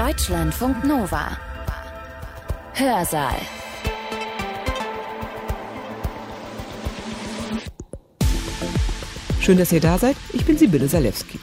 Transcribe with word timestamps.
Deutschlandfunk 0.00 0.82
Nova. 0.86 1.36
Hörsaal. 2.72 3.34
Schön, 9.40 9.58
dass 9.58 9.72
ihr 9.72 9.80
da 9.82 9.98
seid. 9.98 10.16
Ich 10.32 10.46
bin 10.46 10.56
Sibylle 10.56 10.88
Salewski. 10.88 11.38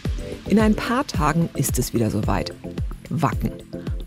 In 0.48 0.60
ein 0.60 0.74
paar 0.74 1.06
Tagen 1.06 1.52
ist 1.54 1.78
es 1.78 1.94
wieder 1.94 2.10
soweit. 2.10 2.52
Wacken. 3.12 3.52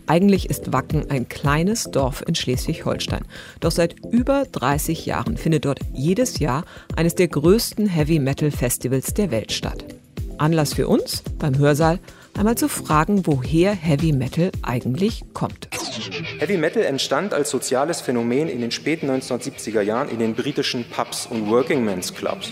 Eigentlich 0.07 0.49
ist 0.49 0.73
Wacken 0.73 1.09
ein 1.09 1.29
kleines 1.29 1.85
Dorf 1.85 2.21
in 2.27 2.35
Schleswig-Holstein. 2.35 3.23
Doch 3.61 3.71
seit 3.71 3.95
über 4.11 4.43
30 4.51 5.05
Jahren 5.05 5.37
findet 5.37 5.63
dort 5.63 5.79
jedes 5.93 6.39
Jahr 6.39 6.65
eines 6.97 7.15
der 7.15 7.29
größten 7.29 7.87
Heavy-Metal-Festivals 7.87 9.13
der 9.13 9.31
Welt 9.31 9.53
statt. 9.53 9.85
Anlass 10.39 10.73
für 10.73 10.89
uns 10.89 11.23
beim 11.39 11.57
Hörsaal 11.57 11.99
einmal 12.37 12.55
zu 12.55 12.69
fragen, 12.69 13.25
woher 13.25 13.73
Heavy 13.73 14.11
Metal 14.11 14.51
eigentlich 14.61 15.23
kommt. 15.33 15.69
Heavy 16.39 16.57
Metal 16.57 16.83
entstand 16.83 17.33
als 17.33 17.49
soziales 17.49 18.01
Phänomen 18.01 18.49
in 18.49 18.61
den 18.61 18.71
späten 18.71 19.09
1970er 19.09 19.81
Jahren 19.81 20.09
in 20.09 20.19
den 20.19 20.35
britischen 20.35 20.85
Pubs 20.85 21.25
und 21.25 21.49
Working 21.49 21.83
Men's 21.83 22.13
Clubs. 22.13 22.51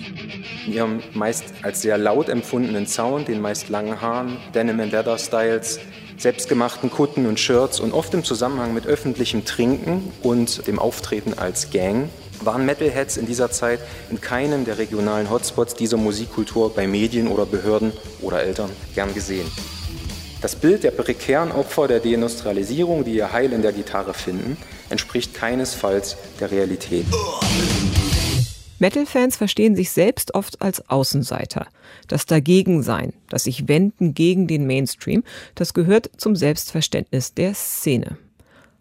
In 0.67 0.73
ihrem 0.73 0.99
meist 1.13 1.53
als 1.63 1.81
sehr 1.81 1.97
laut 1.97 2.29
empfundenen 2.29 2.87
Sound, 2.87 3.27
den 3.27 3.41
meist 3.41 3.69
langen 3.69 3.99
Haaren, 3.99 4.37
Denim 4.53 4.79
and 4.79 4.91
Leather 4.91 5.17
Styles, 5.17 5.79
selbstgemachten 6.17 6.89
Kutten 6.89 7.25
und 7.25 7.39
Shirts 7.39 7.79
und 7.79 7.93
oft 7.93 8.13
im 8.13 8.23
Zusammenhang 8.23 8.73
mit 8.73 8.85
öffentlichem 8.85 9.45
Trinken 9.45 10.11
und 10.21 10.67
dem 10.67 10.77
Auftreten 10.77 11.33
als 11.37 11.71
Gang 11.71 12.09
waren 12.41 12.65
Metalheads 12.65 13.17
in 13.17 13.25
dieser 13.25 13.51
Zeit 13.51 13.79
in 14.09 14.21
keinem 14.21 14.65
der 14.65 14.77
regionalen 14.77 15.29
Hotspots 15.29 15.75
dieser 15.75 15.97
Musikkultur 15.97 16.73
bei 16.73 16.87
Medien 16.87 17.27
oder 17.27 17.45
Behörden 17.45 17.91
oder 18.21 18.41
Eltern 18.41 18.69
gern 18.95 19.13
gesehen. 19.13 19.49
Das 20.41 20.55
Bild 20.55 20.83
der 20.83 20.91
prekären 20.91 21.51
Opfer 21.51 21.87
der 21.87 21.99
Deindustrialisierung, 21.99 23.03
die 23.03 23.15
ihr 23.15 23.33
Heil 23.33 23.51
in 23.51 23.61
der 23.61 23.73
Gitarre 23.73 24.13
finden, 24.13 24.55
entspricht 24.89 25.33
keinesfalls 25.33 26.15
der 26.39 26.51
Realität. 26.51 27.05
Metal-Fans 28.79 29.35
verstehen 29.35 29.75
sich 29.75 29.91
selbst 29.91 30.33
oft 30.35 30.61
als 30.61 30.89
Außenseiter. 30.89 31.67
Das 32.07 32.25
Dagegensein, 32.25 33.13
das 33.27 33.43
sich 33.43 33.67
wenden 33.67 34.13
gegen 34.13 34.47
den 34.47 34.65
Mainstream, 34.65 35.23
das 35.55 35.73
gehört 35.73 36.09
zum 36.15 36.37
Selbstverständnis 36.37 37.33
der 37.33 37.53
Szene. 37.53 38.17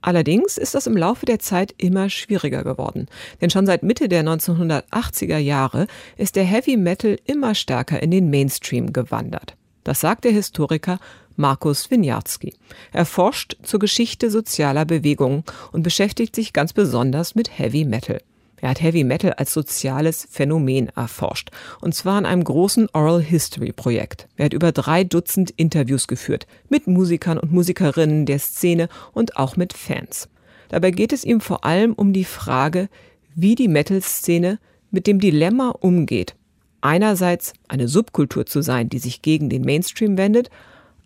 Allerdings 0.01 0.57
ist 0.57 0.75
das 0.75 0.87
im 0.87 0.97
Laufe 0.97 1.27
der 1.27 1.39
Zeit 1.39 1.75
immer 1.77 2.09
schwieriger 2.09 2.63
geworden. 2.63 3.07
Denn 3.41 3.51
schon 3.51 3.67
seit 3.67 3.83
Mitte 3.83 4.09
der 4.09 4.25
1980er 4.25 5.39
Jahre 5.39 5.87
ist 6.17 6.37
der 6.37 6.45
Heavy 6.45 6.77
Metal 6.77 7.19
immer 7.25 7.55
stärker 7.55 8.03
in 8.03 8.11
den 8.11 8.31
Mainstream 8.31 8.93
gewandert. 8.93 9.57
Das 9.85 10.01
sagt 10.01 10.25
der 10.25 10.33
Historiker 10.33 10.99
Markus 11.37 11.91
Winiarski. 11.91 12.53
Er 12.93 13.07
forscht 13.07 13.57
zur 13.63 13.81
Geschichte 13.81 14.31
sozialer 14.31 14.85
Bewegungen 14.85 15.45
und 15.73 15.83
beschäftigt 15.83 16.35
sich 16.35 16.53
ganz 16.53 16.73
besonders 16.73 17.35
mit 17.35 17.59
Heavy 17.59 17.85
Metal. 17.85 18.21
Er 18.61 18.71
hat 18.71 18.83
Heavy 18.83 19.05
Metal 19.05 19.33
als 19.35 19.53
soziales 19.53 20.27
Phänomen 20.31 20.89
erforscht. 20.95 21.51
Und 21.81 21.95
zwar 21.95 22.19
in 22.19 22.27
einem 22.27 22.45
großen 22.45 22.89
Oral 22.93 23.23
History 23.23 23.73
Projekt. 23.73 24.29
Er 24.37 24.47
hat 24.47 24.53
über 24.53 24.73
drei 24.73 25.05
Dutzend 25.05 25.51
Interviews 25.57 26.09
geführt. 26.09 26.47
Mit 26.69 26.87
Musikern 26.87 27.39
und 27.39 27.53
Musikerinnen 27.53 28.27
der 28.27 28.39
Szene 28.39 28.89
und 29.13 29.37
auch 29.37 29.57
mit 29.57 29.73
Fans. 29.73 30.29
Dabei 30.69 30.91
geht 30.91 31.13
es 31.13 31.25
ihm 31.25 31.41
vor 31.41 31.65
allem 31.65 31.93
um 31.95 32.13
die 32.13 32.25
Frage, 32.25 32.89
wie 33.35 33.55
die 33.55 33.69
Metal-Szene 33.69 34.59
mit 34.91 35.07
dem 35.07 35.21
Dilemma 35.21 35.71
umgeht. 35.71 36.35
Einerseits 36.81 37.53
eine 37.69 37.89
Subkultur 37.89 38.47
zu 38.47 38.63
sein, 38.63 38.89
die 38.89 38.99
sich 38.99 39.23
gegen 39.23 39.49
den 39.49 39.63
Mainstream 39.63 40.17
wendet, 40.19 40.51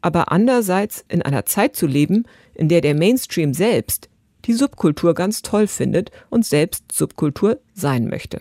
aber 0.00 0.32
andererseits 0.32 1.04
in 1.08 1.22
einer 1.22 1.46
Zeit 1.46 1.76
zu 1.76 1.86
leben, 1.86 2.24
in 2.54 2.68
der 2.68 2.80
der 2.80 2.94
Mainstream 2.94 3.54
selbst 3.54 4.08
die 4.44 4.52
Subkultur 4.52 5.14
ganz 5.14 5.42
toll 5.42 5.66
findet 5.66 6.10
und 6.30 6.44
selbst 6.44 6.92
Subkultur 6.92 7.58
sein 7.74 8.08
möchte. 8.08 8.40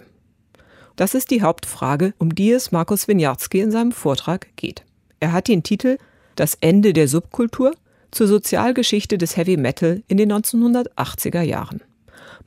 Das 0.95 1.13
ist 1.13 1.31
die 1.31 1.41
Hauptfrage, 1.41 2.13
um 2.17 2.35
die 2.35 2.51
es 2.51 2.72
Markus 2.72 3.07
Winiarski 3.07 3.59
in 3.59 3.72
seinem 3.72 3.91
Vortrag 3.91 4.47
geht. 4.56 4.84
Er 5.19 5.31
hat 5.31 5.47
den 5.47 5.63
Titel 5.63 5.97
Das 6.35 6.56
Ende 6.62 6.94
der 6.94 7.07
Subkultur 7.07 7.73
zur 8.12 8.28
Sozialgeschichte 8.28 9.17
des 9.17 9.38
Heavy 9.38 9.57
Metal 9.57 10.03
in 10.07 10.17
den 10.17 10.31
1980er 10.31 11.41
Jahren. 11.41 11.81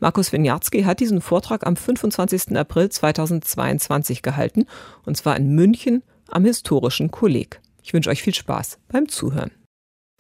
Markus 0.00 0.32
Winiarski 0.32 0.82
hat 0.82 1.00
diesen 1.00 1.20
Vortrag 1.20 1.66
am 1.66 1.76
25. 1.76 2.56
April 2.56 2.90
2022 2.90 4.22
gehalten, 4.22 4.66
und 5.04 5.16
zwar 5.16 5.36
in 5.36 5.54
München 5.54 6.02
am 6.28 6.44
Historischen 6.44 7.10
Kolleg. 7.10 7.60
Ich 7.82 7.94
wünsche 7.94 8.10
euch 8.10 8.22
viel 8.22 8.34
Spaß 8.34 8.78
beim 8.88 9.08
Zuhören. 9.08 9.50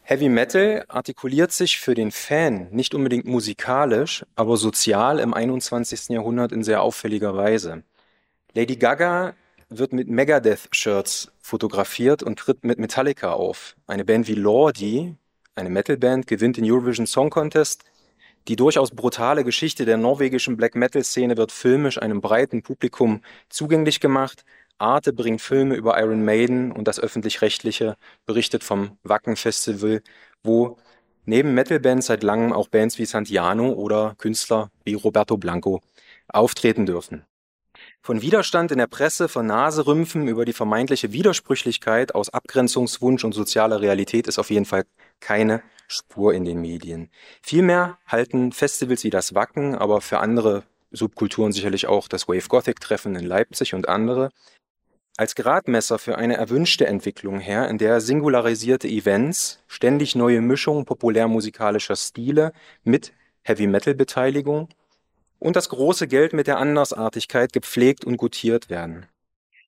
Heavy 0.06 0.28
Metal 0.28 0.84
artikuliert 0.88 1.50
sich 1.50 1.80
für 1.80 1.94
den 1.94 2.10
Fan 2.10 2.68
nicht 2.70 2.94
unbedingt 2.94 3.24
musikalisch, 3.24 4.22
aber 4.36 4.58
sozial 4.58 5.18
im 5.18 5.32
21. 5.32 6.10
Jahrhundert 6.10 6.52
in 6.52 6.62
sehr 6.62 6.82
auffälliger 6.82 7.34
Weise. 7.38 7.84
Lady 8.52 8.76
Gaga 8.76 9.32
wird 9.70 9.94
mit 9.94 10.10
Megadeth-Shirts 10.10 11.32
fotografiert 11.40 12.22
und 12.22 12.38
tritt 12.38 12.64
mit 12.64 12.78
Metallica 12.78 13.32
auf. 13.32 13.76
Eine 13.86 14.04
Band 14.04 14.28
wie 14.28 14.34
Lordi, 14.34 15.14
eine 15.54 15.70
Metalband, 15.70 16.26
gewinnt 16.26 16.58
den 16.58 16.70
Eurovision 16.70 17.06
Song 17.06 17.30
Contest. 17.30 17.84
Die 18.46 18.56
durchaus 18.56 18.90
brutale 18.90 19.42
Geschichte 19.42 19.86
der 19.86 19.96
norwegischen 19.96 20.58
Black 20.58 20.74
Metal-Szene 20.74 21.38
wird 21.38 21.50
filmisch 21.50 21.96
einem 21.96 22.20
breiten 22.20 22.62
Publikum 22.62 23.22
zugänglich 23.48 24.00
gemacht. 24.00 24.44
Arte 24.78 25.12
bringt 25.12 25.40
Filme 25.40 25.74
über 25.76 25.98
Iron 26.00 26.24
Maiden 26.24 26.72
und 26.72 26.88
das 26.88 26.98
öffentlich-rechtliche 27.00 27.96
berichtet 28.26 28.64
vom 28.64 28.98
Wacken 29.02 29.36
Festival, 29.36 30.02
wo 30.42 30.76
neben 31.24 31.54
Metalbands 31.54 32.06
seit 32.06 32.22
langem 32.22 32.52
auch 32.52 32.68
Bands 32.68 32.98
wie 32.98 33.06
Santiano 33.06 33.72
oder 33.72 34.14
Künstler 34.18 34.70
wie 34.84 34.94
Roberto 34.94 35.36
Blanco 35.36 35.80
auftreten 36.28 36.86
dürfen. 36.86 37.24
Von 38.02 38.22
Widerstand 38.22 38.70
in 38.70 38.78
der 38.78 38.86
Presse, 38.86 39.28
von 39.28 39.46
Naserümpfen 39.46 40.28
über 40.28 40.44
die 40.44 40.52
vermeintliche 40.52 41.12
Widersprüchlichkeit 41.12 42.14
aus 42.14 42.30
Abgrenzungswunsch 42.30 43.24
und 43.24 43.32
sozialer 43.32 43.80
Realität 43.80 44.26
ist 44.26 44.38
auf 44.38 44.50
jeden 44.50 44.66
Fall 44.66 44.84
keine 45.20 45.62
Spur 45.88 46.34
in 46.34 46.44
den 46.44 46.60
Medien. 46.60 47.10
Vielmehr 47.42 47.98
halten 48.06 48.52
Festivals 48.52 49.04
wie 49.04 49.10
das 49.10 49.34
Wacken, 49.34 49.74
aber 49.74 50.00
für 50.00 50.18
andere 50.18 50.64
Subkulturen 50.90 51.52
sicherlich 51.52 51.86
auch 51.86 52.08
das 52.08 52.28
Wave 52.28 52.48
Gothic 52.48 52.80
Treffen 52.80 53.16
in 53.16 53.24
Leipzig 53.24 53.74
und 53.74 53.88
andere, 53.88 54.30
als 55.16 55.36
Gradmesser 55.36 55.98
für 55.98 56.18
eine 56.18 56.36
erwünschte 56.36 56.86
Entwicklung 56.86 57.38
her, 57.38 57.68
in 57.68 57.78
der 57.78 58.00
singularisierte 58.00 58.88
Events, 58.88 59.60
ständig 59.68 60.16
neue 60.16 60.40
Mischungen 60.40 60.84
populärmusikalischer 60.84 61.94
Stile 61.94 62.52
mit 62.82 63.12
Heavy-Metal-Beteiligung 63.42 64.68
und 65.38 65.56
das 65.56 65.68
große 65.68 66.08
Geld 66.08 66.32
mit 66.32 66.46
der 66.46 66.58
Andersartigkeit 66.58 67.52
gepflegt 67.52 68.04
und 68.04 68.16
gutiert 68.16 68.70
werden. 68.70 69.06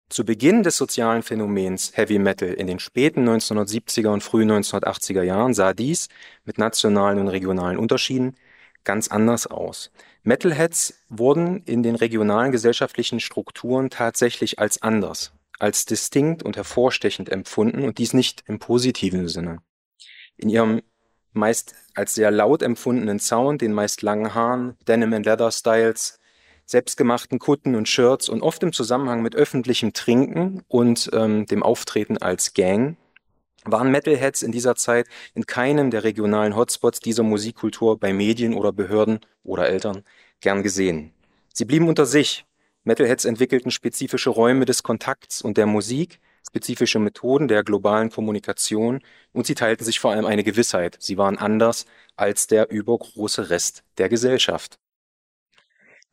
Zu 0.09 0.25
Beginn 0.25 0.62
des 0.62 0.77
sozialen 0.77 1.23
Phänomens 1.23 1.97
Heavy 1.97 2.19
Metal 2.19 2.49
in 2.49 2.67
den 2.67 2.78
späten 2.78 3.28
1970er 3.28 4.09
und 4.09 4.23
frühen 4.23 4.51
1980er 4.51 5.23
Jahren 5.23 5.53
sah 5.53 5.75
dies 5.75 6.09
mit 6.45 6.59
nationalen 6.59 7.19
und 7.19 7.28
regionalen 7.28 7.77
Unterschieden 7.77 8.37
ganz 8.84 9.09
anders 9.09 9.47
aus. 9.47 9.91
Metalheads 10.23 10.95
wurden 11.09 11.63
in 11.65 11.83
den 11.83 11.97
regionalen 11.97 12.53
gesellschaftlichen 12.53 13.21
Strukturen 13.21 13.91
tatsächlich 13.91 14.59
als 14.59 14.81
anders, 14.81 15.33
als 15.59 15.84
distinkt 15.84 16.43
und 16.43 16.56
hervorstechend 16.56 17.28
empfunden 17.28 17.84
und 17.84 17.99
dies 17.99 18.12
nicht 18.12 18.44
im 18.47 18.59
positiven 18.59 19.28
Sinne. 19.28 19.59
In 20.37 20.49
ihrem 20.49 20.83
meist 21.33 21.75
als 21.94 22.15
sehr 22.15 22.31
laut 22.31 22.62
empfundenen 22.62 23.19
Sound, 23.21 23.62
den 23.62 23.72
meist 23.72 24.03
langen 24.03 24.34
Haaren, 24.34 24.77
Denim 24.89 25.12
and 25.12 25.27
Leather 25.27 25.50
Styles, 25.50 26.19
selbstgemachten 26.65 27.39
Kutten 27.39 27.77
und 27.77 27.89
Shirts 27.89 28.28
und 28.28 28.43
oft 28.43 28.62
im 28.62 28.72
Zusammenhang 28.72 29.22
mit 29.22 29.37
öffentlichem 29.37 29.93
Trinken 29.93 30.62
und 30.69 31.11
ähm, 31.12 31.47
dem 31.47 31.62
Auftreten 31.62 32.19
als 32.19 32.55
Gang, 32.55 32.97
waren 33.65 33.91
Metalheads 33.91 34.43
in 34.43 34.53
dieser 34.53 34.77
Zeit 34.77 35.06
in 35.34 35.47
keinem 35.47 35.91
der 35.91 36.05
regionalen 36.05 36.57
Hotspots 36.57 37.01
dieser 37.01 37.22
Musikkultur 37.22 37.98
bei 37.98 38.13
Medien 38.13 38.54
oder 38.54 38.72
Behörden 38.72 39.21
oder 39.42 39.69
Eltern 39.69 40.03
gern 40.41 40.63
gesehen. 40.63 41.13
Sie 41.53 41.65
blieben 41.65 41.89
unter 41.89 42.07
sich, 42.07 42.45
Metalheads 42.86 43.24
entwickelten 43.24 43.72
spezifische 43.72 44.30
Räume 44.30 44.65
des 44.65 44.84
Kontakts 44.84 45.42
und 45.42 45.56
der 45.56 45.66
Musik, 45.66 46.21
spezifische 46.47 47.00
Methoden 47.00 47.48
der 47.48 47.65
globalen 47.65 48.10
Kommunikation 48.10 49.03
und 49.33 49.44
sie 49.44 49.56
teilten 49.56 49.84
sich 49.84 49.98
vor 49.98 50.12
allem 50.12 50.24
eine 50.24 50.44
Gewissheit. 50.44 50.97
Sie 51.00 51.18
waren 51.18 51.36
anders 51.36 51.86
als 52.15 52.47
der 52.47 52.71
übergroße 52.71 53.50
Rest 53.50 53.83
der 53.98 54.09
Gesellschaft. 54.09 54.78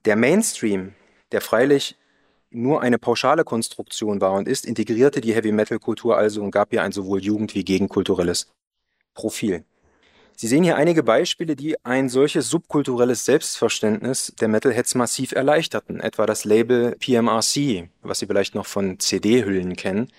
Der 0.05 0.15
Mainstream, 0.15 0.95
der 1.31 1.41
freilich 1.41 1.95
nur 2.49 2.81
eine 2.81 2.97
pauschale 2.97 3.43
Konstruktion 3.43 4.19
war 4.19 4.33
und 4.33 4.47
ist, 4.47 4.65
integrierte 4.65 5.21
die 5.21 5.35
Heavy-Metal-Kultur 5.35 6.17
also 6.17 6.41
und 6.41 6.49
gab 6.49 6.73
ihr 6.73 6.81
ein 6.81 6.91
sowohl 6.91 7.21
jugend- 7.21 7.53
wie 7.53 7.63
gegenkulturelles 7.63 8.51
Profil. 9.13 9.63
Sie 10.35 10.47
sehen 10.47 10.63
hier 10.63 10.75
einige 10.75 11.03
Beispiele, 11.03 11.55
die 11.55 11.83
ein 11.85 12.09
solches 12.09 12.49
subkulturelles 12.49 13.25
Selbstverständnis 13.25 14.33
der 14.39 14.47
Metalheads 14.47 14.95
massiv 14.95 15.31
erleichterten. 15.31 15.99
Etwa 15.99 16.25
das 16.25 16.43
Label 16.43 16.95
PMRC, 16.99 17.89
was 18.01 18.19
Sie 18.19 18.25
vielleicht 18.25 18.55
noch 18.55 18.65
von 18.65 18.99
CD-Hüllen 18.99 19.75
kennen, 19.75 20.11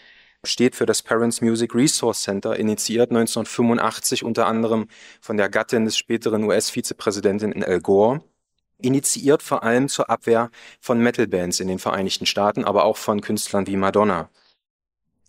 steht 0.45 0.77
für 0.77 0.87
das 0.87 1.03
Parents 1.03 1.41
Music 1.41 1.75
Resource 1.75 2.23
Center, 2.23 2.57
initiiert 2.57 3.11
1985 3.11 4.25
unter 4.25 4.47
anderem 4.47 4.89
von 5.21 5.37
der 5.37 5.49
Gattin 5.49 5.85
des 5.85 5.97
späteren 5.97 6.45
US-Vizepräsidenten 6.45 7.65
Al 7.65 7.81
Gore, 7.81 8.23
initiiert 8.79 9.43
vor 9.43 9.63
allem 9.63 9.89
zur 9.89 10.11
Abwehr 10.11 10.51
von 10.81 11.01
Metal-Bands 11.01 11.61
in 11.61 11.69
den 11.69 11.79
Vereinigten 11.79 12.27
Staaten, 12.27 12.65
aber 12.65 12.85
auch 12.85 12.97
von 12.97 13.21
Künstlern 13.21 13.67
wie 13.67 13.77
Madonna. 13.77 14.31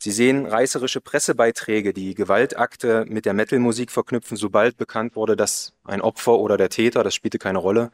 Sie 0.05 0.11
sehen 0.11 0.45
reißerische 0.45 1.01
Pressebeiträge, 1.01 1.91
die 1.91 2.13
Gewaltakte 2.13 3.05
mit 3.07 3.25
der 3.25 3.33
Metal-Musik 3.33 3.89
verknüpfen, 3.89 4.37
sobald 4.37 4.77
bekannt 4.77 5.15
wurde, 5.15 5.35
dass 5.35 5.73
ein 5.83 5.99
Opfer 5.99 6.37
oder 6.37 6.57
der 6.57 6.69
Täter, 6.69 7.03
das 7.03 7.15
spielte 7.15 7.39
keine 7.39 7.57
Rolle, 7.57 7.89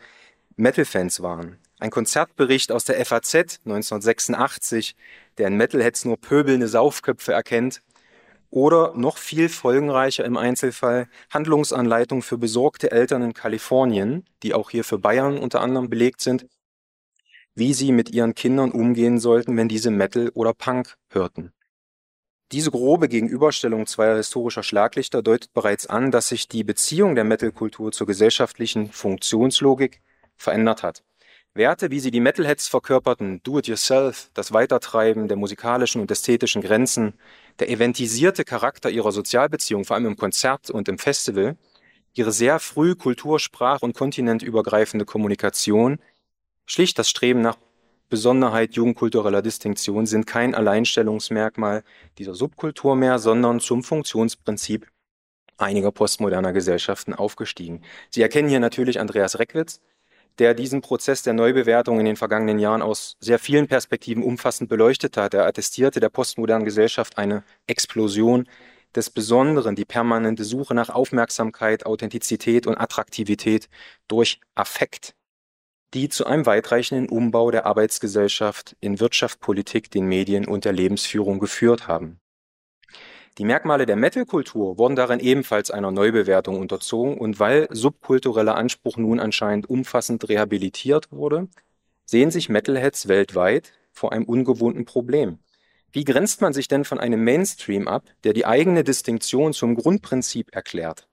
Metal-Fans 0.58 1.22
waren. 1.22 1.58
Ein 1.80 1.90
Konzertbericht 1.90 2.74
aus 2.74 2.84
der 2.84 2.98
FAZ 3.06 3.62
1986, 3.64 4.98
der 5.38 5.48
in 5.48 5.56
Metalheads 5.56 6.04
nur 6.04 6.20
pöbelnde 6.20 6.68
Saufköpfe 6.68 7.32
erkennt. 7.32 7.82
Oder 8.50 8.94
noch 8.94 9.18
viel 9.18 9.48
folgenreicher 9.48 10.26
im 10.26 10.36
Einzelfall 10.36 11.08
Handlungsanleitung 11.30 12.24
für 12.24 12.38
besorgte 12.38 12.92
Eltern 12.92 13.22
in 13.22 13.34
Kalifornien, 13.34 14.26
die 14.44 14.54
auch 14.54 14.70
hier 14.70 14.84
für 14.84 14.98
Bayern 14.98 15.38
unter 15.38 15.62
anderem 15.62 15.90
belegt 15.90 16.20
sind, 16.20 16.46
wie 17.56 17.74
sie 17.74 17.94
mit 17.94 18.10
ihren 18.10 18.36
Kindern 18.36 18.72
umgehen 18.72 19.18
sollten, 19.18 19.56
wenn 19.56 19.70
diese 19.70 19.92
Metal 19.92 20.30
oder 20.34 20.54
Punk 20.54 20.98
hörten. 21.10 21.54
Diese 22.52 22.70
grobe 22.70 23.08
Gegenüberstellung 23.08 23.88
zweier 23.88 24.18
historischer 24.18 24.64
Schlaglichter 24.64 25.22
deutet 25.22 25.54
bereits 25.54 25.88
an, 25.88 26.12
dass 26.12 26.28
sich 26.28 26.50
die 26.50 26.66
Beziehung 26.66 27.16
der 27.16 27.24
Metalkultur 27.24 27.94
zur 27.94 28.08
gesellschaftlichen 28.08 28.92
Funktionslogik 28.92 30.02
verändert 30.36 30.84
hat. 30.84 31.02
Werte, 31.54 31.92
wie 31.92 32.02
sie 32.02 32.12
die 32.12 32.20
Metalheads 32.20 32.68
verkörperten, 32.68 33.42
Do-it-yourself, 33.44 34.32
das 34.34 34.52
Weitertreiben 34.52 35.30
der 35.30 35.38
musikalischen 35.38 36.02
und 36.02 36.12
ästhetischen 36.12 36.62
Grenzen, 36.62 37.14
der 37.60 37.70
eventisierte 37.70 38.44
Charakter 38.44 38.90
ihrer 38.90 39.14
Sozialbeziehung, 39.14 39.86
vor 39.86 39.96
allem 39.96 40.08
im 40.08 40.18
Konzert 40.18 40.70
und 40.70 40.90
im 40.90 40.98
Festival, 40.98 41.58
ihre 42.14 42.34
sehr 42.34 42.60
früh 42.60 42.96
kultur-, 42.96 43.40
sprach- 43.40 43.82
und 43.82 43.96
kontinentübergreifende 43.96 45.06
Kommunikation, 45.06 46.00
schlicht 46.66 47.00
das 47.00 47.10
Streben 47.10 47.42
nach 47.42 47.58
Besonderheit 48.12 48.74
jugendkultureller 48.74 49.42
Distinktion 49.42 50.06
sind 50.06 50.28
kein 50.28 50.54
Alleinstellungsmerkmal 50.54 51.82
dieser 52.18 52.36
Subkultur 52.36 52.98
mehr, 52.98 53.20
sondern 53.20 53.62
zum 53.62 53.84
Funktionsprinzip 53.84 54.86
einiger 55.58 55.94
postmoderner 55.94 56.52
Gesellschaften 56.52 57.14
aufgestiegen. 57.14 57.84
Sie 58.10 58.22
erkennen 58.22 58.50
hier 58.50 58.60
natürlich 58.60 59.00
Andreas 59.00 59.40
Reckwitz, 59.40 59.80
der 60.40 60.54
diesen 60.54 60.82
Prozess 60.82 61.24
der 61.24 61.32
Neubewertung 61.32 62.00
in 62.00 62.06
den 62.06 62.18
vergangenen 62.18 62.60
Jahren 62.60 62.82
aus 62.82 63.16
sehr 63.22 63.40
vielen 63.40 63.68
Perspektiven 63.68 64.24
umfassend 64.24 64.70
beleuchtet 64.70 65.16
hat. 65.16 65.34
Er 65.34 65.46
attestierte 65.46 66.02
der 66.02 66.10
postmodernen 66.10 66.66
Gesellschaft 66.66 67.18
eine 67.18 67.44
Explosion 67.66 68.46
des 68.94 69.10
Besonderen, 69.10 69.78
die 69.78 69.86
permanente 69.86 70.44
Suche 70.44 70.76
nach 70.76 70.90
Aufmerksamkeit, 70.90 71.86
Authentizität 71.86 72.68
und 72.68 72.78
Attraktivität 72.78 73.70
durch 74.10 74.42
Affekt 74.54 75.16
die 75.94 76.10
zu 76.10 76.26
einem 76.26 76.46
weitreichenden 76.46 77.10
Umbau 77.10 77.52
der 77.52 77.66
Arbeitsgesellschaft 77.66 78.76
in 78.80 79.00
Wirtschaft, 79.00 79.40
Politik, 79.40 79.92
den 79.92 80.06
Medien 80.06 80.48
und 80.48 80.66
der 80.66 80.74
Lebensführung 80.74 81.40
geführt 81.40 81.88
haben. 81.88 82.20
Die 83.38 83.46
Merkmale 83.46 83.86
der 83.86 83.96
Metal-Kultur 83.96 84.78
wurden 84.78 84.96
darin 84.96 85.20
ebenfalls 85.20 85.72
einer 85.72 85.92
Neubewertung 85.92 86.60
unterzogen 86.60 87.18
und 87.18 87.40
weil 87.40 87.68
subkultureller 87.72 88.56
Anspruch 88.56 88.98
nun 88.98 89.20
anscheinend 89.20 89.70
umfassend 89.70 90.28
rehabilitiert 90.28 91.12
wurde, 91.12 91.48
sehen 92.06 92.32
sich 92.32 92.50
Metalheads 92.50 93.08
weltweit 93.08 93.72
vor 93.92 94.12
einem 94.12 94.26
ungewohnten 94.26 94.86
Problem. 94.86 95.40
Wie 95.94 96.04
grenzt 96.04 96.42
man 96.42 96.54
sich 96.54 96.68
denn 96.68 96.86
von 96.86 97.00
einem 97.00 97.24
Mainstream 97.24 97.88
ab, 97.88 98.04
der 98.24 98.34
die 98.34 98.46
eigene 98.46 98.84
Distinktion 98.84 99.54
zum 99.54 99.76
Grundprinzip 99.76 100.54
erklärt? 100.54 101.08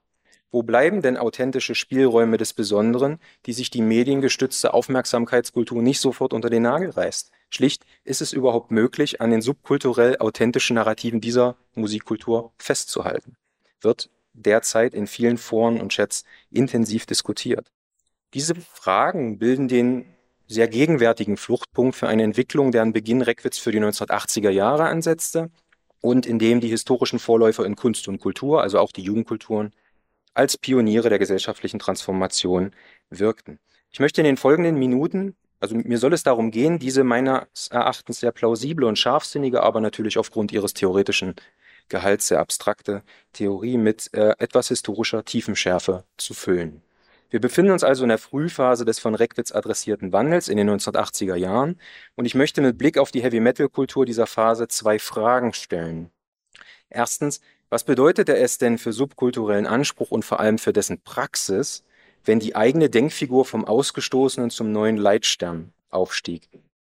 Wo 0.51 0.63
bleiben 0.63 1.03
denn 1.03 1.17
authentische 1.17 1.75
Spielräume 1.75 2.37
des 2.37 2.53
Besonderen, 2.53 3.19
die 3.45 3.53
sich 3.53 3.69
die 3.69 3.83
mediengestützte 3.83 4.73
Aufmerksamkeitskultur 4.73 5.83
nicht 5.83 5.99
sofort 5.99 6.33
unter 6.33 6.49
den 6.49 6.63
Nagel 6.63 6.89
reißt? 6.89 7.31
Schlicht, 7.51 7.85
ist 8.03 8.21
es 8.21 8.33
überhaupt 8.33 8.71
möglich, 8.71 9.21
an 9.21 9.29
den 9.29 9.41
subkulturell 9.41 10.17
authentischen 10.17 10.75
Narrativen 10.75 11.21
dieser 11.21 11.55
Musikkultur 11.75 12.51
festzuhalten? 12.57 13.35
Wird 13.81 14.09
derzeit 14.33 14.95
in 14.95 15.05
vielen 15.05 15.37
Foren 15.37 15.79
und 15.79 15.91
Chats 15.91 16.23
intensiv 16.49 17.05
diskutiert. 17.05 17.71
Diese 18.33 18.55
Fragen 18.55 19.37
bilden 19.37 19.67
den 19.67 20.05
sehr 20.47 20.67
gegenwärtigen 20.67 21.37
Fluchtpunkt 21.37 21.95
für 21.95 22.07
eine 22.07 22.23
Entwicklung, 22.23 22.71
deren 22.71 22.91
Beginn 22.91 23.21
Reckwitz 23.21 23.59
für 23.59 23.71
die 23.71 23.79
1980er 23.79 24.49
Jahre 24.49 24.85
ansetzte 24.85 25.51
und 26.01 26.25
in 26.25 26.39
dem 26.39 26.59
die 26.59 26.69
historischen 26.69 27.19
Vorläufer 27.19 27.65
in 27.65 27.75
Kunst 27.75 28.07
und 28.07 28.19
Kultur, 28.19 28.61
also 28.61 28.79
auch 28.79 28.91
die 28.91 29.03
Jugendkulturen, 29.03 29.73
als 30.39 30.57
Pioniere 30.57 31.09
der 31.09 31.19
gesellschaftlichen 31.19 31.79
Transformation 31.79 32.71
wirkten. 33.09 33.59
Ich 33.91 33.99
möchte 33.99 34.21
in 34.21 34.25
den 34.25 34.37
folgenden 34.37 34.79
Minuten, 34.79 35.35
also 35.59 35.75
mir 35.75 35.97
soll 35.97 36.13
es 36.13 36.23
darum 36.23 36.49
gehen, 36.49 36.79
diese 36.79 37.03
meines 37.03 37.67
Erachtens 37.69 38.21
sehr 38.21 38.31
plausible 38.31 38.87
und 38.87 38.97
scharfsinnige, 38.97 39.61
aber 39.61 39.81
natürlich 39.81 40.17
aufgrund 40.17 40.53
ihres 40.53 40.73
theoretischen 40.73 41.35
Gehalts 41.89 42.29
sehr 42.29 42.39
abstrakte 42.39 43.03
Theorie 43.33 43.77
mit 43.77 44.13
äh, 44.13 44.33
etwas 44.39 44.69
historischer 44.69 45.25
Tiefenschärfe 45.25 46.05
zu 46.15 46.33
füllen. 46.33 46.83
Wir 47.29 47.41
befinden 47.41 47.71
uns 47.71 47.83
also 47.83 48.03
in 48.03 48.09
der 48.09 48.17
Frühphase 48.17 48.85
des 48.85 48.97
von 48.97 49.15
Reckwitz 49.15 49.51
adressierten 49.51 50.13
Wandels 50.13 50.47
in 50.47 50.55
den 50.55 50.69
1980er 50.69 51.35
Jahren 51.35 51.81
und 52.15 52.23
ich 52.23 52.33
möchte 52.33 52.61
mit 52.61 52.77
Blick 52.77 52.97
auf 52.97 53.11
die 53.11 53.21
Heavy-Metal-Kultur 53.21 54.05
dieser 54.05 54.25
Phase 54.25 54.69
zwei 54.69 54.99
Fragen 54.99 55.51
stellen. 55.51 56.11
Erstens, 56.89 57.41
was 57.69 57.83
bedeutet 57.83 58.29
es 58.29 58.57
denn 58.57 58.77
für 58.77 58.93
subkulturellen 58.93 59.67
Anspruch 59.67 60.11
und 60.11 60.25
vor 60.25 60.39
allem 60.39 60.57
für 60.57 60.73
dessen 60.73 61.01
Praxis, 61.01 61.83
wenn 62.25 62.39
die 62.39 62.55
eigene 62.55 62.89
Denkfigur 62.89 63.45
vom 63.45 63.63
Ausgestoßenen 63.65 64.49
zum 64.49 64.71
neuen 64.71 64.97
Leitstern 64.97 65.71
aufstieg? 65.89 66.49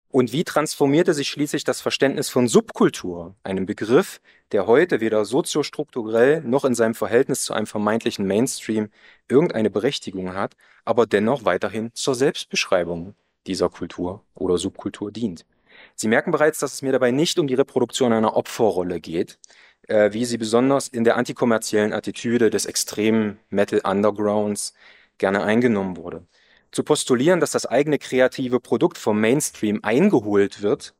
Und 0.09 0.33
wie 0.33 0.43
transformierte 0.43 1.13
sich 1.13 1.29
schließlich 1.29 1.63
das 1.63 1.79
Verständnis 1.79 2.29
von 2.29 2.49
Subkultur, 2.49 3.35
einem 3.43 3.65
Begriff, 3.65 4.19
der 4.51 4.67
heute 4.67 4.99
weder 4.99 5.23
soziostrukturell 5.23 6.41
noch 6.41 6.65
in 6.65 6.75
seinem 6.75 6.95
Verhältnis 6.95 7.43
zu 7.43 7.53
einem 7.53 7.67
vermeintlichen 7.67 8.27
Mainstream 8.27 8.89
irgendeine 9.29 9.69
Berechtigung 9.69 10.33
hat, 10.33 10.55
aber 10.83 11.05
dennoch 11.05 11.45
weiterhin 11.45 11.91
zur 11.93 12.15
Selbstbeschreibung 12.15 13.15
dieser 13.47 13.69
Kultur 13.69 14.23
oder 14.35 14.57
Subkultur 14.57 15.11
dient? 15.11 15.45
Sie 15.95 16.09
merken 16.09 16.31
bereits, 16.31 16.59
dass 16.59 16.73
es 16.73 16.81
mir 16.81 16.91
dabei 16.91 17.11
nicht 17.11 17.39
um 17.39 17.47
die 17.47 17.55
Reproduktion 17.55 18.11
einer 18.11 18.35
Opferrolle 18.35 18.99
geht, 18.99 19.39
äh, 19.91 20.13
wie 20.13 20.25
sie 20.25 20.37
besonders 20.37 20.87
in 20.87 21.03
der 21.03 21.17
antikommerziellen 21.17 21.93
Attitüde 21.93 22.49
des 22.49 22.65
extremen 22.65 23.39
Metal 23.49 23.81
Undergrounds 23.83 24.73
gerne 25.17 25.43
eingenommen 25.43 25.97
wurde. 25.97 26.25
Zu 26.71 26.83
postulieren, 26.83 27.41
dass 27.41 27.51
das 27.51 27.65
eigene 27.65 27.99
kreative 27.99 28.61
Produkt 28.61 28.97
vom 28.97 29.19
Mainstream 29.19 29.79
eingeholt 29.83 30.61
wird, 30.61 30.95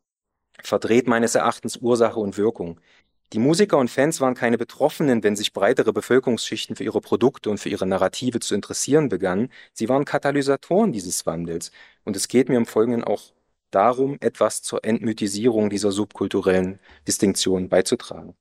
verdreht 0.61 1.07
meines 1.07 1.35
Erachtens 1.35 1.77
Ursache 1.77 2.19
und 2.19 2.37
Wirkung. 2.37 2.81
Die 3.33 3.39
Musiker 3.39 3.77
und 3.77 3.89
Fans 3.89 4.19
waren 4.19 4.35
keine 4.35 4.57
Betroffenen, 4.57 5.23
wenn 5.23 5.37
sich 5.37 5.53
breitere 5.53 5.93
Bevölkerungsschichten 5.93 6.75
für 6.75 6.83
ihre 6.83 6.99
Produkte 6.99 7.49
und 7.49 7.59
für 7.59 7.69
ihre 7.69 7.87
Narrative 7.87 8.41
zu 8.41 8.53
interessieren 8.55 9.07
begannen. 9.07 9.49
Sie 9.73 9.87
waren 9.87 10.03
Katalysatoren 10.03 10.91
dieses 10.91 11.25
Wandels. 11.25 11.71
Und 12.03 12.17
es 12.17 12.27
geht 12.27 12.49
mir 12.49 12.57
im 12.57 12.65
Folgenden 12.65 13.05
auch 13.05 13.23
darum, 13.71 14.17
etwas 14.19 14.61
zur 14.63 14.83
Entmythisierung 14.83 15.69
dieser 15.69 15.93
subkulturellen 15.93 16.79
Distinktion 17.07 17.69
beizutragen. 17.69 18.35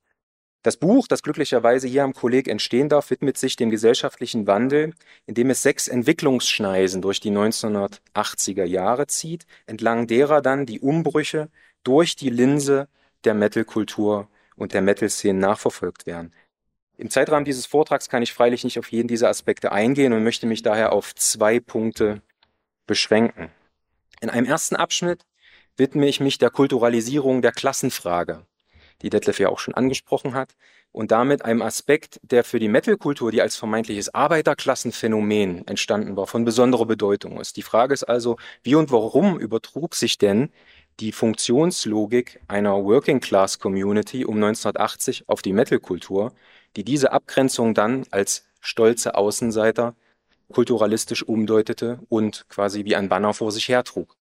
Das 0.62 0.76
Buch, 0.76 1.08
das 1.08 1.22
glücklicherweise 1.22 1.88
hier 1.88 2.04
am 2.04 2.12
Kolleg 2.12 2.46
entstehen 2.46 2.90
darf, 2.90 3.08
widmet 3.10 3.38
sich 3.38 3.56
dem 3.56 3.70
gesellschaftlichen 3.70 4.46
Wandel, 4.46 4.92
indem 5.24 5.48
es 5.48 5.62
sechs 5.62 5.88
Entwicklungsschneisen 5.88 7.00
durch 7.00 7.18
die 7.18 7.30
1980er 7.30 8.64
Jahre 8.64 9.06
zieht, 9.06 9.46
entlang 9.64 10.06
derer 10.06 10.42
dann 10.42 10.66
die 10.66 10.80
Umbrüche 10.80 11.48
durch 11.82 12.14
die 12.14 12.28
Linse 12.28 12.88
der 13.24 13.32
Metal-Kultur 13.32 14.28
und 14.54 14.74
der 14.74 14.82
Metal-Szene 14.82 15.38
nachverfolgt 15.38 16.04
werden. 16.04 16.34
Im 16.98 17.08
Zeitrahmen 17.08 17.46
dieses 17.46 17.64
Vortrags 17.64 18.10
kann 18.10 18.22
ich 18.22 18.34
freilich 18.34 18.62
nicht 18.62 18.78
auf 18.78 18.92
jeden 18.92 19.08
dieser 19.08 19.30
Aspekte 19.30 19.72
eingehen 19.72 20.12
und 20.12 20.22
möchte 20.22 20.46
mich 20.46 20.60
daher 20.60 20.92
auf 20.92 21.14
zwei 21.14 21.58
Punkte 21.58 22.20
beschränken. 22.86 23.50
In 24.20 24.28
einem 24.28 24.44
ersten 24.44 24.76
Abschnitt 24.76 25.24
widme 25.78 26.06
ich 26.06 26.20
mich 26.20 26.36
der 26.36 26.50
Kulturalisierung 26.50 27.40
der 27.40 27.52
Klassenfrage 27.52 28.44
die 29.02 29.10
Detlef 29.10 29.40
ja 29.40 29.48
auch 29.48 29.58
schon 29.58 29.74
angesprochen 29.74 30.34
hat, 30.34 30.54
und 30.92 31.12
damit 31.12 31.44
einem 31.44 31.62
Aspekt, 31.62 32.20
der 32.22 32.42
für 32.44 32.58
die 32.58 32.68
Metal-Kultur, 32.68 33.30
die 33.30 33.42
als 33.42 33.56
vermeintliches 33.56 34.12
Arbeiterklassenphänomen 34.12 35.66
entstanden 35.66 36.16
war, 36.16 36.26
von 36.26 36.44
besonderer 36.44 36.86
Bedeutung 36.86 37.40
ist. 37.40 37.56
Die 37.56 37.62
Frage 37.62 37.94
ist 37.94 38.04
also, 38.04 38.36
wie 38.62 38.74
und 38.74 38.90
warum 38.90 39.38
übertrug 39.38 39.94
sich 39.94 40.18
denn 40.18 40.50
die 40.98 41.12
Funktionslogik 41.12 42.40
einer 42.48 42.84
Working-Class-Community 42.84 44.24
um 44.24 44.36
1980 44.36 45.28
auf 45.28 45.42
die 45.42 45.52
Metal-Kultur, 45.52 46.32
die 46.76 46.84
diese 46.84 47.12
Abgrenzung 47.12 47.74
dann 47.74 48.04
als 48.10 48.44
stolze 48.60 49.14
Außenseiter 49.14 49.94
kulturalistisch 50.52 51.22
umdeutete 51.22 52.00
und 52.08 52.46
quasi 52.48 52.84
wie 52.84 52.96
ein 52.96 53.08
Banner 53.08 53.32
vor 53.32 53.52
sich 53.52 53.68
hertrug. 53.68 54.16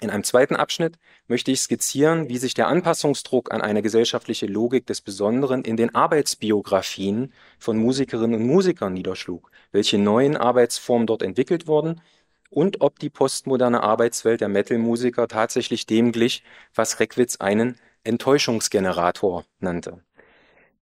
In 0.00 0.10
einem 0.10 0.24
zweiten 0.24 0.56
Abschnitt 0.56 0.98
möchte 1.28 1.52
ich 1.52 1.60
skizzieren, 1.60 2.28
wie 2.28 2.38
sich 2.38 2.54
der 2.54 2.66
Anpassungsdruck 2.66 3.52
an 3.52 3.60
eine 3.60 3.80
gesellschaftliche 3.80 4.46
Logik 4.46 4.86
des 4.86 5.00
Besonderen 5.00 5.62
in 5.62 5.76
den 5.76 5.94
Arbeitsbiografien 5.94 7.32
von 7.58 7.78
Musikerinnen 7.78 8.40
und 8.40 8.46
Musikern 8.46 8.92
niederschlug, 8.92 9.50
welche 9.70 9.98
neuen 9.98 10.36
Arbeitsformen 10.36 11.06
dort 11.06 11.22
entwickelt 11.22 11.68
wurden 11.68 12.00
und 12.50 12.80
ob 12.80 12.98
die 12.98 13.10
postmoderne 13.10 13.82
Arbeitswelt 13.82 14.40
der 14.40 14.48
Metal-Musiker 14.48 15.28
tatsächlich 15.28 15.86
dem 15.86 16.10
glich, 16.10 16.42
was 16.74 16.98
Reckwitz 16.98 17.36
einen 17.36 17.78
Enttäuschungsgenerator 18.02 19.44
nannte. 19.60 20.02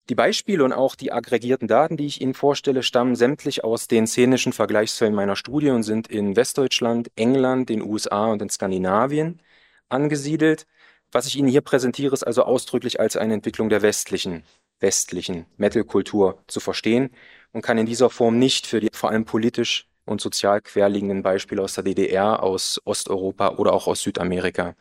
Die 0.08 0.16
Beispiele 0.16 0.64
und 0.64 0.72
auch 0.72 0.96
die 0.96 1.12
aggregierten 1.12 1.68
Daten, 1.68 1.96
die 1.96 2.06
ich 2.06 2.20
Ihnen 2.20 2.34
vorstelle, 2.34 2.82
stammen 2.82 3.14
sämtlich 3.14 3.62
aus 3.62 3.86
den 3.86 4.08
szenischen 4.08 4.52
Vergleichsfällen 4.52 5.14
meiner 5.14 5.36
Studie 5.36 5.70
und 5.70 5.84
sind 5.84 6.08
in 6.08 6.34
Westdeutschland, 6.34 7.10
England, 7.14 7.68
den 7.68 7.82
USA 7.82 8.26
und 8.26 8.42
in 8.42 8.50
Skandinavien 8.50 9.40
angesiedelt. 9.88 10.66
Was 11.12 11.26
ich 11.26 11.36
Ihnen 11.36 11.48
hier 11.48 11.60
präsentiere, 11.60 12.14
ist 12.14 12.24
also 12.24 12.42
ausdrücklich 12.42 12.98
als 12.98 13.16
eine 13.16 13.34
Entwicklung 13.34 13.68
der 13.68 13.82
westlichen, 13.82 14.44
westlichen 14.80 15.46
Metal-Kultur 15.56 16.42
zu 16.48 16.58
verstehen 16.58 17.10
und 17.52 17.62
kann 17.62 17.78
in 17.78 17.86
dieser 17.86 18.10
Form 18.10 18.38
nicht 18.38 18.66
für 18.66 18.80
die 18.80 18.88
vor 18.92 19.10
allem 19.10 19.24
politisch 19.24 19.86
und 20.04 20.20
sozial 20.20 20.60
querliegenden 20.62 21.22
Beispiele 21.22 21.62
aus 21.62 21.74
der 21.74 21.84
DDR, 21.84 22.42
aus 22.42 22.80
Osteuropa 22.84 23.50
oder 23.56 23.72
auch 23.72 23.86
aus 23.86 24.02
Südamerika 24.02 24.74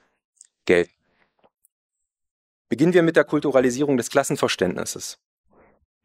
gelten. 0.65 1.00
Beginnen 2.71 2.93
wir 2.93 3.03
mit 3.03 3.17
der 3.17 3.25
Kulturalisierung 3.25 3.97
des 3.97 4.09
Klassenverständnisses. 4.09 5.19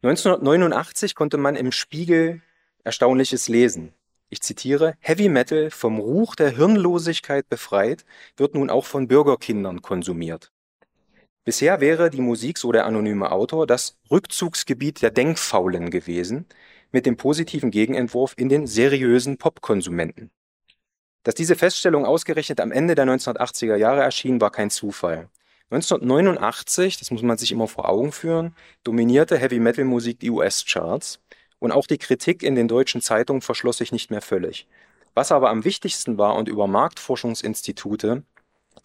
1989 0.03 1.15
konnte 1.15 1.37
man 1.37 1.55
im 1.55 1.71
Spiegel 1.71 2.41
Erstaunliches 2.83 3.47
lesen. 3.47 3.93
Ich 4.27 4.41
zitiere, 4.41 4.95
Heavy 4.99 5.29
Metal 5.29 5.71
vom 5.71 5.97
Ruch 5.97 6.35
der 6.35 6.49
Hirnlosigkeit 6.49 7.47
befreit, 7.47 8.03
wird 8.35 8.53
nun 8.53 8.69
auch 8.69 8.83
von 8.83 9.07
Bürgerkindern 9.07 9.81
konsumiert. 9.81 10.51
Bisher 11.45 11.79
wäre 11.79 12.09
die 12.09 12.19
Musik, 12.19 12.57
so 12.57 12.73
der 12.73 12.85
anonyme 12.85 13.31
Autor, 13.31 13.65
das 13.65 13.97
Rückzugsgebiet 14.11 15.01
der 15.01 15.11
Denkfaulen 15.11 15.89
gewesen, 15.89 16.47
mit 16.91 17.05
dem 17.05 17.15
positiven 17.15 17.71
Gegenentwurf 17.71 18.33
in 18.35 18.49
den 18.49 18.67
seriösen 18.67 19.37
Popkonsumenten. 19.37 20.31
Dass 21.23 21.33
diese 21.33 21.55
Feststellung 21.55 22.05
ausgerechnet 22.05 22.59
am 22.59 22.73
Ende 22.73 22.93
der 22.95 23.05
1980er 23.05 23.77
Jahre 23.77 24.01
erschien, 24.01 24.41
war 24.41 24.51
kein 24.51 24.69
Zufall. 24.69 25.29
1989, 25.69 26.97
das 26.97 27.11
muss 27.11 27.23
man 27.23 27.37
sich 27.37 27.51
immer 27.51 27.67
vor 27.67 27.89
Augen 27.89 28.13
führen, 28.13 28.55
dominierte 28.83 29.37
Heavy 29.37 29.59
Metal 29.59 29.83
Musik 29.83 30.19
die 30.19 30.29
US-Charts 30.29 31.19
und 31.59 31.73
auch 31.73 31.87
die 31.87 31.97
Kritik 31.97 32.41
in 32.41 32.55
den 32.55 32.69
deutschen 32.69 33.01
Zeitungen 33.01 33.41
verschloss 33.41 33.77
sich 33.77 33.91
nicht 33.91 34.09
mehr 34.09 34.21
völlig. 34.21 34.67
Was 35.13 35.31
aber 35.31 35.49
am 35.49 35.65
wichtigsten 35.65 36.17
war 36.17 36.35
und 36.35 36.47
über 36.47 36.67
Marktforschungsinstitute 36.67 38.23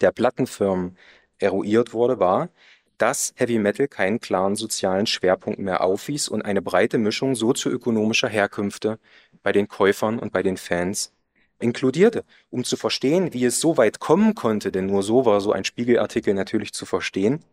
der 0.01 0.11
Plattenfirmen 0.11 0.97
eruiert 1.37 1.93
wurde, 1.93 2.19
war, 2.19 2.49
dass 2.97 3.33
Heavy 3.37 3.59
Metal 3.59 3.87
keinen 3.87 4.19
klaren 4.19 4.55
sozialen 4.55 5.05
Schwerpunkt 5.05 5.59
mehr 5.59 5.81
aufwies 5.81 6.27
und 6.27 6.41
eine 6.43 6.61
breite 6.61 6.97
Mischung 6.97 7.35
sozioökonomischer 7.35 8.29
Herkünfte 8.29 8.99
bei 9.41 9.51
den 9.51 9.67
Käufern 9.67 10.19
und 10.19 10.33
bei 10.33 10.43
den 10.43 10.57
Fans 10.57 11.13
inkludierte, 11.59 12.23
um 12.49 12.63
zu 12.63 12.77
verstehen, 12.77 13.33
wie 13.33 13.45
es 13.45 13.59
so 13.59 13.77
weit 13.77 13.99
kommen 13.99 14.35
konnte, 14.35 14.71
denn 14.71 14.85
nur 14.85 15.03
so 15.03 15.25
war 15.25 15.41
so 15.41 15.51
ein 15.51 15.63
Spiegelartikel 15.63 16.33
natürlich 16.33 16.73
zu 16.73 16.85
verstehen, 16.85 17.43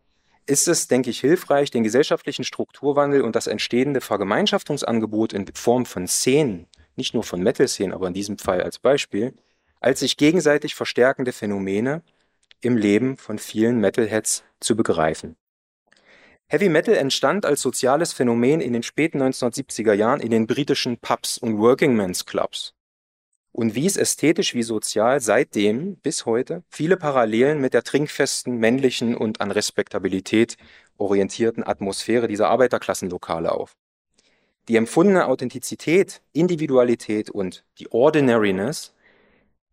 ist 0.46 0.68
es, 0.68 0.88
denke 0.88 1.10
ich, 1.10 1.20
hilfreich, 1.20 1.70
den 1.70 1.84
gesellschaftlichen 1.84 2.44
Strukturwandel 2.44 3.22
und 3.22 3.36
das 3.36 3.46
entstehende 3.46 4.00
Vergemeinschaftungsangebot 4.00 5.32
in 5.32 5.46
Form 5.54 5.86
von 5.86 6.08
Szenen, 6.08 6.66
nicht 6.96 7.14
nur 7.14 7.22
von 7.22 7.42
Metal-Szenen, 7.42 7.92
aber 7.92 8.08
in 8.08 8.14
diesem 8.14 8.38
Fall 8.38 8.62
als 8.62 8.78
Beispiel, 8.78 9.34
als 9.80 10.00
sich 10.00 10.16
gegenseitig 10.16 10.74
verstärkende 10.74 11.32
Phänomene 11.32 12.02
im 12.60 12.76
Leben 12.76 13.16
von 13.16 13.38
vielen 13.38 13.78
Metalheads 13.78 14.42
zu 14.58 14.76
begreifen. 14.76 15.36
Heavy 16.48 16.68
Metal 16.68 16.96
entstand 16.96 17.46
als 17.46 17.62
soziales 17.62 18.12
Phänomen 18.12 18.60
in 18.60 18.72
den 18.72 18.82
späten 18.82 19.22
1970er 19.22 19.92
Jahren 19.92 20.20
in 20.20 20.32
den 20.32 20.48
britischen 20.48 20.98
Pubs 20.98 21.38
und 21.38 21.58
Working 21.58 21.94
Men's 21.94 22.26
Clubs 22.26 22.74
und 23.52 23.74
wies 23.74 23.96
ästhetisch 23.96 24.54
wie 24.54 24.62
sozial 24.62 25.20
seitdem 25.20 25.96
bis 25.96 26.26
heute 26.26 26.62
viele 26.68 26.96
Parallelen 26.96 27.60
mit 27.60 27.74
der 27.74 27.82
trinkfesten, 27.82 28.56
männlichen 28.58 29.16
und 29.16 29.40
an 29.40 29.50
Respektabilität 29.50 30.56
orientierten 30.98 31.66
Atmosphäre 31.66 32.28
dieser 32.28 32.48
Arbeiterklassenlokale 32.48 33.50
auf. 33.52 33.76
Die 34.68 34.76
empfundene 34.76 35.26
Authentizität, 35.26 36.22
Individualität 36.32 37.30
und 37.30 37.64
die 37.78 37.90
Ordinariness 37.90 38.94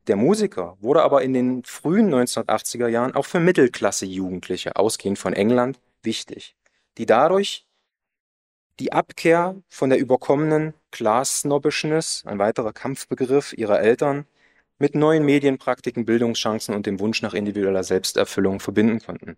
der 0.08 0.16
Musiker 0.16 0.78
wurde 0.80 1.04
aber 1.04 1.22
in 1.22 1.34
den 1.34 1.64
frühen 1.64 2.14
1980er 2.14 2.88
Jahren 2.88 3.14
auch 3.14 3.26
für 3.26 3.42
Mittelklasse-Jugendliche, 3.42 4.78
ausgehend 4.78 5.20
von 5.20 5.34
England, 5.34 5.80
wichtig, 6.02 6.56
die 6.98 7.06
dadurch 7.06 7.67
die 8.80 8.92
Abkehr 8.92 9.56
von 9.70 9.90
der 9.90 10.00
überkommenen 10.00 10.74
Class-Snobbishness, 10.92 12.24
ein 12.26 12.40
weiterer 12.40 12.74
Kampfbegriff 12.74 13.54
ihrer 13.54 13.80
Eltern, 13.80 14.26
mit 14.80 14.94
neuen 14.94 15.26
Medienpraktiken, 15.26 16.06
Bildungschancen 16.06 16.76
und 16.76 16.86
dem 16.86 17.00
Wunsch 17.00 17.24
nach 17.24 17.34
individueller 17.34 17.84
Selbsterfüllung 17.84 18.60
verbinden 18.60 19.00
konnten. 19.00 19.38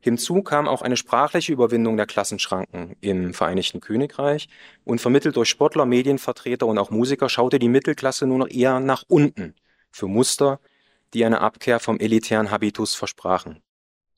Hinzu 0.00 0.42
kam 0.42 0.68
auch 0.68 0.80
eine 0.80 0.96
sprachliche 0.96 1.52
Überwindung 1.52 1.96
der 1.96 2.06
Klassenschranken 2.06 2.96
im 3.00 3.34
Vereinigten 3.34 3.80
Königreich 3.80 4.48
und 4.84 5.00
vermittelt 5.00 5.36
durch 5.36 5.48
Sportler, 5.48 5.84
Medienvertreter 5.86 6.66
und 6.66 6.78
auch 6.78 6.90
Musiker 6.90 7.28
schaute 7.28 7.58
die 7.58 7.68
Mittelklasse 7.68 8.26
nur 8.26 8.38
noch 8.38 8.48
eher 8.48 8.80
nach 8.80 9.04
unten 9.08 9.54
für 9.90 10.06
Muster, 10.06 10.60
die 11.14 11.24
eine 11.24 11.40
Abkehr 11.40 11.80
vom 11.80 11.98
elitären 11.98 12.50
Habitus 12.50 12.94
versprachen. 12.94 13.60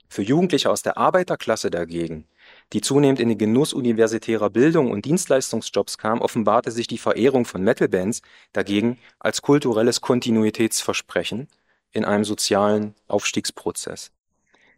Für 0.09 0.23
Jugendliche 0.23 0.71
aus 0.71 0.83
der 0.83 0.99
Arbeiterklasse 0.99 1.71
dagegen 1.71 2.27
die 2.73 2.81
zunehmend 2.81 3.21
in 3.21 3.29
den 3.29 3.39
Genuss 3.39 3.73
universitärer 3.73 4.50
Bildung 4.50 4.91
und 4.91 5.05
Dienstleistungsjobs 5.05 5.99
kam, 5.99 6.21
offenbarte 6.21 6.71
sich 6.71 6.87
die 6.87 6.99
Verehrung 6.99 7.45
von 7.45 7.62
Metalbands 7.62 8.23
dagegen 8.53 8.99
als 9.19 9.43
kulturelles 9.43 10.00
Kontinuitätsversprechen 10.00 11.49
in 11.93 12.05
einem 12.05 12.25
sozialen 12.25 12.95
Aufstiegsprozess. 13.09 14.12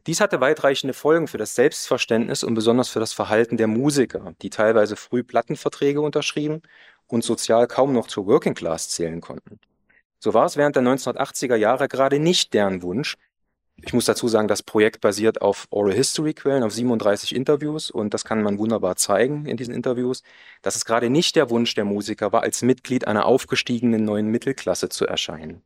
Dies 0.06 0.20
hatte 0.20 0.40
weitreichende 0.40 0.94
Folgen 0.94 1.28
für 1.28 1.38
das 1.38 1.54
Selbstverständnis 1.54 2.42
und 2.42 2.54
besonders 2.54 2.88
für 2.88 2.98
das 2.98 3.12
Verhalten 3.12 3.56
der 3.56 3.68
Musiker, 3.68 4.34
die 4.42 4.50
teilweise 4.50 4.96
früh 4.96 5.22
Plattenverträge 5.22 6.00
unterschrieben 6.00 6.62
und 7.06 7.22
sozial 7.22 7.68
kaum 7.68 7.92
noch 7.92 8.08
zur 8.08 8.26
Working 8.26 8.54
Class 8.54 8.88
zählen 8.88 9.20
konnten. 9.20 9.60
So 10.18 10.34
war 10.34 10.46
es 10.46 10.56
während 10.56 10.76
der 10.76 10.82
1980er 10.82 11.56
Jahre 11.56 11.86
gerade 11.86 12.18
nicht 12.18 12.54
deren 12.54 12.82
Wunsch, 12.82 13.16
ich 13.80 13.92
muss 13.92 14.04
dazu 14.04 14.28
sagen, 14.28 14.48
das 14.48 14.62
Projekt 14.62 15.00
basiert 15.00 15.42
auf 15.42 15.66
Oral 15.70 15.94
History 15.94 16.34
Quellen, 16.34 16.62
auf 16.62 16.72
37 16.72 17.34
Interviews 17.34 17.90
und 17.90 18.14
das 18.14 18.24
kann 18.24 18.42
man 18.42 18.58
wunderbar 18.58 18.96
zeigen 18.96 19.46
in 19.46 19.56
diesen 19.56 19.74
Interviews, 19.74 20.22
dass 20.62 20.76
es 20.76 20.84
gerade 20.84 21.10
nicht 21.10 21.36
der 21.36 21.50
Wunsch 21.50 21.74
der 21.74 21.84
Musiker 21.84 22.32
war, 22.32 22.42
als 22.42 22.62
Mitglied 22.62 23.06
einer 23.06 23.26
aufgestiegenen 23.26 24.04
neuen 24.04 24.28
Mittelklasse 24.28 24.88
zu 24.88 25.06
erscheinen. 25.06 25.62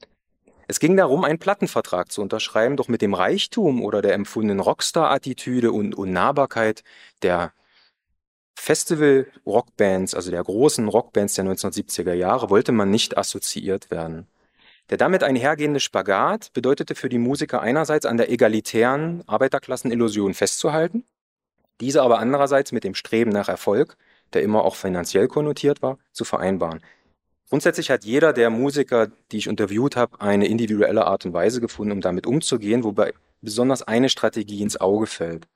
Es 0.69 0.81
ging 0.81 0.97
darum, 0.97 1.25
einen 1.25 1.39
Plattenvertrag 1.39 2.11
zu 2.11 2.23
unterschreiben, 2.23 2.77
doch 2.77 2.89
mit 2.89 3.03
dem 3.03 3.15
Reichtum 3.15 3.83
oder 3.83 4.03
der 4.03 4.15
empfundenen 4.15 4.61
Rockstar-Attitüde 4.61 5.71
und 5.71 5.95
Unnahbarkeit 5.95 6.83
der 7.23 7.53
Festival-Rockbands, 8.59 10.15
also 10.15 10.31
der 10.31 10.43
großen 10.43 10.89
Rockbands 10.89 11.35
der 11.35 11.45
1970er 11.45 12.15
Jahre, 12.15 12.51
wollte 12.51 12.73
man 12.73 12.91
nicht 12.91 13.17
assoziiert 13.17 13.91
werden. 13.91 14.27
Der 14.91 14.97
damit 14.97 15.25
einhergehende 15.25 15.81
Spagat 15.81 16.53
bedeutete 16.53 16.95
für 16.95 17.09
die 17.09 17.19
Musiker 17.19 17.61
einerseits 17.61 18.07
an 18.07 18.17
der 18.17 18.31
egalitären 18.31 19.25
Arbeiterklassenillusion 19.27 20.35
festzuhalten, 20.35 21.05
diese 21.81 22.03
aber 22.03 22.21
andererseits 22.21 22.73
mit 22.73 22.85
dem 22.85 22.95
Streben 22.95 23.31
nach 23.31 23.49
Erfolg, 23.49 23.97
der 24.33 24.43
immer 24.43 24.65
auch 24.65 24.77
finanziell 24.77 25.29
konnotiert 25.29 25.83
war, 25.83 25.99
zu 26.13 26.25
vereinbaren. 26.25 26.81
Grundsätzlich 27.49 27.91
hat 27.91 28.05
jeder 28.05 28.33
der 28.33 28.51
Musiker, 28.51 29.09
die 29.31 29.39
ich 29.39 29.47
interviewt 29.47 29.97
habe, 29.97 30.21
eine 30.21 30.47
individuelle 30.47 31.07
Art 31.07 31.27
und 31.27 31.33
Weise 31.33 31.61
gefunden, 31.61 31.93
um 31.93 32.01
damit 32.01 32.27
umzugehen, 32.27 32.83
wobei 32.83 33.13
besonders 33.41 33.83
eine 33.83 34.09
Strategie 34.09 34.63
ins 34.63 34.81
Auge 34.81 35.07
fällt. 35.07 35.47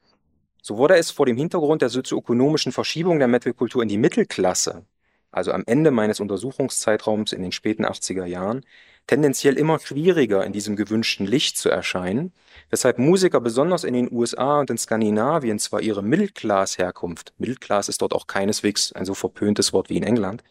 So 0.63 0.77
wurde 0.77 0.97
es 0.97 1.11
vor 1.11 1.27
dem 1.27 1.37
Hintergrund 1.37 1.83
der 1.83 1.89
sozioökonomischen 1.89 2.71
Verschiebung 2.73 3.19
der 3.19 3.29
Metalkultur 3.29 3.83
in 3.83 3.89
die 3.89 3.99
Mittelklasse, 3.99 4.85
also 5.33 5.53
am 5.53 5.65
Ende 5.67 5.91
meines 5.91 6.21
Untersuchungszeitraums 6.21 7.33
in 7.33 7.43
den 7.43 7.53
späten 7.53 7.85
80er 7.85 8.27
Jahren, 8.27 8.65
tendenziell 9.11 9.59
immer 9.59 9.81
schwieriger 9.81 10.47
in 10.47 10.53
diesem 10.53 10.77
gewünschten 10.77 11.27
Licht 11.27 11.59
zu 11.59 11.69
erscheinen, 11.69 12.33
weshalb 12.69 12.99
Musiker 12.99 13.41
besonders 13.41 13.83
in 13.83 13.93
den 13.93 14.09
USA 14.13 14.61
und 14.61 14.71
in 14.71 14.79
Skandinavien 14.79 15.59
zwar 15.59 15.81
ihre 15.81 16.01
Mittelklass-Herkunft, 16.01 17.35
Mittelklass 17.37 17.89
ist 17.89 18.03
dort 18.03 18.13
auch 18.13 18.29
keineswegs 18.29 18.93
ein 18.93 19.05
so 19.05 19.15
verpöntes 19.15 19.73
Wort 19.73 19.91
wie 19.91 19.97
in 19.97 20.05
England, 20.05 20.45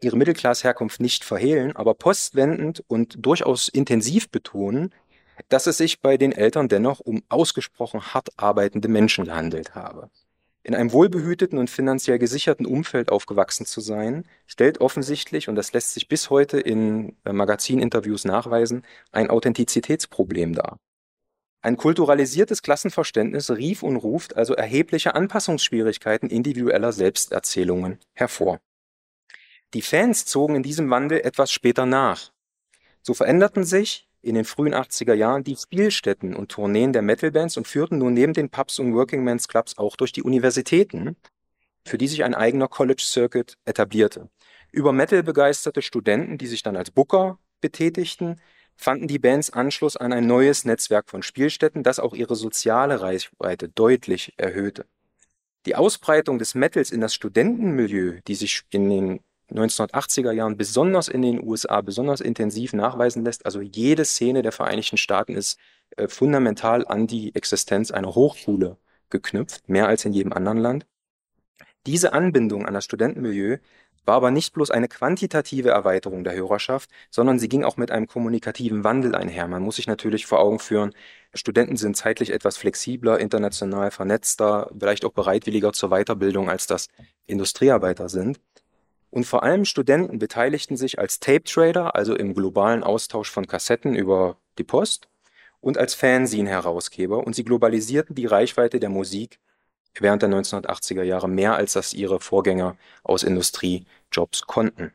ihre 0.00 0.16
Mittelklass-Herkunft 0.16 1.00
nicht 1.00 1.24
verhehlen, 1.24 1.74
aber 1.74 1.94
postwendend 1.94 2.84
und 2.86 3.16
durchaus 3.18 3.66
intensiv 3.66 4.30
betonen, 4.30 4.94
dass 5.48 5.66
es 5.66 5.78
sich 5.78 6.00
bei 6.00 6.16
den 6.16 6.30
Eltern 6.30 6.68
dennoch 6.68 7.00
um 7.00 7.24
ausgesprochen 7.28 8.14
hart 8.14 8.28
arbeitende 8.36 8.86
Menschen 8.86 9.24
gehandelt 9.24 9.74
habe. 9.74 10.10
In 10.62 10.74
einem 10.74 10.92
wohlbehüteten 10.92 11.58
und 11.58 11.70
finanziell 11.70 12.18
gesicherten 12.18 12.66
Umfeld 12.66 13.10
aufgewachsen 13.10 13.64
zu 13.64 13.80
sein, 13.80 14.26
stellt 14.46 14.80
offensichtlich, 14.80 15.48
und 15.48 15.54
das 15.54 15.72
lässt 15.72 15.94
sich 15.94 16.06
bis 16.08 16.28
heute 16.28 16.60
in 16.60 17.16
äh, 17.24 17.32
Magazininterviews 17.32 18.24
nachweisen, 18.26 18.84
ein 19.10 19.30
Authentizitätsproblem 19.30 20.54
dar. 20.54 20.78
Ein 21.62 21.76
kulturalisiertes 21.76 22.62
Klassenverständnis 22.62 23.50
rief 23.50 23.82
und 23.82 23.96
ruft 23.96 24.36
also 24.36 24.54
erhebliche 24.54 25.14
Anpassungsschwierigkeiten 25.14 26.28
individueller 26.30 26.92
Selbsterzählungen 26.92 27.98
hervor. 28.14 28.60
Die 29.72 29.82
Fans 29.82 30.24
zogen 30.24 30.56
in 30.56 30.62
diesem 30.62 30.90
Wandel 30.90 31.20
etwas 31.20 31.52
später 31.52 31.86
nach. 31.86 32.32
So 33.02 33.14
veränderten 33.14 33.64
sich 33.64 34.09
in 34.22 34.34
den 34.34 34.44
frühen 34.44 34.74
80er 34.74 35.14
Jahren 35.14 35.44
die 35.44 35.56
Spielstätten 35.56 36.34
und 36.34 36.50
Tourneen 36.50 36.92
der 36.92 37.02
Metalbands 37.02 37.56
und 37.56 37.66
führten 37.66 37.98
nun 37.98 38.14
neben 38.14 38.32
den 38.32 38.50
Pubs 38.50 38.78
und 38.78 38.94
Working 38.94 39.24
Men's 39.24 39.48
Clubs 39.48 39.78
auch 39.78 39.96
durch 39.96 40.12
die 40.12 40.22
Universitäten, 40.22 41.16
für 41.86 41.98
die 41.98 42.08
sich 42.08 42.24
ein 42.24 42.34
eigener 42.34 42.68
College 42.68 43.02
Circuit 43.02 43.56
etablierte. 43.64 44.28
Über 44.72 44.92
Metal 44.92 45.22
begeisterte 45.22 45.82
Studenten, 45.82 46.38
die 46.38 46.46
sich 46.46 46.62
dann 46.62 46.76
als 46.76 46.90
Booker 46.90 47.38
betätigten, 47.60 48.40
fanden 48.76 49.08
die 49.08 49.18
Bands 49.18 49.50
Anschluss 49.50 49.96
an 49.96 50.12
ein 50.12 50.26
neues 50.26 50.64
Netzwerk 50.64 51.10
von 51.10 51.22
Spielstätten, 51.22 51.82
das 51.82 51.98
auch 51.98 52.14
ihre 52.14 52.36
soziale 52.36 53.00
Reichweite 53.00 53.68
deutlich 53.68 54.34
erhöhte. 54.36 54.86
Die 55.66 55.76
Ausbreitung 55.76 56.38
des 56.38 56.54
Metals 56.54 56.90
in 56.90 57.02
das 57.02 57.14
Studentenmilieu, 57.14 58.20
die 58.26 58.34
sich 58.34 58.62
in 58.70 58.88
den 58.88 59.20
1980er 59.52 60.32
Jahren 60.32 60.56
besonders 60.56 61.08
in 61.08 61.22
den 61.22 61.42
USA 61.42 61.80
besonders 61.80 62.20
intensiv 62.20 62.72
nachweisen 62.72 63.24
lässt. 63.24 63.46
Also 63.46 63.60
jede 63.60 64.04
Szene 64.04 64.42
der 64.42 64.52
Vereinigten 64.52 64.96
Staaten 64.96 65.34
ist 65.34 65.58
äh, 65.96 66.08
fundamental 66.08 66.86
an 66.86 67.06
die 67.06 67.34
Existenz 67.34 67.90
einer 67.90 68.14
Hochschule 68.14 68.76
geknüpft, 69.10 69.68
mehr 69.68 69.88
als 69.88 70.04
in 70.04 70.12
jedem 70.12 70.32
anderen 70.32 70.58
Land. 70.58 70.86
Diese 71.86 72.12
Anbindung 72.12 72.66
an 72.66 72.74
das 72.74 72.84
Studentenmilieu 72.84 73.58
war 74.06 74.16
aber 74.16 74.30
nicht 74.30 74.54
bloß 74.54 74.70
eine 74.70 74.88
quantitative 74.88 75.70
Erweiterung 75.70 76.24
der 76.24 76.34
Hörerschaft, 76.34 76.90
sondern 77.10 77.38
sie 77.38 77.48
ging 77.48 77.64
auch 77.64 77.76
mit 77.76 77.90
einem 77.90 78.06
kommunikativen 78.06 78.82
Wandel 78.82 79.14
einher. 79.14 79.46
Man 79.46 79.62
muss 79.62 79.76
sich 79.76 79.86
natürlich 79.86 80.26
vor 80.26 80.40
Augen 80.40 80.58
führen, 80.58 80.92
Studenten 81.34 81.76
sind 81.76 81.96
zeitlich 81.96 82.30
etwas 82.30 82.56
flexibler, 82.56 83.20
international 83.20 83.90
vernetzter, 83.90 84.70
vielleicht 84.78 85.04
auch 85.04 85.12
bereitwilliger 85.12 85.72
zur 85.72 85.90
Weiterbildung, 85.90 86.50
als 86.50 86.66
das 86.66 86.88
Industriearbeiter 87.26 88.08
sind. 88.08 88.40
Und 89.10 89.24
vor 89.24 89.42
allem 89.42 89.64
Studenten 89.64 90.18
beteiligten 90.18 90.76
sich 90.76 90.98
als 90.98 91.18
Tape-Trader, 91.20 91.96
also 91.96 92.14
im 92.14 92.34
globalen 92.34 92.84
Austausch 92.84 93.30
von 93.30 93.46
Kassetten 93.46 93.94
über 93.94 94.36
die 94.58 94.64
Post, 94.64 95.08
und 95.60 95.78
als 95.78 95.94
Fanzine-Herausgeber. 95.94 97.18
Und 97.26 97.34
sie 97.34 97.44
globalisierten 97.44 98.14
die 98.14 98.26
Reichweite 98.26 98.80
der 98.80 98.88
Musik 98.88 99.40
während 99.98 100.22
der 100.22 100.30
1980er 100.30 101.02
Jahre 101.02 101.28
mehr, 101.28 101.56
als 101.56 101.72
das 101.72 101.92
ihre 101.92 102.20
Vorgänger 102.20 102.76
aus 103.02 103.24
Industriejobs 103.24 104.42
konnten. 104.46 104.92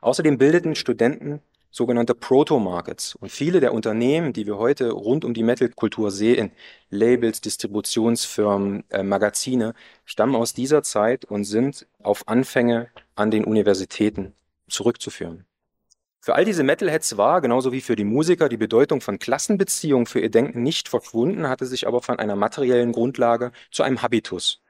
Außerdem 0.00 0.38
bildeten 0.38 0.74
Studenten 0.74 1.42
sogenannte 1.76 2.14
Proto-Markets. 2.14 3.14
Und 3.16 3.30
viele 3.30 3.60
der 3.60 3.74
Unternehmen, 3.74 4.32
die 4.32 4.46
wir 4.46 4.56
heute 4.56 4.90
rund 4.92 5.24
um 5.26 5.34
die 5.34 5.42
Metal-Kultur 5.42 6.10
sehen, 6.10 6.50
Labels, 6.88 7.42
Distributionsfirmen, 7.42 8.84
äh, 8.88 9.02
Magazine, 9.02 9.74
stammen 10.06 10.36
aus 10.36 10.54
dieser 10.54 10.82
Zeit 10.82 11.26
und 11.26 11.44
sind 11.44 11.86
auf 12.02 12.26
Anfänge 12.28 12.88
an 13.14 13.30
den 13.30 13.44
Universitäten 13.44 14.32
zurückzuführen. 14.68 15.44
Für 16.20 16.34
all 16.34 16.46
diese 16.46 16.64
Metalheads 16.64 17.18
war, 17.18 17.40
genauso 17.42 17.72
wie 17.72 17.82
für 17.82 17.94
die 17.94 18.04
Musiker, 18.04 18.48
die 18.48 18.56
Bedeutung 18.56 19.00
von 19.02 19.18
Klassenbeziehungen 19.18 20.06
für 20.06 20.20
ihr 20.20 20.30
Denken 20.30 20.62
nicht 20.62 20.88
verschwunden, 20.88 21.48
hatte 21.48 21.66
sich 21.66 21.86
aber 21.86 22.00
von 22.00 22.18
einer 22.18 22.36
materiellen 22.36 22.92
Grundlage 22.92 23.52
zu 23.70 23.82
einem 23.82 24.02
Habitus, 24.02 24.62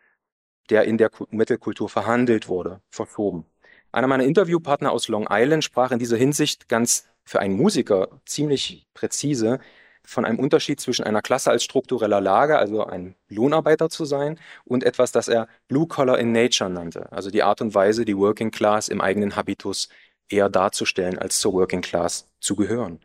der 0.71 0.85
in 0.85 0.99
der 0.99 1.11
Metalkultur 1.31 1.89
verhandelt 1.89 2.49
wurde, 2.49 2.83
verschoben. 2.91 3.47
Einer 3.93 4.07
meiner 4.07 4.25
Interviewpartner 4.25 4.93
aus 4.93 5.09
Long 5.09 5.27
Island 5.31 5.65
sprach 5.65 5.91
in 5.91 5.99
dieser 5.99 6.17
Hinsicht 6.17 6.69
ganz 6.69 7.09
für 7.25 7.41
einen 7.41 7.57
Musiker 7.57 8.21
ziemlich 8.25 8.87
präzise 8.95 9.59
von 10.05 10.25
einem 10.25 10.39
Unterschied 10.39 10.81
zwischen 10.81 11.05
einer 11.05 11.21
Klasse 11.21 11.51
als 11.51 11.65
struktureller 11.65 12.21
Lage, 12.21 12.59
also 12.59 12.85
ein 12.85 13.17
Lohnarbeiter 13.29 13.91
zu 13.91 14.05
sein, 14.05 14.39
und 14.65 14.85
etwas, 14.85 15.11
das 15.13 15.29
er 15.29 15.49
Blue 15.67 15.89
Collar 15.89 16.19
in 16.19 16.33
Nature 16.33 16.71
nannte, 16.71 17.11
also 17.11 17.31
die 17.31 17.43
Art 17.43 17.61
und 17.61 17.75
Weise, 17.75 18.05
die 18.05 18.17
Working 18.17 18.53
Class 18.53 18.89
im 18.89 19.01
eigenen 19.01 19.35
Habitus 19.35 19.89
eher 20.29 20.49
darzustellen, 20.49 21.19
als 21.19 21.41
zur 21.41 21.53
Working 21.55 21.83
Class 21.83 22.29
zu 22.41 22.55
gehören. 22.55 23.01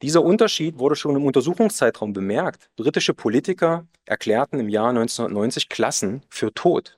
Dieser 0.00 0.22
Unterschied 0.22 0.78
wurde 0.78 0.94
schon 0.94 1.16
im 1.16 1.24
Untersuchungszeitraum 1.24 2.12
bemerkt. 2.12 2.70
Britische 2.76 3.14
Politiker 3.14 3.86
erklärten 4.04 4.60
im 4.60 4.68
Jahr 4.68 4.90
1990 4.90 5.68
Klassen 5.68 6.22
für 6.28 6.54
tot 6.54 6.97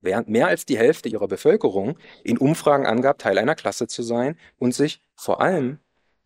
während 0.00 0.28
mehr 0.28 0.48
als 0.48 0.64
die 0.64 0.78
Hälfte 0.78 1.08
ihrer 1.08 1.28
Bevölkerung 1.28 1.98
in 2.24 2.38
Umfragen 2.38 2.86
angab, 2.86 3.18
Teil 3.18 3.38
einer 3.38 3.54
Klasse 3.54 3.86
zu 3.86 4.02
sein 4.02 4.36
und 4.58 4.74
sich 4.74 5.00
vor 5.14 5.40
allem 5.40 5.78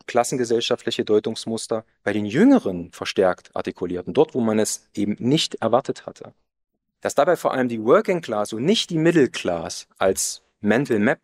klassengesellschaftliche 0.06 1.04
Deutungsmuster 1.04 1.84
bei 2.02 2.12
den 2.12 2.26
Jüngeren 2.26 2.90
verstärkt 2.92 3.54
artikulierten, 3.54 4.14
dort 4.14 4.34
wo 4.34 4.40
man 4.40 4.58
es 4.58 4.88
eben 4.94 5.16
nicht 5.18 5.56
erwartet 5.56 6.06
hatte. 6.06 6.34
Dass 7.00 7.14
dabei 7.14 7.36
vor 7.36 7.52
allem 7.52 7.68
die 7.68 7.84
Working 7.84 8.20
Class 8.20 8.52
und 8.52 8.64
nicht 8.64 8.90
die 8.90 8.98
Middle 8.98 9.28
Class 9.28 9.88
als 9.98 10.42
Mental 10.60 10.98
Map 10.98 11.20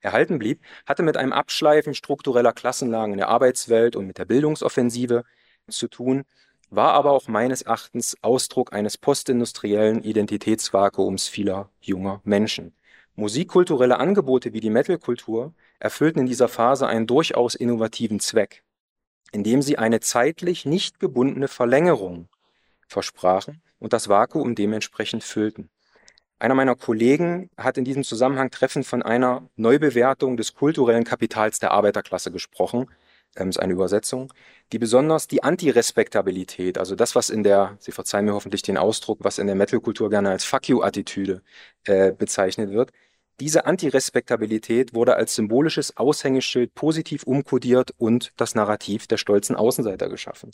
erhalten 0.00 0.38
blieb, 0.38 0.60
hatte 0.86 1.02
mit 1.02 1.16
einem 1.16 1.32
Abschleifen 1.32 1.94
struktureller 1.94 2.52
Klassenlagen 2.52 3.12
in 3.12 3.18
der 3.18 3.28
Arbeitswelt 3.28 3.96
und 3.96 4.06
mit 4.06 4.18
der 4.18 4.26
Bildungsoffensive 4.26 5.24
zu 5.68 5.88
tun, 5.88 6.24
war 6.70 6.92
aber 6.92 7.12
auch 7.12 7.28
meines 7.28 7.62
Erachtens 7.62 8.16
Ausdruck 8.22 8.72
eines 8.72 8.98
postindustriellen 8.98 10.02
Identitätsvakuums 10.02 11.28
vieler 11.28 11.70
junger 11.80 12.20
Menschen. 12.24 12.74
Musikkulturelle 13.16 13.98
Angebote 13.98 14.52
wie 14.52 14.60
die 14.60 14.70
Metalkultur 14.70 15.52
erfüllten 15.80 16.20
in 16.20 16.26
dieser 16.26 16.48
Phase 16.48 16.86
einen 16.86 17.06
durchaus 17.06 17.54
innovativen 17.54 18.20
Zweck, 18.20 18.62
indem 19.32 19.62
sie 19.62 19.78
eine 19.78 20.00
zeitlich 20.00 20.66
nicht 20.66 21.00
gebundene 21.00 21.48
Verlängerung 21.48 22.28
versprachen 22.86 23.60
und 23.78 23.92
das 23.92 24.08
Vakuum 24.08 24.54
dementsprechend 24.54 25.24
füllten. 25.24 25.70
Einer 26.38 26.54
meiner 26.54 26.76
Kollegen 26.76 27.50
hat 27.56 27.78
in 27.78 27.84
diesem 27.84 28.04
Zusammenhang 28.04 28.50
treffend 28.50 28.86
von 28.86 29.02
einer 29.02 29.48
Neubewertung 29.56 30.36
des 30.36 30.54
kulturellen 30.54 31.02
Kapitals 31.04 31.58
der 31.58 31.72
Arbeiterklasse 31.72 32.30
gesprochen, 32.30 32.86
ähm, 33.38 33.50
ist 33.50 33.58
eine 33.58 33.72
Übersetzung, 33.72 34.32
die 34.72 34.78
besonders 34.78 35.28
die 35.28 35.42
Antirespektabilität, 35.42 36.78
also 36.78 36.94
das, 36.94 37.14
was 37.14 37.30
in 37.30 37.42
der, 37.42 37.76
Sie 37.80 37.92
verzeihen 37.92 38.26
mir 38.26 38.34
hoffentlich 38.34 38.62
den 38.62 38.76
Ausdruck, 38.76 39.18
was 39.22 39.38
in 39.38 39.46
der 39.46 39.56
Metal-Kultur 39.56 40.10
gerne 40.10 40.30
als 40.30 40.44
Fuck 40.44 40.68
you-Attitüde 40.68 41.42
äh, 41.84 42.12
bezeichnet 42.12 42.70
wird, 42.70 42.92
diese 43.40 43.66
Antirespektabilität 43.66 44.94
wurde 44.94 45.14
als 45.14 45.36
symbolisches 45.36 45.96
Aushängeschild 45.96 46.74
positiv 46.74 47.22
umkodiert 47.22 47.92
und 47.96 48.32
das 48.36 48.56
Narrativ 48.56 49.06
der 49.06 49.16
stolzen 49.16 49.54
Außenseiter 49.54 50.08
geschaffen. 50.08 50.50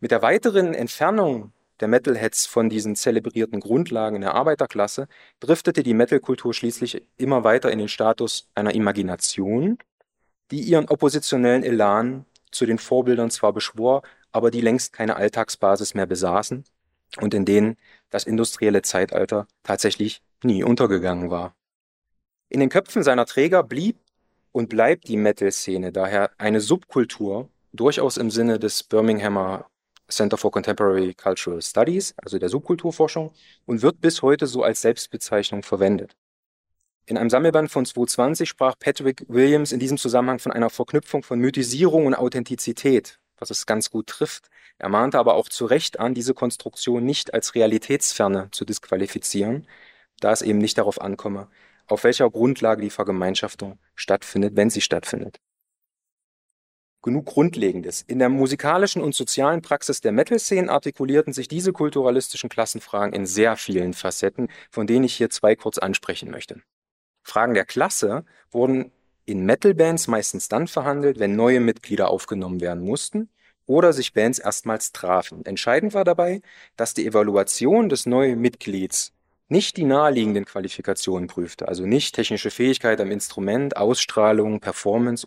Mit 0.00 0.10
der 0.10 0.20
weiteren 0.20 0.74
Entfernung 0.74 1.52
der 1.80 1.88
Metalheads 1.88 2.46
von 2.46 2.68
diesen 2.68 2.96
zelebrierten 2.96 3.60
Grundlagen 3.60 4.20
der 4.20 4.34
Arbeiterklasse 4.34 5.08
driftete 5.40 5.82
die 5.82 5.94
Metalkultur 5.94 6.52
schließlich 6.52 7.02
immer 7.16 7.44
weiter 7.44 7.70
in 7.70 7.78
den 7.78 7.88
Status 7.88 8.48
einer 8.54 8.74
Imagination, 8.74 9.78
die 10.50 10.60
ihren 10.60 10.88
oppositionellen 10.88 11.62
Elan 11.62 12.24
zu 12.50 12.66
den 12.66 12.78
Vorbildern 12.78 13.30
zwar 13.30 13.52
beschwor, 13.52 14.02
aber 14.32 14.50
die 14.50 14.60
längst 14.60 14.92
keine 14.92 15.16
Alltagsbasis 15.16 15.94
mehr 15.94 16.06
besaßen 16.06 16.64
und 17.20 17.34
in 17.34 17.44
denen 17.44 17.76
das 18.10 18.24
industrielle 18.24 18.82
Zeitalter 18.82 19.46
tatsächlich 19.62 20.22
nie 20.42 20.62
untergegangen 20.62 21.30
war. 21.30 21.54
In 22.48 22.60
den 22.60 22.68
Köpfen 22.68 23.02
seiner 23.02 23.26
Träger 23.26 23.62
blieb 23.62 23.96
und 24.52 24.68
bleibt 24.68 25.08
die 25.08 25.16
Metal-Szene 25.16 25.92
daher 25.92 26.30
eine 26.38 26.60
Subkultur, 26.60 27.48
durchaus 27.72 28.16
im 28.16 28.30
Sinne 28.30 28.58
des 28.58 28.82
Birminghamer 28.82 29.66
Center 30.08 30.38
for 30.38 30.50
Contemporary 30.50 31.12
Cultural 31.14 31.60
Studies, 31.60 32.14
also 32.16 32.38
der 32.38 32.48
Subkulturforschung, 32.48 33.32
und 33.66 33.82
wird 33.82 34.00
bis 34.00 34.22
heute 34.22 34.46
so 34.46 34.62
als 34.62 34.80
Selbstbezeichnung 34.80 35.62
verwendet. 35.62 36.16
In 37.08 37.16
einem 37.16 37.30
Sammelband 37.30 37.70
von 37.70 37.86
2020 37.86 38.46
sprach 38.46 38.74
Patrick 38.78 39.24
Williams 39.28 39.72
in 39.72 39.80
diesem 39.80 39.96
Zusammenhang 39.96 40.40
von 40.40 40.52
einer 40.52 40.68
Verknüpfung 40.68 41.22
von 41.22 41.38
Mythisierung 41.38 42.04
und 42.04 42.14
Authentizität, 42.14 43.18
was 43.38 43.48
es 43.48 43.64
ganz 43.64 43.88
gut 43.88 44.08
trifft. 44.08 44.50
Er 44.76 44.90
mahnte 44.90 45.18
aber 45.18 45.32
auch 45.32 45.48
zu 45.48 45.64
Recht 45.64 46.00
an, 46.00 46.12
diese 46.12 46.34
Konstruktion 46.34 47.06
nicht 47.06 47.32
als 47.32 47.54
realitätsferne 47.54 48.50
zu 48.50 48.66
disqualifizieren, 48.66 49.66
da 50.20 50.32
es 50.32 50.42
eben 50.42 50.58
nicht 50.58 50.76
darauf 50.76 51.00
ankomme, 51.00 51.48
auf 51.86 52.04
welcher 52.04 52.28
Grundlage 52.28 52.82
die 52.82 52.90
Vergemeinschaftung 52.90 53.78
stattfindet, 53.94 54.54
wenn 54.54 54.68
sie 54.68 54.82
stattfindet. 54.82 55.40
Genug 57.00 57.24
Grundlegendes. 57.24 58.02
In 58.02 58.18
der 58.18 58.28
musikalischen 58.28 59.00
und 59.00 59.14
sozialen 59.14 59.62
Praxis 59.62 60.02
der 60.02 60.12
Metal-Szenen 60.12 60.68
artikulierten 60.68 61.32
sich 61.32 61.48
diese 61.48 61.72
kulturalistischen 61.72 62.50
Klassenfragen 62.50 63.14
in 63.14 63.24
sehr 63.24 63.56
vielen 63.56 63.94
Facetten, 63.94 64.48
von 64.70 64.86
denen 64.86 65.04
ich 65.04 65.14
hier 65.14 65.30
zwei 65.30 65.56
kurz 65.56 65.78
ansprechen 65.78 66.30
möchte. 66.30 66.60
Fragen 67.28 67.54
der 67.54 67.64
Klasse 67.64 68.24
wurden 68.50 68.90
in 69.26 69.44
Metal-Bands 69.44 70.08
meistens 70.08 70.48
dann 70.48 70.66
verhandelt, 70.66 71.18
wenn 71.18 71.36
neue 71.36 71.60
Mitglieder 71.60 72.08
aufgenommen 72.08 72.60
werden 72.60 72.82
mussten 72.82 73.28
oder 73.66 73.92
sich 73.92 74.14
Bands 74.14 74.38
erstmals 74.38 74.92
trafen. 74.92 75.44
Entscheidend 75.44 75.92
war 75.92 76.04
dabei, 76.04 76.40
dass 76.76 76.94
die 76.94 77.06
Evaluation 77.06 77.90
des 77.90 78.06
neuen 78.06 78.40
Mitglieds 78.40 79.12
nicht 79.48 79.76
die 79.76 79.84
naheliegenden 79.84 80.46
Qualifikationen 80.46 81.28
prüfte, 81.28 81.68
also 81.68 81.84
nicht 81.84 82.14
technische 82.14 82.50
Fähigkeit 82.50 83.00
am 83.00 83.10
Instrument, 83.10 83.76
Ausstrahlung, 83.76 84.60
Performance, 84.60 85.26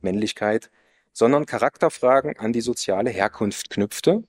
Männlichkeit, 0.00 0.70
sondern 1.12 1.46
Charakterfragen 1.46 2.38
an 2.38 2.52
die 2.52 2.60
soziale 2.60 3.10
Herkunft 3.10 3.70
knüpfte 3.70 4.22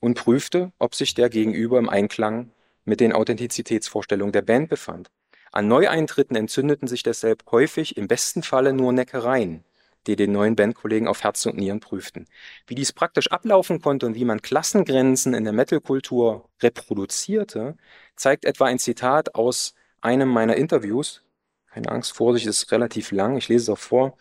und 0.00 0.14
prüfte, 0.14 0.72
ob 0.78 0.94
sich 0.94 1.14
der 1.14 1.28
Gegenüber 1.28 1.78
im 1.78 1.88
Einklang 1.88 2.50
mit 2.84 3.00
den 3.00 3.12
Authentizitätsvorstellungen 3.12 4.32
der 4.32 4.42
Band 4.42 4.68
befand. 4.68 5.10
An 5.54 5.68
Neueintritten 5.68 6.34
entzündeten 6.34 6.88
sich 6.88 7.04
deshalb 7.04 7.44
häufig 7.52 7.96
im 7.96 8.08
besten 8.08 8.42
Falle 8.42 8.72
nur 8.72 8.92
Neckereien, 8.92 9.62
die 10.08 10.16
den 10.16 10.32
neuen 10.32 10.56
Bandkollegen 10.56 11.06
auf 11.06 11.22
Herz 11.22 11.46
und 11.46 11.56
Nieren 11.56 11.78
prüften. 11.78 12.26
Wie 12.66 12.74
dies 12.74 12.92
praktisch 12.92 13.30
ablaufen 13.30 13.80
konnte 13.80 14.06
und 14.06 14.16
wie 14.16 14.24
man 14.24 14.42
Klassengrenzen 14.42 15.32
in 15.32 15.44
der 15.44 15.52
Metalkultur 15.52 16.48
reproduzierte, 16.60 17.76
zeigt 18.16 18.44
etwa 18.46 18.64
ein 18.64 18.80
Zitat 18.80 19.36
aus 19.36 19.74
einem 20.00 20.28
meiner 20.28 20.56
Interviews. 20.56 21.22
Keine 21.70 21.88
Angst, 21.88 22.16
Vorsicht, 22.16 22.48
ist 22.48 22.72
relativ 22.72 23.12
lang, 23.12 23.36
ich 23.36 23.48
lese 23.48 23.62
es 23.62 23.78
auch 23.78 23.80
vor. 23.80 24.18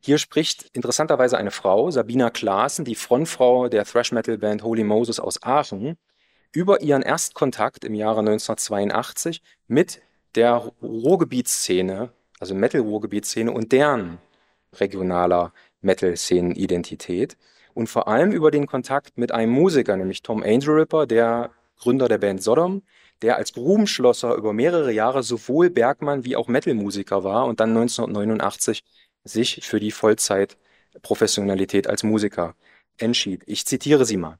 Hier 0.00 0.18
spricht 0.18 0.68
interessanterweise 0.74 1.38
eine 1.38 1.52
Frau, 1.52 1.90
Sabina 1.90 2.28
Klaassen, 2.28 2.84
die 2.84 2.96
Frontfrau 2.96 3.70
der 3.70 3.86
Thrash-Metal-Band 3.86 4.62
Holy 4.62 4.84
Moses 4.84 5.20
aus 5.20 5.42
Aachen, 5.42 5.96
über 6.52 6.82
ihren 6.82 7.00
Erstkontakt 7.00 7.82
im 7.82 7.94
Jahre 7.94 8.20
1982 8.20 9.40
mit 9.68 10.02
der 10.36 10.72
Ruhrgebietsszene, 10.82 12.10
also 12.38 12.54
Metal-Ruhrgebietsszene 12.54 13.50
und 13.50 13.72
deren 13.72 14.18
regionaler 14.74 15.52
Metal-Szenen-Identität 15.80 17.36
und 17.74 17.88
vor 17.88 18.08
allem 18.08 18.32
über 18.32 18.50
den 18.50 18.66
Kontakt 18.66 19.18
mit 19.18 19.32
einem 19.32 19.52
Musiker, 19.52 19.96
nämlich 19.96 20.22
Tom 20.22 20.42
Angel 20.42 20.80
Ripper, 20.80 21.06
der 21.06 21.50
Gründer 21.78 22.08
der 22.08 22.18
Band 22.18 22.42
Sodom, 22.42 22.82
der 23.22 23.36
als 23.36 23.52
Grubenschlosser 23.52 24.34
über 24.34 24.52
mehrere 24.52 24.92
Jahre 24.92 25.22
sowohl 25.22 25.70
Bergmann 25.70 26.24
wie 26.24 26.36
auch 26.36 26.48
Metal-Musiker 26.48 27.24
war 27.24 27.46
und 27.46 27.60
dann 27.60 27.70
1989 27.70 28.82
sich 29.24 29.60
für 29.62 29.80
die 29.80 29.90
Vollzeit-Professionalität 29.90 31.86
als 31.86 32.02
Musiker 32.02 32.54
entschied. 32.98 33.42
Ich 33.46 33.66
zitiere 33.66 34.04
sie 34.04 34.16
mal. 34.16 34.38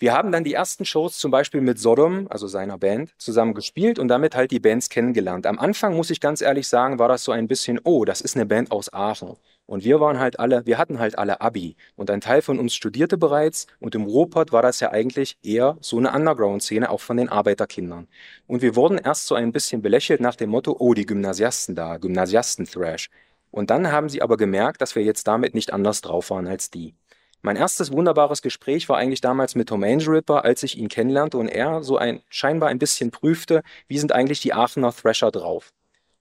Wir 0.00 0.12
haben 0.12 0.30
dann 0.30 0.44
die 0.44 0.54
ersten 0.54 0.84
Shows 0.84 1.18
zum 1.18 1.32
Beispiel 1.32 1.60
mit 1.60 1.80
Sodom, 1.80 2.28
also 2.30 2.46
seiner 2.46 2.78
Band, 2.78 3.10
zusammen 3.18 3.52
gespielt 3.52 3.98
und 3.98 4.06
damit 4.06 4.36
halt 4.36 4.52
die 4.52 4.60
Bands 4.60 4.90
kennengelernt. 4.90 5.44
Am 5.44 5.58
Anfang 5.58 5.96
muss 5.96 6.10
ich 6.10 6.20
ganz 6.20 6.40
ehrlich 6.40 6.68
sagen, 6.68 7.00
war 7.00 7.08
das 7.08 7.24
so 7.24 7.32
ein 7.32 7.48
bisschen, 7.48 7.80
oh, 7.82 8.04
das 8.04 8.20
ist 8.20 8.36
eine 8.36 8.46
Band 8.46 8.70
aus 8.70 8.92
Aachen. 8.92 9.36
Und 9.66 9.84
wir 9.84 9.98
waren 10.00 10.20
halt 10.20 10.38
alle, 10.38 10.64
wir 10.66 10.78
hatten 10.78 11.00
halt 11.00 11.18
alle 11.18 11.40
Abi. 11.40 11.76
Und 11.96 12.10
ein 12.10 12.20
Teil 12.20 12.42
von 12.42 12.60
uns 12.60 12.74
studierte 12.74 13.18
bereits. 13.18 13.66
Und 13.80 13.94
im 13.96 14.04
Ruhrpott 14.04 14.52
war 14.52 14.62
das 14.62 14.78
ja 14.78 14.92
eigentlich 14.92 15.36
eher 15.42 15.76
so 15.80 15.98
eine 15.98 16.12
Underground-Szene, 16.12 16.88
auch 16.88 17.00
von 17.00 17.16
den 17.16 17.28
Arbeiterkindern. 17.28 18.06
Und 18.46 18.62
wir 18.62 18.76
wurden 18.76 18.98
erst 18.98 19.26
so 19.26 19.34
ein 19.34 19.50
bisschen 19.50 19.82
belächelt 19.82 20.20
nach 20.20 20.36
dem 20.36 20.50
Motto, 20.50 20.76
oh, 20.78 20.94
die 20.94 21.06
Gymnasiasten 21.06 21.74
da, 21.74 21.96
Gymnasiasten-Thrash. 21.96 23.10
Und 23.50 23.70
dann 23.70 23.90
haben 23.90 24.08
sie 24.08 24.22
aber 24.22 24.36
gemerkt, 24.36 24.80
dass 24.80 24.94
wir 24.94 25.02
jetzt 25.02 25.26
damit 25.26 25.54
nicht 25.54 25.72
anders 25.72 26.02
drauf 26.02 26.30
waren 26.30 26.46
als 26.46 26.70
die. 26.70 26.94
Mein 27.40 27.56
erstes 27.56 27.92
wunderbares 27.92 28.42
Gespräch 28.42 28.88
war 28.88 28.96
eigentlich 28.96 29.20
damals 29.20 29.54
mit 29.54 29.68
Tom 29.68 29.84
Angel 29.84 30.08
Ripper, 30.08 30.44
als 30.44 30.64
ich 30.64 30.76
ihn 30.76 30.88
kennenlernte 30.88 31.38
und 31.38 31.48
er 31.48 31.82
so 31.84 31.96
ein 31.96 32.20
scheinbar 32.28 32.68
ein 32.68 32.80
bisschen 32.80 33.12
prüfte, 33.12 33.62
wie 33.86 33.98
sind 33.98 34.12
eigentlich 34.12 34.40
die 34.40 34.54
Aachener 34.54 34.92
Thrasher 34.92 35.30
drauf. 35.30 35.72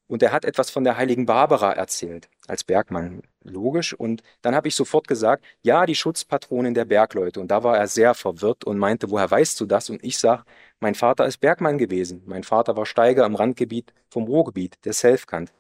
Und 0.07 0.23
er 0.23 0.31
hat 0.31 0.45
etwas 0.45 0.69
von 0.69 0.83
der 0.83 0.95
heiligen 0.95 1.25
Barbara 1.25 1.73
erzählt, 1.73 2.29
als 2.47 2.63
Bergmann, 2.63 3.23
logisch. 3.43 3.93
Und 3.93 4.21
dann 4.41 4.55
habe 4.55 4.67
ich 4.69 4.75
sofort 4.75 5.07
gesagt, 5.07 5.43
ja, 5.63 5.85
die 5.85 5.95
Schutzpatronin 5.95 6.73
der 6.73 6.85
Bergleute. 6.85 7.41
Und 7.41 7.49
da 7.49 7.63
war 7.63 7.77
er 7.77 7.87
sehr 7.87 8.13
verwirrt 8.13 8.63
und 8.63 8.77
meinte, 8.77 9.09
woher 9.09 9.29
weißt 9.29 9.59
du 9.59 9.65
das? 9.65 9.89
Und 9.89 10.03
ich 10.03 10.17
sage, 10.17 10.43
mein 10.79 10.95
Vater 10.95 11.25
ist 11.25 11.39
Bergmann 11.39 11.77
gewesen. 11.77 12.23
Mein 12.25 12.43
Vater 12.43 12.77
war 12.77 12.85
Steiger 12.85 13.25
im 13.25 13.35
Randgebiet 13.35 13.91
vom 14.09 14.25
Ruhrgebiet, 14.25 14.75
der 14.85 14.93
Selfkant. 14.93 15.51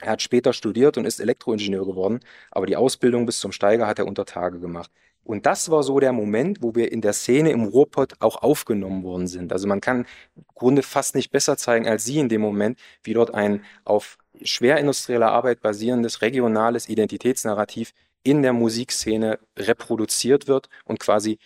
Er 0.00 0.12
hat 0.12 0.22
später 0.22 0.52
studiert 0.52 0.96
und 0.96 1.04
ist 1.04 1.20
Elektroingenieur 1.20 1.84
geworden, 1.84 2.20
aber 2.50 2.66
die 2.66 2.76
Ausbildung 2.76 3.26
bis 3.26 3.40
zum 3.40 3.52
Steiger 3.52 3.86
hat 3.86 3.98
er 3.98 4.06
unter 4.06 4.24
Tage 4.24 4.60
gemacht. 4.60 4.90
Und 5.24 5.44
das 5.44 5.70
war 5.70 5.82
so 5.82 6.00
der 6.00 6.12
Moment, 6.12 6.62
wo 6.62 6.74
wir 6.74 6.90
in 6.90 7.02
der 7.02 7.12
Szene 7.12 7.50
im 7.50 7.64
Ruhrpott 7.64 8.14
auch 8.20 8.42
aufgenommen 8.42 9.02
worden 9.02 9.26
sind. 9.26 9.52
Also 9.52 9.68
man 9.68 9.82
kann 9.82 10.06
im 10.36 10.44
Grunde 10.54 10.82
fast 10.82 11.14
nicht 11.14 11.30
besser 11.30 11.58
zeigen 11.58 11.86
als 11.86 12.06
Sie 12.06 12.18
in 12.18 12.30
dem 12.30 12.40
Moment, 12.40 12.78
wie 13.02 13.12
dort 13.12 13.34
ein 13.34 13.62
auf 13.84 14.16
schwerindustrieller 14.40 15.30
Arbeit 15.30 15.60
basierendes 15.60 16.22
regionales 16.22 16.88
Identitätsnarrativ 16.88 17.92
in 18.22 18.42
der 18.42 18.54
Musikszene 18.54 19.38
reproduziert 19.58 20.48
wird 20.48 20.70
und 20.84 20.98
quasi 20.98 21.38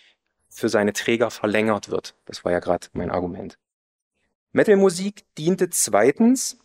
für 0.47 0.69
seine 0.69 0.93
Träger 0.93 1.29
verlängert 1.29 1.89
wird. 1.89 2.15
Das 2.23 2.45
war 2.45 2.51
ja 2.51 2.59
gerade 2.59 2.87
mein 2.93 3.11
Argument. 3.11 3.57
Metalmusik 4.53 5.25
diente 5.37 5.69
zweitens 5.69 6.57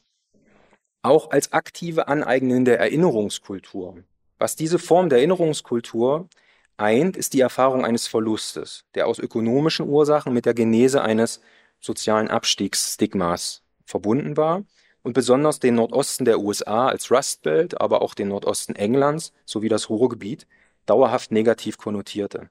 auch 1.02 1.30
als 1.30 1.52
aktive 1.52 2.08
aneignende 2.08 2.76
Erinnerungskultur. 2.76 4.02
Was 4.38 4.56
diese 4.56 4.78
Form 4.78 5.08
der 5.08 5.18
Erinnerungskultur 5.18 6.28
eint, 6.76 7.16
ist 7.16 7.34
die 7.34 7.40
Erfahrung 7.40 7.84
eines 7.84 8.06
Verlustes, 8.06 8.84
der 8.94 9.06
aus 9.06 9.18
ökonomischen 9.18 9.88
Ursachen 9.88 10.32
mit 10.32 10.46
der 10.46 10.54
Genese 10.54 11.02
eines 11.02 11.40
sozialen 11.80 12.28
Abstiegsstigmas 12.28 13.62
verbunden 13.84 14.36
war 14.36 14.64
und 15.02 15.12
besonders 15.12 15.60
den 15.60 15.76
Nordosten 15.76 16.24
der 16.24 16.40
USA 16.40 16.88
als 16.88 17.10
Rust 17.10 17.42
Belt, 17.42 17.80
aber 17.80 18.02
auch 18.02 18.14
den 18.14 18.28
Nordosten 18.28 18.76
Englands 18.76 19.32
sowie 19.44 19.68
das 19.68 19.88
Ruhrgebiet 19.88 20.46
dauerhaft 20.86 21.32
negativ 21.32 21.78
konnotierte. 21.78 22.50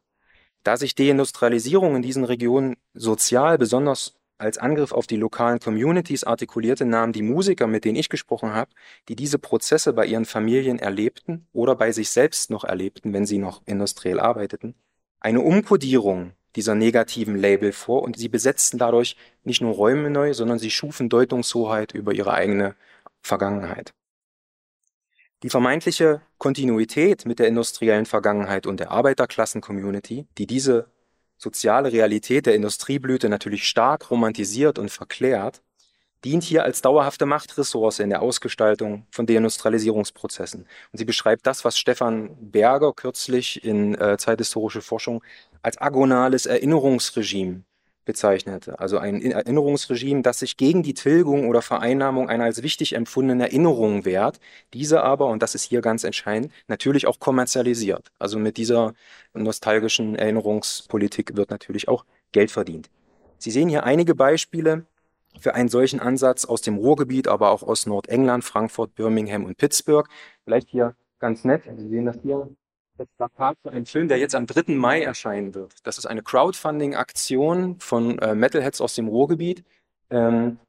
Da 0.63 0.77
sich 0.77 0.95
Deindustrialisierung 0.95 1.95
in 1.95 2.01
diesen 2.01 2.23
Regionen 2.23 2.75
sozial 2.93 3.57
besonders 3.57 4.15
als 4.37 4.57
Angriff 4.57 4.91
auf 4.91 5.07
die 5.07 5.15
lokalen 5.15 5.59
Communities 5.59 6.23
artikulierte, 6.23 6.85
nahmen 6.85 7.13
die 7.13 7.21
Musiker, 7.21 7.67
mit 7.67 7.85
denen 7.85 7.97
ich 7.97 8.09
gesprochen 8.09 8.53
habe, 8.53 8.71
die 9.09 9.15
diese 9.15 9.39
Prozesse 9.39 9.93
bei 9.93 10.05
ihren 10.05 10.25
Familien 10.25 10.79
erlebten 10.79 11.47
oder 11.53 11.75
bei 11.75 11.91
sich 11.91 12.09
selbst 12.09 12.49
noch 12.49 12.63
erlebten, 12.63 13.13
wenn 13.13 13.25
sie 13.25 13.39
noch 13.39 13.61
industriell 13.65 14.19
arbeiteten, 14.19 14.75
eine 15.19 15.41
Umkodierung 15.41 16.33
dieser 16.55 16.75
negativen 16.75 17.35
Label 17.37 17.71
vor 17.71 18.01
und 18.03 18.17
sie 18.17 18.29
besetzten 18.29 18.77
dadurch 18.77 19.15
nicht 19.43 19.61
nur 19.61 19.73
Räume 19.73 20.09
neu, 20.09 20.33
sondern 20.33 20.59
sie 20.59 20.71
schufen 20.71 21.09
Deutungshoheit 21.09 21.93
über 21.93 22.13
ihre 22.13 22.33
eigene 22.33 22.75
Vergangenheit. 23.21 23.93
Die 25.43 25.49
vermeintliche 25.49 26.21
Kontinuität 26.39 27.27
mit 27.27 27.37
der 27.37 27.47
industriellen 27.47 28.07
Vergangenheit 28.07 28.65
und 28.65 28.79
der 28.79 28.89
Arbeiterklassen-Community, 28.89 30.27
die 30.39 30.47
diese 30.47 30.89
soziale 31.37 31.91
Realität 31.91 32.45
der 32.45 32.55
Industrieblüte 32.55 33.29
natürlich 33.29 33.67
stark 33.67 34.09
romantisiert 34.11 34.79
und 34.79 34.89
verklärt, 34.89 35.61
dient 36.23 36.43
hier 36.43 36.63
als 36.63 36.81
dauerhafte 36.81 37.25
Machtressource 37.25 37.99
in 37.99 38.09
der 38.09 38.21
Ausgestaltung 38.21 39.05
von 39.11 39.25
Deindustrialisierungsprozessen. 39.27 40.61
Und 40.91 40.97
sie 40.97 41.05
beschreibt 41.05 41.45
das, 41.45 41.63
was 41.63 41.77
Stefan 41.77 42.35
Berger 42.51 42.93
kürzlich 42.93 43.63
in 43.63 43.95
äh, 43.95 44.17
Zeithistorische 44.17 44.81
Forschung 44.81 45.23
als 45.61 45.79
agonales 45.79 46.45
Erinnerungsregime 46.45 47.63
bezeichnete. 48.07 48.79
Also 48.79 48.97
ein 48.97 49.21
Erinnerungsregime, 49.21 50.23
das 50.23 50.39
sich 50.39 50.57
gegen 50.57 50.81
die 50.81 50.95
Tilgung 50.95 51.47
oder 51.47 51.61
Vereinnahmung 51.61 52.29
einer 52.29 52.45
als 52.45 52.63
wichtig 52.63 52.93
empfundenen 52.93 53.41
Erinnerung 53.41 54.05
wehrt, 54.05 54.39
diese 54.73 55.03
aber, 55.03 55.27
und 55.27 55.43
das 55.43 55.53
ist 55.53 55.63
hier 55.63 55.81
ganz 55.81 56.03
entscheidend, 56.03 56.51
natürlich 56.67 57.05
auch 57.05 57.19
kommerzialisiert. 57.19 58.09
Also 58.17 58.39
mit 58.39 58.57
dieser 58.57 58.93
nostalgischen 59.33 60.15
Erinnerungspolitik 60.15 61.35
wird 61.35 61.51
natürlich 61.51 61.87
auch 61.87 62.05
Geld 62.31 62.49
verdient. 62.49 62.89
Sie 63.37 63.51
sehen 63.51 63.69
hier 63.69 63.83
einige 63.83 64.15
Beispiele 64.15 64.87
für 65.39 65.53
einen 65.53 65.69
solchen 65.69 65.99
Ansatz 65.99 66.45
aus 66.45 66.61
dem 66.61 66.77
Ruhrgebiet, 66.77 67.27
aber 67.27 67.51
auch 67.51 67.61
aus 67.61 67.85
Nordengland, 67.85 68.43
Frankfurt, 68.43 68.95
Birmingham 68.95 69.43
und 69.45 69.57
Pittsburgh. 69.57 70.09
Vielleicht 70.45 70.69
hier 70.69 70.95
ganz 71.19 71.43
nett, 71.43 71.63
Sie 71.77 71.87
sehen 71.89 72.05
das 72.05 72.17
hier, 72.23 72.49
einen 73.65 73.85
Film, 73.85 74.07
der 74.07 74.17
jetzt 74.17 74.35
am 74.35 74.45
3. 74.45 74.73
Mai 74.73 75.01
erscheinen 75.01 75.53
wird. 75.53 75.73
Das 75.83 75.97
ist 75.97 76.05
eine 76.05 76.23
Crowdfunding-Aktion 76.23 77.79
von 77.79 78.19
äh, 78.19 78.35
Metalheads 78.35 78.81
aus 78.81 78.95
dem 78.95 79.07
Ruhrgebiet. 79.07 79.63
Ähm, 80.09 80.59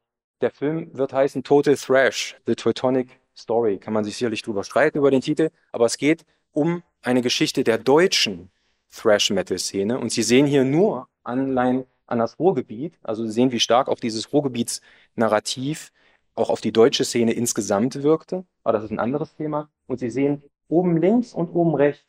der 0.40 0.50
Film 0.50 0.90
wird 0.92 1.12
heißen 1.12 1.42
Total 1.42 1.76
Thrash, 1.76 2.36
The 2.46 2.54
Teutonic 2.54 3.18
Story. 3.36 3.78
Kann 3.78 3.92
man 3.92 4.04
sich 4.04 4.16
sicherlich 4.16 4.42
drüber 4.42 4.64
streiten 4.64 4.98
über 4.98 5.10
den 5.10 5.20
Titel, 5.20 5.50
aber 5.72 5.86
es 5.86 5.96
geht 5.96 6.24
um 6.52 6.82
eine 7.02 7.22
Geschichte 7.22 7.64
der 7.64 7.78
deutschen 7.78 8.50
Thrash-Metal-Szene. 8.94 9.98
Und 9.98 10.12
Sie 10.12 10.22
sehen 10.22 10.46
hier 10.46 10.64
nur 10.64 11.08
Anleihen 11.22 11.84
an 12.06 12.18
das 12.18 12.38
Ruhrgebiet. 12.38 12.98
Also 13.02 13.24
Sie 13.24 13.32
sehen, 13.32 13.52
wie 13.52 13.60
stark 13.60 13.88
auf 13.88 14.00
dieses 14.00 14.32
Ruhrgebietsnarrativ 14.32 15.92
auch 16.34 16.50
auf 16.50 16.60
die 16.60 16.72
deutsche 16.72 17.04
Szene 17.04 17.32
insgesamt 17.32 18.02
wirkte. 18.02 18.44
Aber 18.62 18.72
das 18.72 18.84
ist 18.84 18.90
ein 18.90 19.00
anderes 19.00 19.34
Thema. 19.34 19.68
Und 19.86 19.98
Sie 19.98 20.10
sehen 20.10 20.42
oben 20.68 20.96
links 20.96 21.32
und 21.32 21.50
oben 21.50 21.74
rechts 21.74 22.04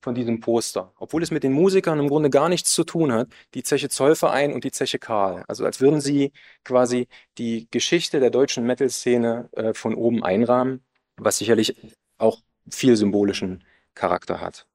von 0.00 0.14
diesem 0.14 0.40
Poster, 0.40 0.92
obwohl 0.98 1.22
es 1.22 1.30
mit 1.30 1.42
den 1.42 1.52
Musikern 1.52 1.98
im 1.98 2.08
Grunde 2.08 2.30
gar 2.30 2.48
nichts 2.48 2.72
zu 2.72 2.84
tun 2.84 3.12
hat, 3.12 3.28
die 3.54 3.62
Zeche 3.62 3.88
Zollverein 3.88 4.52
und 4.52 4.64
die 4.64 4.70
Zeche 4.70 4.98
Karl. 4.98 5.44
Also 5.48 5.64
als 5.64 5.80
würden 5.80 6.00
sie 6.00 6.32
quasi 6.64 7.08
die 7.36 7.68
Geschichte 7.70 8.20
der 8.20 8.30
deutschen 8.30 8.64
Metal-Szene 8.64 9.48
äh, 9.52 9.74
von 9.74 9.94
oben 9.94 10.22
einrahmen, 10.22 10.84
was 11.16 11.38
sicherlich 11.38 11.76
auch 12.16 12.40
viel 12.70 12.96
symbolischen 12.96 13.64
Charakter 13.94 14.40
hat. 14.40 14.66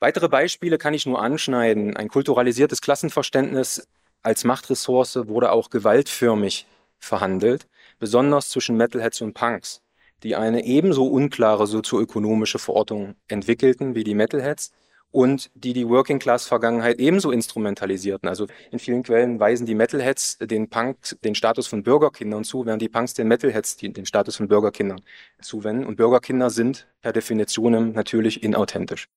Weitere 0.00 0.28
Beispiele 0.28 0.78
kann 0.78 0.94
ich 0.94 1.06
nur 1.06 1.20
anschneiden. 1.20 1.96
Ein 1.96 2.08
kulturalisiertes 2.08 2.80
Klassenverständnis 2.80 3.88
als 4.22 4.44
Machtressource 4.44 5.26
wurde 5.26 5.50
auch 5.50 5.70
gewaltförmig 5.70 6.66
verhandelt, 6.98 7.66
besonders 7.98 8.50
zwischen 8.50 8.76
Metalheads 8.76 9.20
und 9.20 9.34
Punks, 9.34 9.82
die 10.22 10.36
eine 10.36 10.64
ebenso 10.64 11.06
unklare 11.06 11.66
sozioökonomische 11.66 12.58
Verortung 12.58 13.14
entwickelten 13.28 13.94
wie 13.94 14.04
die 14.04 14.14
Metalheads 14.14 14.72
und 15.10 15.50
die 15.54 15.72
die 15.72 15.88
Working-Class-Vergangenheit 15.88 16.98
ebenso 16.98 17.30
instrumentalisierten. 17.30 18.28
Also 18.28 18.46
in 18.70 18.78
vielen 18.78 19.02
Quellen 19.02 19.40
weisen 19.40 19.66
die 19.66 19.74
Metalheads 19.74 20.38
den 20.38 20.68
Punks 20.68 21.16
den 21.24 21.34
Status 21.34 21.66
von 21.66 21.82
Bürgerkindern 21.82 22.44
zu, 22.44 22.66
während 22.66 22.82
die 22.82 22.88
Punks 22.88 23.14
den 23.14 23.28
Metalheads 23.28 23.76
den 23.76 24.06
Status 24.06 24.36
von 24.36 24.48
Bürgerkindern 24.48 25.00
zuwenden. 25.40 25.86
Und 25.86 25.96
Bürgerkinder 25.96 26.50
sind 26.50 26.88
per 27.00 27.12
Definition 27.12 27.92
natürlich 27.92 28.42
inauthentisch. 28.42 29.08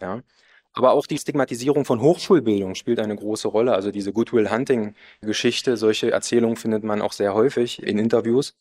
Ja. 0.00 0.22
Aber 0.74 0.92
auch 0.92 1.06
die 1.06 1.18
Stigmatisierung 1.18 1.84
von 1.84 2.00
Hochschulbildung 2.00 2.74
spielt 2.74 3.00
eine 3.00 3.16
große 3.16 3.48
Rolle. 3.48 3.72
Also 3.72 3.90
diese 3.90 4.12
Goodwill 4.12 4.50
Hunting-Geschichte, 4.50 5.76
solche 5.76 6.10
Erzählungen 6.10 6.56
findet 6.56 6.84
man 6.84 7.00
auch 7.00 7.12
sehr 7.12 7.34
häufig 7.34 7.82
in 7.82 7.98
Interviews. 7.98 8.54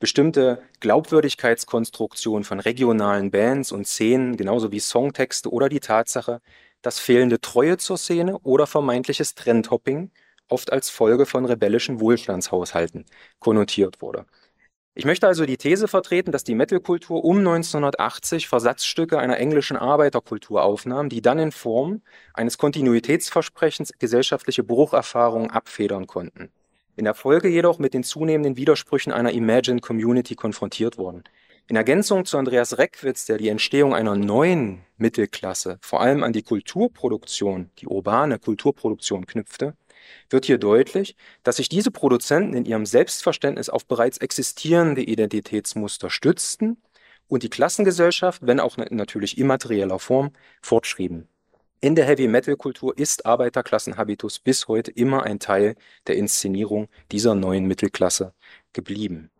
Bestimmte 0.00 0.62
Glaubwürdigkeitskonstruktion 0.80 2.42
von 2.42 2.58
regionalen 2.58 3.30
Bands 3.30 3.70
und 3.70 3.86
Szenen, 3.86 4.38
genauso 4.38 4.72
wie 4.72 4.80
Songtexte 4.80 5.50
oder 5.50 5.68
die 5.68 5.80
Tatsache, 5.80 6.40
dass 6.80 6.98
fehlende 6.98 7.38
Treue 7.42 7.76
zur 7.76 7.98
Szene 7.98 8.38
oder 8.38 8.66
vermeintliches 8.66 9.34
Trendhopping 9.34 10.10
oft 10.48 10.72
als 10.72 10.88
Folge 10.88 11.26
von 11.26 11.44
rebellischen 11.44 12.00
Wohlstandshaushalten 12.00 13.04
konnotiert 13.40 14.00
wurde. 14.00 14.24
Ich 14.94 15.04
möchte 15.04 15.26
also 15.26 15.44
die 15.44 15.58
These 15.58 15.86
vertreten, 15.86 16.32
dass 16.32 16.44
die 16.44 16.54
Metalkultur 16.54 17.22
um 17.22 17.38
1980 17.38 18.48
Versatzstücke 18.48 19.18
einer 19.18 19.36
englischen 19.36 19.76
Arbeiterkultur 19.76 20.62
aufnahm, 20.62 21.10
die 21.10 21.20
dann 21.20 21.38
in 21.38 21.52
Form 21.52 22.02
eines 22.32 22.56
Kontinuitätsversprechens 22.56 23.92
gesellschaftliche 23.98 24.64
Brucherfahrungen 24.64 25.50
abfedern 25.50 26.06
konnten. 26.06 26.50
In 26.96 27.04
der 27.04 27.14
Folge 27.14 27.48
jedoch 27.48 27.78
mit 27.78 27.94
den 27.94 28.02
zunehmenden 28.02 28.56
Widersprüchen 28.56 29.12
einer 29.12 29.32
Imagined 29.32 29.80
Community 29.80 30.34
konfrontiert 30.34 30.98
wurden. 30.98 31.24
In 31.68 31.76
Ergänzung 31.76 32.24
zu 32.24 32.36
Andreas 32.36 32.78
Reckwitz, 32.78 33.26
der 33.26 33.38
die 33.38 33.48
Entstehung 33.48 33.94
einer 33.94 34.16
neuen 34.16 34.80
Mittelklasse 34.96 35.78
vor 35.80 36.00
allem 36.00 36.24
an 36.24 36.32
die 36.32 36.42
Kulturproduktion, 36.42 37.70
die 37.78 37.86
urbane 37.86 38.40
Kulturproduktion 38.40 39.24
knüpfte, 39.26 39.76
wird 40.28 40.46
hier 40.46 40.58
deutlich, 40.58 41.14
dass 41.44 41.56
sich 41.56 41.68
diese 41.68 41.92
Produzenten 41.92 42.54
in 42.54 42.64
ihrem 42.64 42.86
Selbstverständnis 42.86 43.68
auf 43.68 43.86
bereits 43.86 44.18
existierende 44.18 45.02
Identitätsmuster 45.02 46.10
stützten 46.10 46.82
und 47.28 47.44
die 47.44 47.50
Klassengesellschaft, 47.50 48.44
wenn 48.44 48.58
auch 48.58 48.76
natürlich 48.76 49.38
immaterieller 49.38 50.00
Form, 50.00 50.32
fortschrieben. 50.60 51.28
In 51.82 51.94
der 51.94 52.04
Heavy-Metal-Kultur 52.04 52.98
ist 52.98 53.24
Arbeiterklassenhabitus 53.24 54.38
bis 54.38 54.68
heute 54.68 54.90
immer 54.90 55.22
ein 55.22 55.38
Teil 55.38 55.76
der 56.06 56.16
Inszenierung 56.16 56.88
dieser 57.10 57.34
neuen 57.34 57.64
Mittelklasse 57.64 58.34
geblieben. 58.74 59.30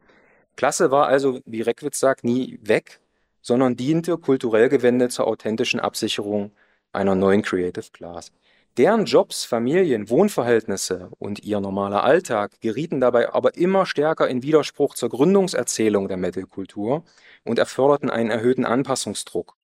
Klasse 0.56 0.90
war 0.90 1.06
also, 1.06 1.40
wie 1.44 1.60
Reckwitz 1.60 2.00
sagt, 2.00 2.24
nie 2.24 2.58
weg, 2.62 3.00
sondern 3.42 3.76
diente 3.76 4.16
kulturell 4.16 4.70
gewendet 4.70 5.12
zur 5.12 5.26
authentischen 5.26 5.80
Absicherung 5.80 6.52
einer 6.94 7.14
neuen 7.14 7.42
Creative 7.42 7.90
Class. 7.92 8.32
Deren 8.78 9.04
Jobs, 9.04 9.44
Familien, 9.44 10.08
Wohnverhältnisse 10.08 11.10
und 11.18 11.44
ihr 11.44 11.60
normaler 11.60 12.04
Alltag 12.04 12.58
gerieten 12.62 13.00
dabei 13.02 13.34
aber 13.34 13.54
immer 13.58 13.84
stärker 13.84 14.28
in 14.28 14.42
Widerspruch 14.42 14.94
zur 14.94 15.10
Gründungserzählung 15.10 16.08
der 16.08 16.16
Metal-Kultur 16.16 17.04
und 17.44 17.58
erförderten 17.58 18.08
einen 18.08 18.30
erhöhten 18.30 18.64
Anpassungsdruck. 18.64 19.56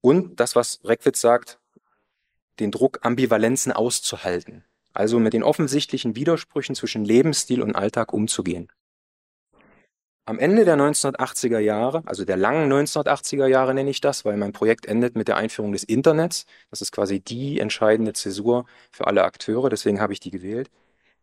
Und 0.00 0.38
das, 0.38 0.54
was 0.54 0.80
Reckwitz 0.84 1.20
sagt, 1.20 1.58
den 2.60 2.70
Druck, 2.70 3.00
Ambivalenzen 3.02 3.72
auszuhalten, 3.72 4.64
also 4.92 5.18
mit 5.18 5.32
den 5.32 5.42
offensichtlichen 5.42 6.16
Widersprüchen 6.16 6.74
zwischen 6.74 7.04
Lebensstil 7.04 7.62
und 7.62 7.74
Alltag 7.74 8.12
umzugehen. 8.12 8.68
Am 10.26 10.38
Ende 10.38 10.64
der 10.64 10.76
1980er 10.76 11.58
Jahre, 11.58 12.02
also 12.06 12.24
der 12.24 12.38
langen 12.38 12.72
1980er 12.72 13.46
Jahre 13.46 13.74
nenne 13.74 13.90
ich 13.90 14.00
das, 14.00 14.24
weil 14.24 14.38
mein 14.38 14.52
Projekt 14.52 14.86
endet 14.86 15.16
mit 15.16 15.28
der 15.28 15.36
Einführung 15.36 15.72
des 15.72 15.84
Internets. 15.84 16.46
Das 16.70 16.80
ist 16.80 16.92
quasi 16.92 17.20
die 17.20 17.60
entscheidende 17.60 18.14
Zäsur 18.14 18.64
für 18.90 19.06
alle 19.06 19.22
Akteure, 19.24 19.68
deswegen 19.68 20.00
habe 20.00 20.14
ich 20.14 20.20
die 20.20 20.30
gewählt. 20.30 20.70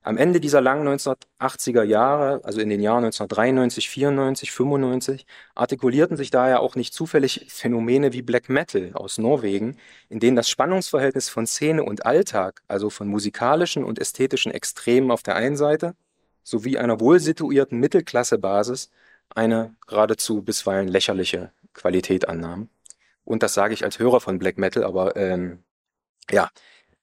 Am 0.03 0.17
Ende 0.17 0.39
dieser 0.39 0.61
langen 0.61 0.87
1980er 0.87 1.83
Jahre, 1.83 2.41
also 2.43 2.59
in 2.59 2.69
den 2.69 2.81
Jahren 2.81 3.05
1993, 3.05 3.87
94, 3.87 4.51
95, 4.51 5.25
artikulierten 5.53 6.17
sich 6.17 6.31
daher 6.31 6.61
auch 6.61 6.75
nicht 6.75 6.93
zufällig 6.93 7.45
Phänomene 7.49 8.11
wie 8.11 8.23
Black 8.23 8.49
Metal 8.49 8.91
aus 8.93 9.19
Norwegen, 9.19 9.77
in 10.09 10.19
denen 10.19 10.35
das 10.35 10.49
Spannungsverhältnis 10.49 11.29
von 11.29 11.45
Szene 11.45 11.83
und 11.83 12.05
Alltag, 12.05 12.63
also 12.67 12.89
von 12.89 13.07
musikalischen 13.07 13.83
und 13.83 13.99
ästhetischen 13.99 14.51
Extremen 14.51 15.11
auf 15.11 15.21
der 15.21 15.35
einen 15.35 15.55
Seite 15.55 15.95
sowie 16.43 16.79
einer 16.79 16.99
wohlsituierten 16.99 17.79
Mittelklassebasis 17.79 18.89
eine 19.29 19.75
geradezu 19.87 20.41
bisweilen 20.41 20.87
lächerliche 20.87 21.51
Qualität 21.73 22.27
annahm. 22.27 22.69
Und 23.23 23.43
das 23.43 23.53
sage 23.53 23.73
ich 23.75 23.83
als 23.83 23.99
Hörer 23.99 24.19
von 24.19 24.39
Black 24.39 24.57
Metal, 24.57 24.83
aber 24.83 25.15
ähm, 25.15 25.63
ja, 26.31 26.49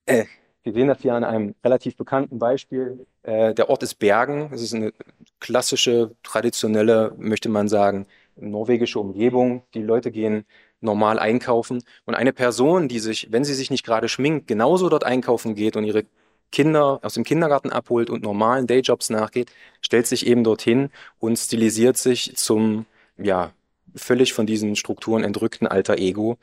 äh, 0.07 0.27
wir 0.69 0.75
sehen 0.75 0.89
das 0.89 1.01
hier 1.01 1.15
an 1.15 1.25
einem 1.25 1.55
relativ 1.65 1.97
bekannten 1.97 2.39
Beispiel. 2.39 3.07
Äh, 3.23 3.55
der 3.55 3.71
Ort 3.71 3.83
ist 3.83 3.95
Bergen. 3.95 4.51
Es 4.53 4.61
ist 4.61 4.75
eine 4.75 4.93
klassische, 5.41 6.15
traditionelle, 6.23 7.15
möchte 7.17 7.49
man 7.49 7.69
sagen, 7.69 8.07
norwegische 8.37 9.01
Umgebung. 9.01 9.63
Die 9.73 9.81
Leute 9.81 10.11
gehen 10.11 10.45
normal 10.83 11.19
einkaufen. 11.19 11.83
Und 12.05 12.15
eine 12.15 12.35
Person, 12.35 12.87
die 12.87 12.99
sich, 12.99 13.29
wenn 13.31 13.45
sie 13.45 13.55
sich 13.55 13.71
nicht 13.71 13.83
gerade 13.83 14.11
schminkt, 14.11 14.47
genauso 14.47 14.91
dort 14.91 15.05
einkaufen 15.05 15.55
geht 15.55 15.75
und 15.75 15.85
ihre 15.85 16.05
Kinder 16.53 17.01
aus 17.03 17.15
dem 17.15 17.25
Kindergarten 17.25 17.71
abholt 17.71 18.11
und 18.11 18.23
normalen 18.23 18.67
Dayjobs 18.67 19.09
nachgeht, 19.09 19.51
stellt 19.81 20.07
sich 20.07 20.27
eben 20.27 20.45
dorthin 20.45 20.91
und 21.19 21.39
stilisiert 21.39 21.97
sich 21.97 22.37
zum, 22.37 22.85
ja, 23.17 23.53
völlig 23.97 24.35
von 24.35 24.45
diesen 24.45 24.77
Strukturen 24.77 25.25
entrückten 25.25 25.67
alter 25.67 25.97
Ego, 25.97 26.37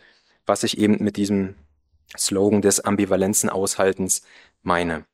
was 0.47 0.63
ich 0.63 0.79
eben 0.79 1.03
mit 1.03 1.15
diesem 1.15 1.53
Slogan 2.17 2.61
des 2.61 2.79
ambivalenzen 2.79 3.49
Aushaltens 3.49 4.21
meine. 4.61 5.05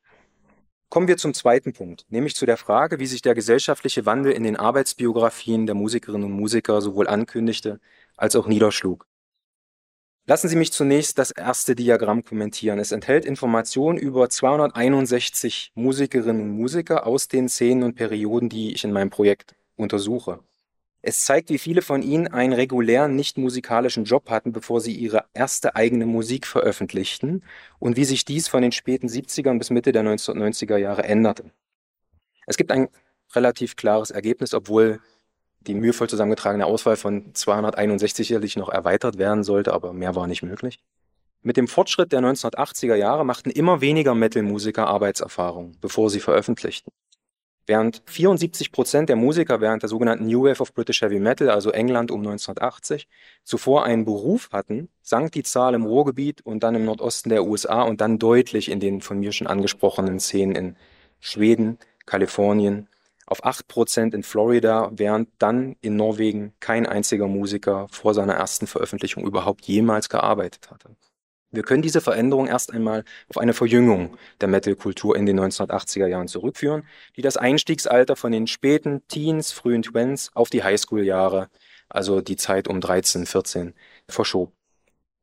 Kommen 0.88 1.08
wir 1.08 1.16
zum 1.16 1.32
zweiten 1.32 1.72
Punkt, 1.72 2.04
nämlich 2.10 2.36
zu 2.36 2.44
der 2.44 2.58
Frage, 2.58 2.98
wie 2.98 3.06
sich 3.06 3.22
der 3.22 3.34
gesellschaftliche 3.34 4.04
Wandel 4.04 4.32
in 4.32 4.42
den 4.42 4.56
Arbeitsbiografien 4.56 5.64
der 5.64 5.74
Musikerinnen 5.74 6.26
und 6.26 6.32
Musiker 6.32 6.82
sowohl 6.82 7.08
ankündigte 7.08 7.80
als 8.16 8.36
auch 8.36 8.46
niederschlug. 8.46 9.06
Lassen 10.26 10.48
Sie 10.48 10.56
mich 10.56 10.70
zunächst 10.70 11.18
das 11.18 11.32
erste 11.32 11.74
Diagramm 11.74 12.24
kommentieren. 12.24 12.78
Es 12.78 12.92
enthält 12.92 13.24
Informationen 13.24 13.98
über 13.98 14.28
261 14.28 15.72
Musikerinnen 15.74 16.42
und 16.42 16.56
Musiker 16.56 17.06
aus 17.06 17.26
den 17.26 17.48
Szenen 17.48 17.82
und 17.82 17.94
Perioden, 17.96 18.48
die 18.48 18.72
ich 18.72 18.84
in 18.84 18.92
meinem 18.92 19.10
Projekt 19.10 19.56
untersuche. 19.74 20.38
Es 21.04 21.24
zeigt, 21.24 21.50
wie 21.50 21.58
viele 21.58 21.82
von 21.82 22.00
ihnen 22.00 22.28
einen 22.28 22.52
regulären, 22.52 23.16
nicht 23.16 23.36
musikalischen 23.36 24.04
Job 24.04 24.30
hatten, 24.30 24.52
bevor 24.52 24.80
sie 24.80 24.94
ihre 24.94 25.24
erste 25.34 25.74
eigene 25.74 26.06
Musik 26.06 26.46
veröffentlichten 26.46 27.42
und 27.80 27.96
wie 27.96 28.04
sich 28.04 28.24
dies 28.24 28.46
von 28.46 28.62
den 28.62 28.70
späten 28.70 29.08
70ern 29.08 29.58
bis 29.58 29.70
Mitte 29.70 29.90
der 29.90 30.04
1990er 30.04 30.76
Jahre 30.76 31.02
änderte. 31.02 31.50
Es 32.46 32.56
gibt 32.56 32.70
ein 32.70 32.88
relativ 33.34 33.74
klares 33.74 34.12
Ergebnis, 34.12 34.54
obwohl 34.54 35.00
die 35.66 35.74
mühevoll 35.74 36.08
zusammengetragene 36.08 36.66
Auswahl 36.66 36.96
von 36.96 37.34
261 37.34 38.28
sicherlich 38.28 38.56
noch 38.56 38.68
erweitert 38.68 39.18
werden 39.18 39.42
sollte, 39.42 39.72
aber 39.72 39.92
mehr 39.92 40.14
war 40.14 40.28
nicht 40.28 40.42
möglich. 40.42 40.78
Mit 41.42 41.56
dem 41.56 41.66
Fortschritt 41.66 42.12
der 42.12 42.20
1980er 42.20 42.94
Jahre 42.94 43.24
machten 43.24 43.50
immer 43.50 43.80
weniger 43.80 44.14
Metal-Musiker 44.14 44.86
Arbeitserfahrung, 44.86 45.76
bevor 45.80 46.10
sie 46.10 46.20
veröffentlichten. 46.20 46.92
Während 47.66 48.02
74 48.06 48.72
Prozent 48.72 49.08
der 49.08 49.16
Musiker 49.16 49.60
während 49.60 49.82
der 49.82 49.88
sogenannten 49.88 50.26
New 50.26 50.44
Wave 50.44 50.60
of 50.60 50.74
British 50.74 51.00
Heavy 51.00 51.20
Metal, 51.20 51.48
also 51.48 51.70
England 51.70 52.10
um 52.10 52.20
1980, 52.20 53.06
zuvor 53.44 53.84
einen 53.84 54.04
Beruf 54.04 54.50
hatten, 54.52 54.88
sank 55.00 55.32
die 55.32 55.44
Zahl 55.44 55.74
im 55.74 55.84
Ruhrgebiet 55.84 56.40
und 56.44 56.64
dann 56.64 56.74
im 56.74 56.84
Nordosten 56.84 57.28
der 57.28 57.44
USA 57.44 57.82
und 57.82 58.00
dann 58.00 58.18
deutlich 58.18 58.68
in 58.68 58.80
den 58.80 59.00
von 59.00 59.20
mir 59.20 59.30
schon 59.30 59.46
angesprochenen 59.46 60.18
Szenen 60.18 60.56
in 60.56 60.76
Schweden, 61.20 61.78
Kalifornien 62.04 62.88
auf 63.26 63.44
8% 63.44 64.12
in 64.12 64.24
Florida, 64.24 64.90
während 64.92 65.28
dann 65.38 65.76
in 65.80 65.96
Norwegen 65.96 66.52
kein 66.58 66.86
einziger 66.86 67.28
Musiker 67.28 67.86
vor 67.90 68.12
seiner 68.12 68.34
ersten 68.34 68.66
Veröffentlichung 68.66 69.24
überhaupt 69.24 69.66
jemals 69.66 70.08
gearbeitet 70.08 70.70
hatte. 70.70 70.96
Wir 71.54 71.62
können 71.62 71.82
diese 71.82 72.00
Veränderung 72.00 72.46
erst 72.46 72.72
einmal 72.72 73.04
auf 73.28 73.36
eine 73.36 73.52
Verjüngung 73.52 74.16
der 74.40 74.48
Metal-Kultur 74.48 75.16
in 75.16 75.26
den 75.26 75.38
1980er 75.38 76.06
Jahren 76.06 76.26
zurückführen, 76.26 76.84
die 77.14 77.20
das 77.20 77.36
Einstiegsalter 77.36 78.16
von 78.16 78.32
den 78.32 78.46
späten 78.46 79.06
Teens, 79.08 79.52
frühen 79.52 79.82
Twins 79.82 80.30
auf 80.34 80.48
die 80.48 80.64
Highschool-Jahre, 80.64 81.50
also 81.90 82.22
die 82.22 82.36
Zeit 82.36 82.68
um 82.68 82.80
13, 82.80 83.26
14, 83.26 83.74
verschob. 84.08 84.54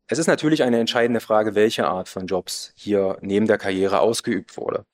Es 0.07 0.19
ist 0.19 0.27
natürlich 0.27 0.63
eine 0.63 0.79
entscheidende 0.79 1.19
Frage, 1.19 1.55
welche 1.55 1.87
Art 1.87 2.09
von 2.09 2.27
Jobs 2.27 2.73
hier 2.75 3.17
neben 3.21 3.47
der 3.47 3.57
Karriere 3.57 3.99
ausgeübt 3.99 4.55
wurde. 4.57 4.85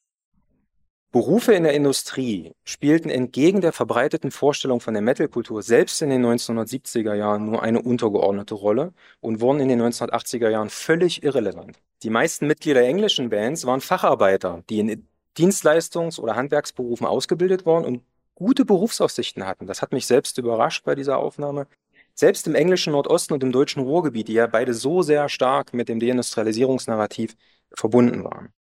Berufe 1.16 1.54
in 1.54 1.64
der 1.64 1.72
Industrie 1.72 2.52
spielten 2.66 3.10
entgegen 3.10 3.62
der 3.62 3.72
verbreiteten 3.72 4.32
Vorstellung 4.32 4.82
von 4.82 4.94
der 4.94 5.02
Metal-Kultur 5.02 5.64
selbst 5.64 6.02
in 6.02 6.10
den 6.10 6.26
1970er 6.26 7.14
Jahren 7.14 7.46
nur 7.46 7.64
eine 7.64 7.82
untergeordnete 7.82 8.54
Rolle 8.54 8.92
und 9.22 9.40
wurden 9.40 9.62
in 9.62 9.70
den 9.70 9.82
1980er 9.82 10.50
Jahren 10.50 10.70
völlig 10.70 11.24
irrelevant. 11.24 11.78
Die 12.04 12.10
meisten 12.10 12.48
Mitglieder 12.48 12.82
englischen 12.82 13.30
Bands 13.30 13.66
waren 13.66 13.80
Facharbeiter, 13.80 14.64
die 14.70 14.80
in 14.80 15.08
Dienstleistungs- 15.38 16.20
oder 16.20 16.36
Handwerksberufen 16.36 17.08
ausgebildet 17.08 17.66
waren 17.66 17.86
und 17.86 18.04
gute 18.34 18.66
Berufsaussichten 18.66 19.48
hatten. 19.48 19.68
Das 19.68 19.82
hat 19.82 19.94
mich 19.94 20.08
selbst 20.08 20.38
überrascht 20.38 20.84
bei 20.84 20.96
dieser 20.96 21.18
Aufnahme. 21.18 21.68
Selbst 22.14 22.46
im 22.46 22.56
englischen 22.56 22.92
Nordosten 22.92 23.36
und 23.36 23.42
im 23.42 23.54
deutschen 23.54 23.84
Ruhrgebiet, 23.84 24.28
die 24.28 24.34
ja 24.34 24.48
beide 24.48 24.74
so 24.74 25.02
sehr 25.02 25.30
stark 25.30 25.74
mit 25.74 25.88
dem 25.88 26.02
Deindustrialisierungsnarrativ 26.02 27.38
verbunden 27.74 28.26
waren. 28.26 28.52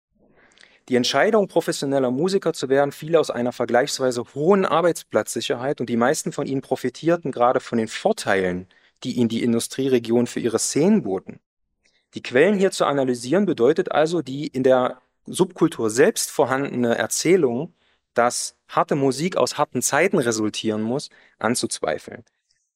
Die 0.88 0.95
Entscheidung, 0.95 1.48
professioneller 1.48 2.12
Musiker 2.12 2.54
zu 2.54 2.69
werden, 2.69 2.91
fiel 2.91 3.15
aus 3.15 3.32
einer 3.32 3.52
vergleichsweise 3.52 4.24
hohen 4.36 4.65
Arbeitsplatzsicherheit 4.65 5.82
und 5.82 5.89
die 5.89 5.98
meisten 5.98 6.32
von 6.32 6.45
ihnen 6.45 6.62
profitierten 6.62 7.32
gerade 7.32 7.60
von 7.60 7.80
den 7.80 7.88
Vorteilen, 7.88 8.67
die 9.04 9.13
ihnen 9.13 9.30
die 9.30 9.43
Industrieregion 9.43 10.28
für 10.28 10.39
ihre 10.39 10.60
Szenen 10.60 11.02
boten. 11.02 11.39
Die 12.13 12.21
Quellen 12.21 12.58
hier 12.58 12.71
zu 12.71 12.86
analysieren 12.86 13.48
bedeutet 13.48 13.91
also, 13.91 14.21
die 14.21 14.45
in 14.45 14.62
der 14.62 15.02
Subkultur 15.26 15.89
selbst 15.89 16.30
vorhandene 16.30 16.95
Erzählung, 16.95 17.74
dass 18.13 18.56
harte 18.67 18.95
Musik 18.95 19.38
aus 19.38 19.58
harten 19.58 19.82
Zeiten 19.82 20.19
resultieren 20.19 20.84
muss, 20.84 21.10
anzuzweifeln. 21.39 22.24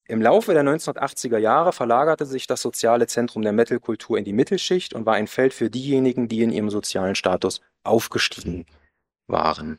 Im 0.10 0.24
Laufe 0.24 0.56
der 0.56 0.64
1980er 0.64 1.38
Jahre 1.38 1.72
verlagerte 1.72 2.26
sich 2.26 2.48
das 2.48 2.64
soziale 2.64 3.06
Zentrum 3.06 3.44
der 3.44 3.52
Metalkultur 3.52 4.18
in 4.18 4.26
die 4.26 4.34
Mittelschicht 4.34 4.96
und 4.96 5.06
war 5.06 5.14
ein 5.14 5.28
Feld 5.28 5.54
für 5.54 5.70
diejenigen, 5.70 6.28
die 6.28 6.42
in 6.42 6.50
ihrem 6.50 6.72
sozialen 6.72 7.14
Status 7.14 7.62
aufgestiegen 7.84 8.66
waren. 9.28 9.78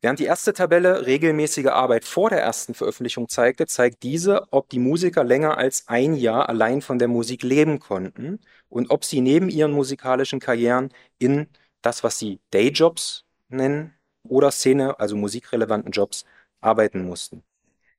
Während 0.00 0.18
die 0.18 0.24
erste 0.24 0.54
Tabelle 0.54 1.04
regelmäßige 1.04 1.66
Arbeit 1.66 2.06
vor 2.06 2.30
der 2.30 2.40
ersten 2.40 2.72
Veröffentlichung 2.72 3.28
zeigte, 3.28 3.66
zeigt 3.66 4.02
diese, 4.02 4.50
ob 4.50 4.70
die 4.70 4.78
Musiker 4.78 5.24
länger 5.24 5.58
als 5.58 5.86
ein 5.88 6.14
Jahr 6.14 6.48
allein 6.48 6.80
von 6.80 6.98
der 6.98 7.08
Musik 7.08 7.42
leben 7.42 7.80
konnten 7.80 8.40
und 8.70 8.88
ob 8.90 9.04
sie 9.04 9.20
neben 9.20 9.50
ihren 9.50 9.72
musikalischen 9.72 10.40
Karrieren 10.40 10.88
in 11.18 11.48
das, 11.82 12.02
was 12.02 12.18
sie 12.18 12.40
Dayjobs 12.50 13.26
nennen, 13.48 13.92
oder 14.26 14.50
Szene, 14.50 14.98
also 14.98 15.16
musikrelevanten 15.16 15.92
Jobs, 15.92 16.24
arbeiten 16.62 17.04
mussten. 17.04 17.44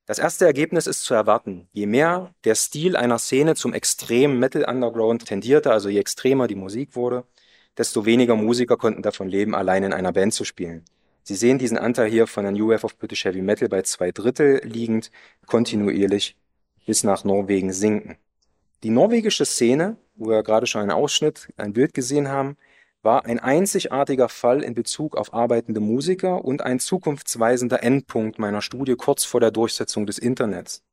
Das 0.07 0.19
erste 0.19 0.45
Ergebnis 0.45 0.85
ist 0.85 1.03
zu 1.03 1.15
erwarten. 1.15 1.67
Je 1.73 1.87
mehr 1.87 2.33
der 2.43 2.53
Stil 2.53 2.95
einer 2.95 3.17
Szene 3.17 3.55
zum 3.55 3.73
extremen 3.73 4.37
Metal 4.37 4.63
Underground 4.63 5.25
tendierte, 5.25 5.71
also 5.71 5.89
je 5.89 5.99
extremer 5.99 6.47
die 6.47 6.55
Musik 6.55 6.95
wurde, 6.95 7.23
desto 7.75 8.05
weniger 8.05 8.35
Musiker 8.35 8.77
konnten 8.77 9.01
davon 9.01 9.27
leben, 9.27 9.55
allein 9.55 9.83
in 9.83 9.93
einer 9.93 10.13
Band 10.13 10.33
zu 10.33 10.45
spielen. 10.45 10.85
Sie 11.23 11.33
sehen 11.33 11.57
diesen 11.57 11.79
Anteil 11.79 12.07
hier 12.07 12.27
von 12.27 12.43
der 12.43 12.51
New 12.51 12.69
Wave 12.69 12.85
of 12.85 12.99
British 12.99 13.25
Heavy 13.25 13.41
Metal 13.41 13.67
bei 13.67 13.81
zwei 13.81 14.11
Drittel 14.11 14.61
liegend 14.63 15.09
kontinuierlich 15.47 16.37
bis 16.85 17.03
nach 17.03 17.23
Norwegen 17.23 17.73
sinken. 17.73 18.17
Die 18.83 18.91
norwegische 18.91 19.45
Szene, 19.45 19.97
wo 20.13 20.29
wir 20.29 20.43
gerade 20.43 20.67
schon 20.67 20.81
einen 20.81 20.91
Ausschnitt, 20.91 21.51
ein 21.57 21.73
Bild 21.73 21.95
gesehen 21.95 22.27
haben, 22.27 22.57
war 23.05 23.25
ein 23.25 23.39
einzigartiger 23.39 24.27
Fall 24.27 24.63
in 24.63 24.73
Bezug 24.73 25.15
auf 25.15 25.33
arbeitende 25.33 25.79
Musiker 25.79 26.43
und 26.43 26.61
ein 26.63 26.79
zukunftsweisender 26.79 27.83
Endpunkt 27.83 28.39
meiner 28.39 28.61
Studie 28.61 28.95
kurz 28.95 29.23
vor 29.23 29.39
der 29.39 29.51
Durchsetzung 29.51 30.05
des 30.05 30.17
Internets. 30.17 30.83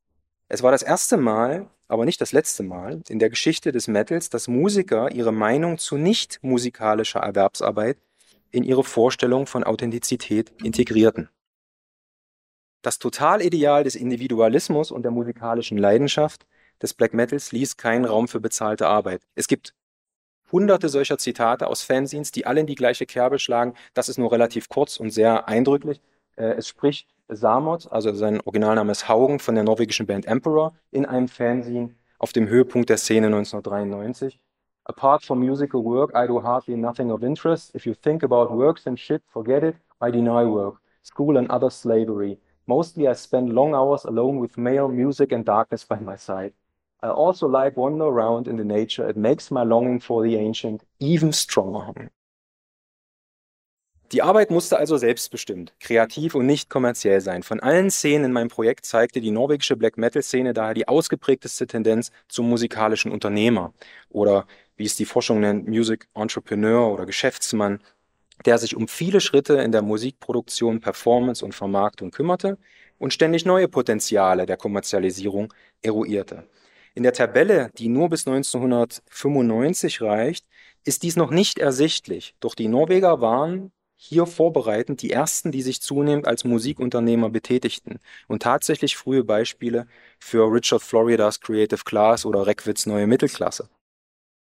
Es 0.48 0.62
war 0.62 0.70
das 0.70 0.82
erste 0.82 1.16
Mal, 1.16 1.70
aber 1.88 2.04
nicht 2.04 2.20
das 2.20 2.32
letzte 2.32 2.62
Mal 2.62 3.00
in 3.08 3.18
der 3.18 3.30
Geschichte 3.30 3.72
des 3.72 3.88
Metals, 3.88 4.28
dass 4.28 4.46
Musiker 4.46 5.10
ihre 5.10 5.32
Meinung 5.32 5.78
zu 5.78 5.96
nicht 5.96 6.38
musikalischer 6.42 7.20
Erwerbsarbeit 7.20 7.96
in 8.50 8.62
ihre 8.62 8.84
Vorstellung 8.84 9.46
von 9.46 9.64
Authentizität 9.64 10.52
integrierten. 10.62 11.30
Das 12.82 12.98
Totalideal 12.98 13.84
des 13.84 13.94
Individualismus 13.94 14.90
und 14.90 15.02
der 15.02 15.12
musikalischen 15.12 15.78
Leidenschaft 15.78 16.46
des 16.82 16.92
Black 16.92 17.14
Metals 17.14 17.52
ließ 17.52 17.78
keinen 17.78 18.04
Raum 18.04 18.28
für 18.28 18.40
bezahlte 18.40 18.86
Arbeit. 18.86 19.22
Es 19.34 19.46
gibt 19.46 19.72
hunderte 20.52 20.88
solcher 20.88 21.18
Zitate 21.18 21.66
aus 21.66 21.82
Fanzines, 21.82 22.30
die 22.30 22.46
alle 22.46 22.60
in 22.60 22.66
die 22.66 22.74
gleiche 22.74 23.06
Kerbe 23.06 23.38
schlagen. 23.38 23.74
Das 23.94 24.08
ist 24.08 24.18
nur 24.18 24.30
relativ 24.30 24.68
kurz 24.68 24.98
und 24.98 25.10
sehr 25.10 25.48
eindrücklich. 25.48 26.00
Äh, 26.36 26.52
es 26.52 26.68
spricht 26.68 27.08
Samot, 27.28 27.90
also 27.90 28.12
sein 28.12 28.40
Originalname 28.42 28.92
ist 28.92 29.08
Haugen 29.08 29.38
von 29.38 29.54
der 29.54 29.64
norwegischen 29.64 30.06
Band 30.06 30.26
Emperor, 30.26 30.74
in 30.90 31.06
einem 31.06 31.28
Fanzine 31.28 31.94
auf 32.18 32.32
dem 32.32 32.48
Höhepunkt 32.48 32.90
der 32.90 32.98
Szene 32.98 33.26
1993. 33.26 34.38
Apart 34.84 35.24
from 35.24 35.38
musical 35.38 35.82
work, 35.84 36.12
I 36.14 36.26
do 36.26 36.42
hardly 36.42 36.76
nothing 36.76 37.10
of 37.10 37.22
interest. 37.22 37.74
If 37.74 37.86
you 37.86 37.94
think 37.94 38.22
about 38.22 38.52
works 38.52 38.86
and 38.86 38.98
shit, 38.98 39.22
forget 39.28 39.62
it. 39.62 39.76
I 40.00 40.10
deny 40.10 40.44
work, 40.44 40.80
school 41.02 41.38
and 41.38 41.48
other 41.50 41.70
slavery. 41.70 42.38
Mostly 42.66 43.08
I 43.08 43.14
spend 43.14 43.52
long 43.52 43.74
hours 43.74 44.04
alone 44.04 44.40
with 44.40 44.58
male 44.58 44.88
music 44.88 45.32
and 45.32 45.44
darkness 45.44 45.84
by 45.84 46.00
my 46.00 46.16
side. 46.16 46.52
I 47.04 47.08
also 47.08 47.48
like 47.48 47.76
wander 47.76 48.06
around 48.06 48.46
in 48.46 48.56
the 48.56 48.64
nature. 48.64 49.08
It 49.08 49.16
makes 49.16 49.50
my 49.50 49.64
longing 49.64 50.00
for 50.00 50.22
the 50.22 50.36
ancient 50.36 50.82
even 51.00 51.32
stronger. 51.32 52.10
Die 54.12 54.20
Arbeit 54.20 54.50
musste 54.50 54.78
also 54.78 54.98
selbstbestimmt, 54.98 55.72
kreativ 55.80 56.34
und 56.34 56.44
nicht 56.44 56.68
kommerziell 56.68 57.22
sein. 57.22 57.42
Von 57.42 57.60
allen 57.60 57.90
Szenen 57.90 58.26
in 58.26 58.32
meinem 58.32 58.50
Projekt 58.50 58.84
zeigte 58.84 59.22
die 59.22 59.30
norwegische 59.30 59.74
Black 59.74 59.96
Metal 59.96 60.22
Szene 60.22 60.52
daher 60.52 60.74
die 60.74 60.86
ausgeprägteste 60.86 61.66
Tendenz 61.66 62.12
zum 62.28 62.48
musikalischen 62.48 63.10
Unternehmer 63.10 63.72
oder 64.10 64.46
wie 64.76 64.84
es 64.84 64.96
die 64.96 65.06
Forschung 65.06 65.40
nennt, 65.40 65.66
Music 65.66 66.08
Entrepreneur 66.14 66.92
oder 66.92 67.06
Geschäftsmann, 67.06 67.80
der 68.44 68.58
sich 68.58 68.76
um 68.76 68.86
viele 68.86 69.20
Schritte 69.20 69.54
in 69.54 69.72
der 69.72 69.82
Musikproduktion, 69.82 70.80
Performance 70.80 71.42
und 71.42 71.54
Vermarktung 71.54 72.10
kümmerte 72.10 72.58
und 72.98 73.14
ständig 73.14 73.46
neue 73.46 73.66
Potenziale 73.66 74.44
der 74.44 74.58
Kommerzialisierung 74.58 75.54
eruierte. 75.80 76.46
In 76.94 77.04
der 77.04 77.14
Tabelle, 77.14 77.70
die 77.78 77.88
nur 77.88 78.10
bis 78.10 78.26
1995 78.26 80.02
reicht, 80.02 80.46
ist 80.84 81.02
dies 81.02 81.16
noch 81.16 81.30
nicht 81.30 81.58
ersichtlich, 81.58 82.34
doch 82.40 82.54
die 82.54 82.68
Norweger 82.68 83.20
waren 83.20 83.72
hier 83.96 84.26
vorbereitend 84.26 85.00
die 85.00 85.10
ersten, 85.10 85.52
die 85.52 85.62
sich 85.62 85.80
zunehmend 85.80 86.26
als 86.26 86.44
Musikunternehmer 86.44 87.30
betätigten 87.30 88.00
und 88.26 88.42
tatsächlich 88.42 88.96
frühe 88.96 89.22
Beispiele 89.24 89.86
für 90.18 90.52
Richard 90.52 90.82
Floridas 90.82 91.40
Creative 91.40 91.84
Class 91.84 92.26
oder 92.26 92.46
Reckwitz 92.46 92.84
Neue 92.86 93.06
Mittelklasse. 93.06 93.68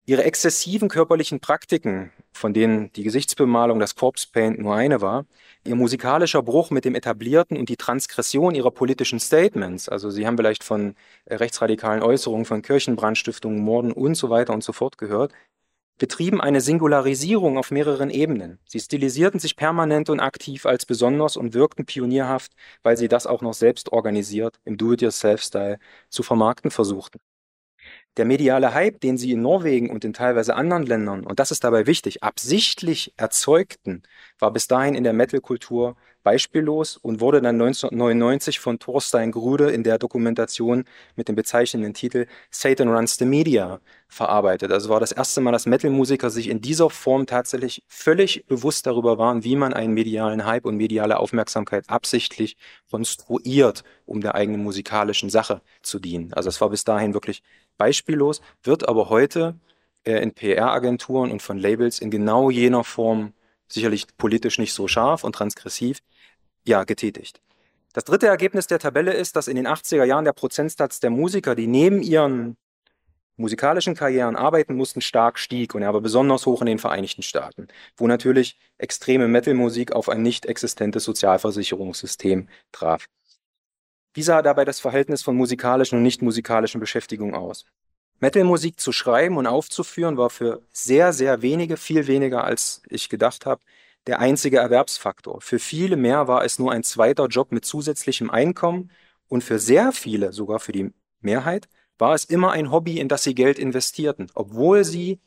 Ihre 0.04 0.24
exzessiven 0.24 0.88
körperlichen 0.88 1.38
Praktiken, 1.38 2.10
von 2.32 2.52
denen 2.52 2.92
die 2.94 3.04
Gesichtsbemalung, 3.04 3.78
das 3.78 3.94
Corpse 3.94 4.26
Paint 4.32 4.58
nur 4.58 4.74
eine 4.74 5.00
war, 5.00 5.26
ihr 5.64 5.76
musikalischer 5.76 6.42
Bruch 6.42 6.70
mit 6.70 6.84
dem 6.84 6.96
Etablierten 6.96 7.56
und 7.56 7.68
die 7.68 7.76
Transgression 7.76 8.56
ihrer 8.56 8.72
politischen 8.72 9.20
Statements, 9.20 9.88
also 9.88 10.10
Sie 10.10 10.26
haben 10.26 10.36
vielleicht 10.36 10.64
von 10.64 10.96
äh, 11.26 11.36
rechtsradikalen 11.36 12.02
Äußerungen, 12.02 12.46
von 12.46 12.62
Kirchenbrandstiftungen, 12.62 13.60
Morden 13.60 13.92
und 13.92 14.16
so 14.16 14.28
weiter 14.28 14.52
und 14.52 14.64
so 14.64 14.72
fort 14.72 14.98
gehört, 14.98 15.32
betrieben 15.98 16.40
eine 16.40 16.60
Singularisierung 16.60 17.56
auf 17.56 17.70
mehreren 17.70 18.10
Ebenen. 18.10 18.58
Sie 18.66 18.80
stilisierten 18.80 19.38
sich 19.38 19.54
permanent 19.54 20.10
und 20.10 20.18
aktiv 20.18 20.66
als 20.66 20.84
besonders 20.84 21.36
und 21.36 21.54
wirkten 21.54 21.86
pionierhaft, 21.86 22.52
weil 22.82 22.96
sie 22.96 23.06
das 23.06 23.28
auch 23.28 23.40
noch 23.40 23.54
selbst 23.54 23.92
organisiert 23.92 24.58
im 24.64 24.76
Do-it-yourself-Style 24.76 25.78
zu 26.08 26.24
vermarkten 26.24 26.72
versuchten. 26.72 27.20
Der 28.18 28.26
mediale 28.26 28.74
Hype, 28.74 29.00
den 29.00 29.16
sie 29.16 29.32
in 29.32 29.40
Norwegen 29.42 29.88
und 29.90 30.04
in 30.04 30.12
teilweise 30.12 30.54
anderen 30.54 30.84
Ländern, 30.84 31.24
und 31.24 31.40
das 31.40 31.50
ist 31.50 31.64
dabei 31.64 31.86
wichtig, 31.86 32.22
absichtlich 32.22 33.14
erzeugten, 33.16 34.02
war 34.38 34.52
bis 34.52 34.68
dahin 34.68 34.94
in 34.94 35.04
der 35.04 35.14
Metal-Kultur 35.14 35.96
beispiellos 36.22 36.96
und 36.96 37.20
wurde 37.20 37.40
dann 37.40 37.60
1999 37.60 38.60
von 38.60 38.78
Thorstein 38.78 39.32
Grude 39.32 39.70
in 39.70 39.82
der 39.82 39.98
Dokumentation 39.98 40.84
mit 41.16 41.28
dem 41.28 41.34
bezeichnenden 41.34 41.94
Titel 41.94 42.26
Satan 42.50 42.88
Runs 42.88 43.16
the 43.16 43.24
Media 43.24 43.80
verarbeitet. 44.08 44.70
Also 44.72 44.88
war 44.88 45.00
das 45.00 45.12
erste 45.12 45.40
Mal, 45.40 45.52
dass 45.52 45.66
Metal-Musiker 45.66 46.30
sich 46.30 46.48
in 46.48 46.60
dieser 46.60 46.90
Form 46.90 47.26
tatsächlich 47.26 47.82
völlig 47.88 48.46
bewusst 48.46 48.86
darüber 48.86 49.18
waren, 49.18 49.44
wie 49.44 49.56
man 49.56 49.72
einen 49.72 49.94
medialen 49.94 50.44
Hype 50.44 50.66
und 50.66 50.76
mediale 50.76 51.18
Aufmerksamkeit 51.18 51.88
absichtlich 51.88 52.56
konstruiert, 52.90 53.84
um 54.04 54.20
der 54.20 54.34
eigenen 54.34 54.62
musikalischen 54.62 55.30
Sache 55.30 55.62
zu 55.82 55.98
dienen. 55.98 56.32
Also 56.34 56.48
es 56.48 56.60
war 56.60 56.70
bis 56.70 56.84
dahin 56.84 57.14
wirklich 57.14 57.42
beispiellos, 57.78 58.42
wird 58.62 58.88
aber 58.88 59.08
heute 59.08 59.56
äh, 60.04 60.22
in 60.22 60.32
PR-Agenturen 60.32 61.30
und 61.30 61.42
von 61.42 61.58
Labels 61.58 62.00
in 62.00 62.10
genau 62.10 62.50
jener 62.50 62.84
Form, 62.84 63.32
sicherlich 63.72 64.06
politisch 64.16 64.58
nicht 64.58 64.72
so 64.72 64.88
scharf 64.88 65.24
und 65.24 65.34
transgressiv, 65.34 65.98
ja, 66.64 66.84
getätigt. 66.84 67.40
Das 67.92 68.04
dritte 68.04 68.26
Ergebnis 68.26 68.66
der 68.66 68.78
Tabelle 68.78 69.12
ist, 69.12 69.36
dass 69.36 69.48
in 69.48 69.56
den 69.56 69.66
80er 69.66 70.04
Jahren 70.04 70.24
der 70.24 70.32
Prozentsatz 70.32 71.00
der 71.00 71.10
Musiker, 71.10 71.54
die 71.54 71.66
neben 71.66 72.02
ihren 72.02 72.56
musikalischen 73.36 73.94
Karrieren 73.94 74.36
arbeiten 74.36 74.74
mussten, 74.74 75.00
stark 75.00 75.38
stieg 75.38 75.74
und 75.74 75.82
er 75.82 75.92
war 75.92 76.00
besonders 76.00 76.46
hoch 76.46 76.60
in 76.62 76.66
den 76.66 76.78
Vereinigten 76.78 77.22
Staaten, 77.22 77.68
wo 77.96 78.06
natürlich 78.06 78.58
extreme 78.78 79.28
Metal-Musik 79.28 79.92
auf 79.92 80.08
ein 80.08 80.22
nicht 80.22 80.46
existentes 80.46 81.04
Sozialversicherungssystem 81.04 82.48
traf. 82.72 83.06
Wie 84.14 84.22
sah 84.22 84.42
dabei 84.42 84.64
das 84.64 84.80
Verhältnis 84.80 85.22
von 85.22 85.36
musikalischen 85.36 85.98
und 85.98 86.02
nicht 86.02 86.22
musikalischen 86.22 86.80
Beschäftigungen 86.80 87.34
aus? 87.34 87.64
Metal-Musik 88.22 88.78
zu 88.78 88.92
schreiben 88.92 89.36
und 89.36 89.48
aufzuführen 89.48 90.16
war 90.16 90.30
für 90.30 90.62
sehr, 90.70 91.12
sehr 91.12 91.42
wenige, 91.42 91.76
viel 91.76 92.06
weniger 92.06 92.44
als 92.44 92.80
ich 92.88 93.08
gedacht 93.08 93.46
habe, 93.46 93.62
der 94.06 94.20
einzige 94.20 94.58
Erwerbsfaktor. 94.58 95.40
Für 95.40 95.58
viele 95.58 95.96
mehr 95.96 96.28
war 96.28 96.44
es 96.44 96.60
nur 96.60 96.70
ein 96.70 96.84
zweiter 96.84 97.26
Job 97.26 97.50
mit 97.50 97.64
zusätzlichem 97.64 98.30
Einkommen 98.30 98.92
und 99.26 99.42
für 99.42 99.58
sehr 99.58 99.90
viele, 99.90 100.32
sogar 100.32 100.60
für 100.60 100.70
die 100.70 100.92
Mehrheit, 101.20 101.68
war 101.98 102.14
es 102.14 102.24
immer 102.24 102.52
ein 102.52 102.70
Hobby, 102.70 103.00
in 103.00 103.08
das 103.08 103.24
sie 103.24 103.34
Geld 103.34 103.58
investierten, 103.58 104.30
obwohl 104.34 104.84
sie 104.84 105.18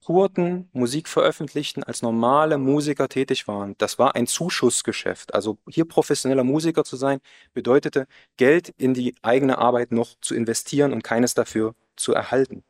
tourten, 0.00 0.70
Musik 0.72 1.08
veröffentlichten, 1.08 1.84
als 1.84 2.00
normale 2.00 2.56
Musiker 2.56 3.10
tätig 3.10 3.48
waren. 3.48 3.74
Das 3.76 3.98
war 3.98 4.14
ein 4.14 4.26
Zuschussgeschäft. 4.26 5.34
Also 5.34 5.58
hier 5.68 5.84
professioneller 5.84 6.44
Musiker 6.44 6.84
zu 6.84 6.96
sein, 6.96 7.20
bedeutete 7.52 8.06
Geld 8.38 8.70
in 8.78 8.94
die 8.94 9.14
eigene 9.20 9.58
Arbeit 9.58 9.92
noch 9.92 10.14
zu 10.22 10.34
investieren 10.34 10.94
und 10.94 11.04
keines 11.04 11.34
dafür 11.34 11.74
zu 12.00 12.12
erhalten. 12.12 12.64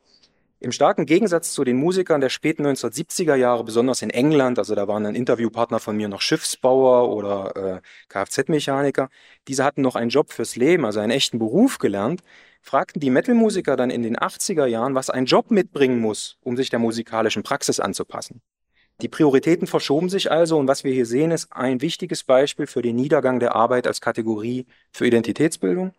Im 0.63 0.73
starken 0.73 1.07
Gegensatz 1.07 1.55
zu 1.55 1.65
den 1.65 1.79
Musikern 1.79 2.21
der 2.21 2.29
späten 2.29 2.67
1970er 2.67 3.35
Jahre, 3.35 3.65
besonders 3.65 4.03
in 4.03 4.11
England, 4.11 4.59
also 4.59 4.75
da 4.75 4.87
waren 4.87 5.07
ein 5.07 5.15
Interviewpartner 5.15 5.81
von 5.81 5.97
mir 5.97 6.09
noch 6.09 6.21
Schiffsbauer 6.21 7.09
oder 7.09 7.57
äh, 7.57 7.81
Kfz-Mechaniker, 8.11 9.09
diese 9.49 9.65
hatten 9.65 9.81
noch 9.81 9.97
einen 9.97 10.11
Job 10.11 10.31
fürs 10.31 10.57
Leben, 10.57 10.85
also 10.85 11.01
einen 11.01 11.13
echten 11.13 11.39
Beruf 11.39 11.79
gelernt, 11.79 12.21
fragten 12.61 13.01
die 13.01 13.09
Metal-Musiker 13.09 13.75
dann 13.75 13.89
in 13.89 14.03
den 14.03 14.19
80er 14.19 14.67
Jahren, 14.67 14.95
was 14.95 15.09
ein 15.09 15.25
Job 15.25 15.51
mitbringen 15.51 15.99
muss, 15.99 16.37
um 16.43 16.59
sich 16.59 16.69
der 16.69 16.79
musikalischen 16.79 17.43
Praxis 17.43 17.81
anzupassen. 17.81 18.43
Die 19.01 19.09
Prioritäten 19.09 19.67
verschoben 19.67 20.11
sich 20.11 20.31
also 20.31 20.59
und 20.59 20.69
was 20.69 20.85
wir 20.85 20.93
hier 20.93 21.07
sehen, 21.07 21.31
ist 21.31 21.51
ein 21.53 21.81
wichtiges 21.81 22.23
Beispiel 22.23 22.67
für 22.67 22.83
den 22.83 22.97
Niedergang 22.97 23.41
der 23.41 23.57
Arbeit 23.57 23.87
als 23.87 24.03
Kategorie 24.03 24.67
für 24.93 25.07
Identitätsbildung 25.07 25.95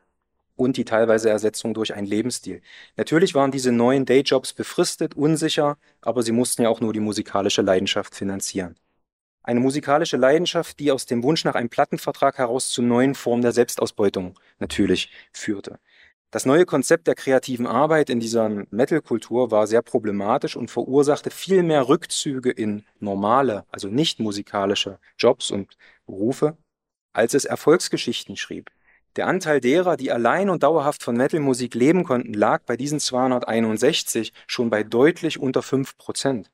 und 0.62 0.78
die 0.78 0.86
teilweise 0.86 1.30
Ersetzung 1.30 1.74
durch 1.74 1.93
einen 1.93 2.07
Lebensstil. 2.07 2.62
Natürlich 2.97 3.36
waren 3.36 3.51
diese 3.51 3.72
neuen 3.72 4.05
Dayjobs 4.05 4.53
befristet, 4.53 5.16
unsicher, 5.16 5.78
aber 6.01 6.24
sie 6.24 6.32
mussten 6.32 6.64
ja 6.64 6.70
auch 6.70 6.82
nur 6.82 6.93
die 6.93 6.99
musikalische 6.99 7.62
Leidenschaft 7.62 8.16
finanzieren. 8.16 8.76
Eine 9.43 9.59
musikalische 9.59 10.18
Leidenschaft, 10.18 10.80
die 10.80 10.91
aus 10.91 11.07
dem 11.07 11.24
Wunsch 11.24 11.45
nach 11.45 11.55
einem 11.55 11.70
Plattenvertrag 11.70 12.38
heraus 12.38 12.70
zu 12.70 12.84
neuen 12.84 13.16
Formen 13.16 13.41
der 13.41 13.53
Selbstausbeutung 13.53 14.39
natürlich 14.59 15.12
führte. 15.34 15.80
Das 16.30 16.45
neue 16.45 16.66
Konzept 16.66 17.07
der 17.07 17.16
kreativen 17.16 17.68
Arbeit 17.68 18.09
in 18.09 18.20
dieser 18.20 18.47
Metal-Kultur 18.70 19.51
war 19.51 19.68
sehr 19.68 19.82
problematisch 19.82 20.55
und 20.55 20.72
verursachte 20.72 21.30
viel 21.32 21.64
mehr 21.64 21.89
Rückzüge 21.89 22.51
in 22.51 22.86
normale, 22.99 23.66
also 23.70 23.89
nicht 23.89 24.20
musikalische 24.20 24.99
Jobs 25.18 25.51
und 25.51 25.76
Berufe, 26.05 26.55
als 27.12 27.34
es 27.34 27.43
Erfolgsgeschichten 27.45 28.38
schrieb. 28.38 28.72
Der 29.18 29.28
Anteil 29.28 29.59
derer, 29.59 29.97
die 29.97 30.12
allein 30.12 30.49
und 30.49 30.64
dauerhaft 30.64 31.03
von 31.03 31.18
Metal-Musik 31.18 31.76
leben 31.76 32.05
konnten, 32.05 32.34
lag 32.34 32.62
bei 32.66 32.78
diesen 32.78 32.99
261 32.99 34.32
schon 34.47 34.70
bei 34.70 34.84
deutlich 34.84 35.38
unter 35.38 35.62
5 35.62 35.97
Prozent. 35.97 36.49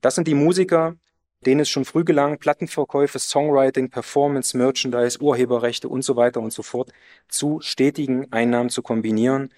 Das 0.00 0.14
sind 0.14 0.28
die 0.28 0.34
Musiker, 0.34 0.96
denen 1.44 1.60
es 1.60 1.68
schon 1.68 1.84
früh 1.84 2.04
gelang, 2.04 2.38
Plattenverkäufe, 2.38 3.18
Songwriting, 3.18 3.90
Performance, 3.90 4.56
Merchandise, 4.56 5.20
Urheberrechte 5.20 5.88
und 5.88 6.02
so 6.02 6.14
weiter 6.14 6.40
und 6.40 6.52
so 6.52 6.62
fort 6.62 6.92
zu 7.28 7.60
stetigen 7.60 8.32
Einnahmen 8.32 8.70
zu 8.70 8.82
kombinieren. 8.82 9.52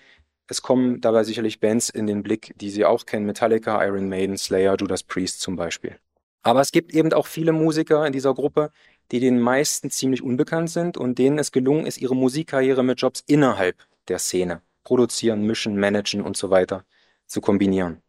Es 0.48 0.62
kommen 0.62 1.02
dabei 1.02 1.24
sicherlich 1.24 1.60
Bands 1.60 1.90
in 1.90 2.06
den 2.06 2.22
Blick, 2.22 2.54
die 2.56 2.70
Sie 2.70 2.84
auch 2.84 3.04
kennen, 3.04 3.26
Metallica, 3.26 3.84
Iron 3.84 4.08
Maiden, 4.08 4.38
Slayer, 4.38 4.76
Judas 4.78 5.02
Priest 5.02 5.40
zum 5.40 5.56
Beispiel. 5.56 5.98
Aber 6.42 6.60
es 6.60 6.72
gibt 6.72 6.92
eben 6.92 7.12
auch 7.14 7.26
viele 7.26 7.52
Musiker 7.52 8.06
in 8.06 8.12
dieser 8.12 8.34
Gruppe, 8.34 8.70
die 9.10 9.20
den 9.20 9.40
meisten 9.40 9.90
ziemlich 9.90 10.22
unbekannt 10.22 10.70
sind 10.70 10.96
und 10.96 11.18
denen 11.18 11.38
es 11.38 11.52
gelungen 11.52 11.86
ist, 11.86 11.98
ihre 11.98 12.16
Musikkarriere 12.16 12.82
mit 12.82 13.00
Jobs 13.00 13.22
innerhalb 13.26 13.76
der 14.08 14.18
Szene, 14.18 14.62
produzieren, 14.82 15.42
mischen, 15.42 15.78
managen 15.78 16.22
und 16.22 16.36
so 16.36 16.50
weiter, 16.50 16.84
zu 17.26 17.40
kombinieren. 17.40 18.02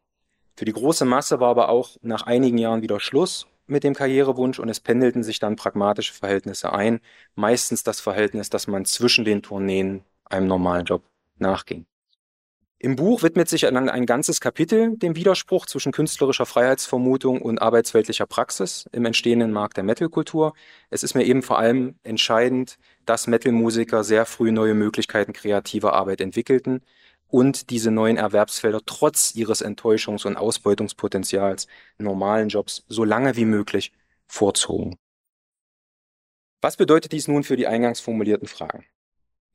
Für 0.55 0.65
die 0.65 0.73
große 0.73 1.05
Masse 1.05 1.39
war 1.39 1.49
aber 1.49 1.69
auch 1.69 1.97
nach 2.01 2.23
einigen 2.23 2.57
Jahren 2.57 2.81
wieder 2.81 2.99
Schluss 2.99 3.47
mit 3.67 3.83
dem 3.83 3.93
Karrierewunsch 3.93 4.59
und 4.59 4.69
es 4.69 4.79
pendelten 4.79 5.23
sich 5.23 5.39
dann 5.39 5.55
pragmatische 5.55 6.13
Verhältnisse 6.13 6.71
ein, 6.71 7.01
meistens 7.35 7.83
das 7.83 7.99
Verhältnis, 7.99 8.49
dass 8.49 8.67
man 8.67 8.85
zwischen 8.85 9.25
den 9.25 9.41
Tourneen 9.41 10.03
einem 10.25 10.47
normalen 10.47 10.85
Job 10.85 11.03
nachging. 11.37 11.85
Im 12.85 12.95
Buch 12.95 13.23
widmet 13.23 13.49
sich 13.49 13.61
dann 13.61 13.89
ein 13.89 14.05
ganzes 14.05 14.39
Kapitel 14.39 14.95
dem 14.95 15.15
Widerspruch 15.15 15.65
zwischen 15.65 15.91
künstlerischer 15.91 16.45
Freiheitsvermutung 16.45 17.41
und 17.41 17.59
arbeitsweltlicher 17.59 18.27
Praxis 18.27 18.87
im 18.91 19.05
entstehenden 19.05 19.51
Markt 19.51 19.77
der 19.77 19.83
Metalkultur. 19.83 20.53
Es 20.91 21.01
ist 21.01 21.15
mir 21.15 21.23
eben 21.23 21.41
vor 21.41 21.57
allem 21.57 21.95
entscheidend, 22.03 22.77
dass 23.07 23.25
Metalmusiker 23.25 24.03
sehr 24.03 24.27
früh 24.27 24.51
neue 24.51 24.75
Möglichkeiten 24.75 25.33
kreativer 25.33 25.93
Arbeit 25.93 26.21
entwickelten 26.21 26.83
und 27.27 27.71
diese 27.71 27.89
neuen 27.89 28.17
Erwerbsfelder 28.17 28.81
trotz 28.85 29.33
ihres 29.33 29.65
Enttäuschungs- 29.65 30.27
und 30.27 30.37
Ausbeutungspotenzials 30.37 31.65
normalen 31.97 32.49
Jobs 32.49 32.85
so 32.87 33.03
lange 33.03 33.35
wie 33.35 33.45
möglich 33.45 33.93
vorzogen. 34.27 34.95
Was 36.61 36.77
bedeutet 36.77 37.13
dies 37.13 37.27
nun 37.27 37.43
für 37.43 37.57
die 37.57 37.65
eingangs 37.65 37.99
formulierten 37.99 38.47
Fragen? 38.47 38.85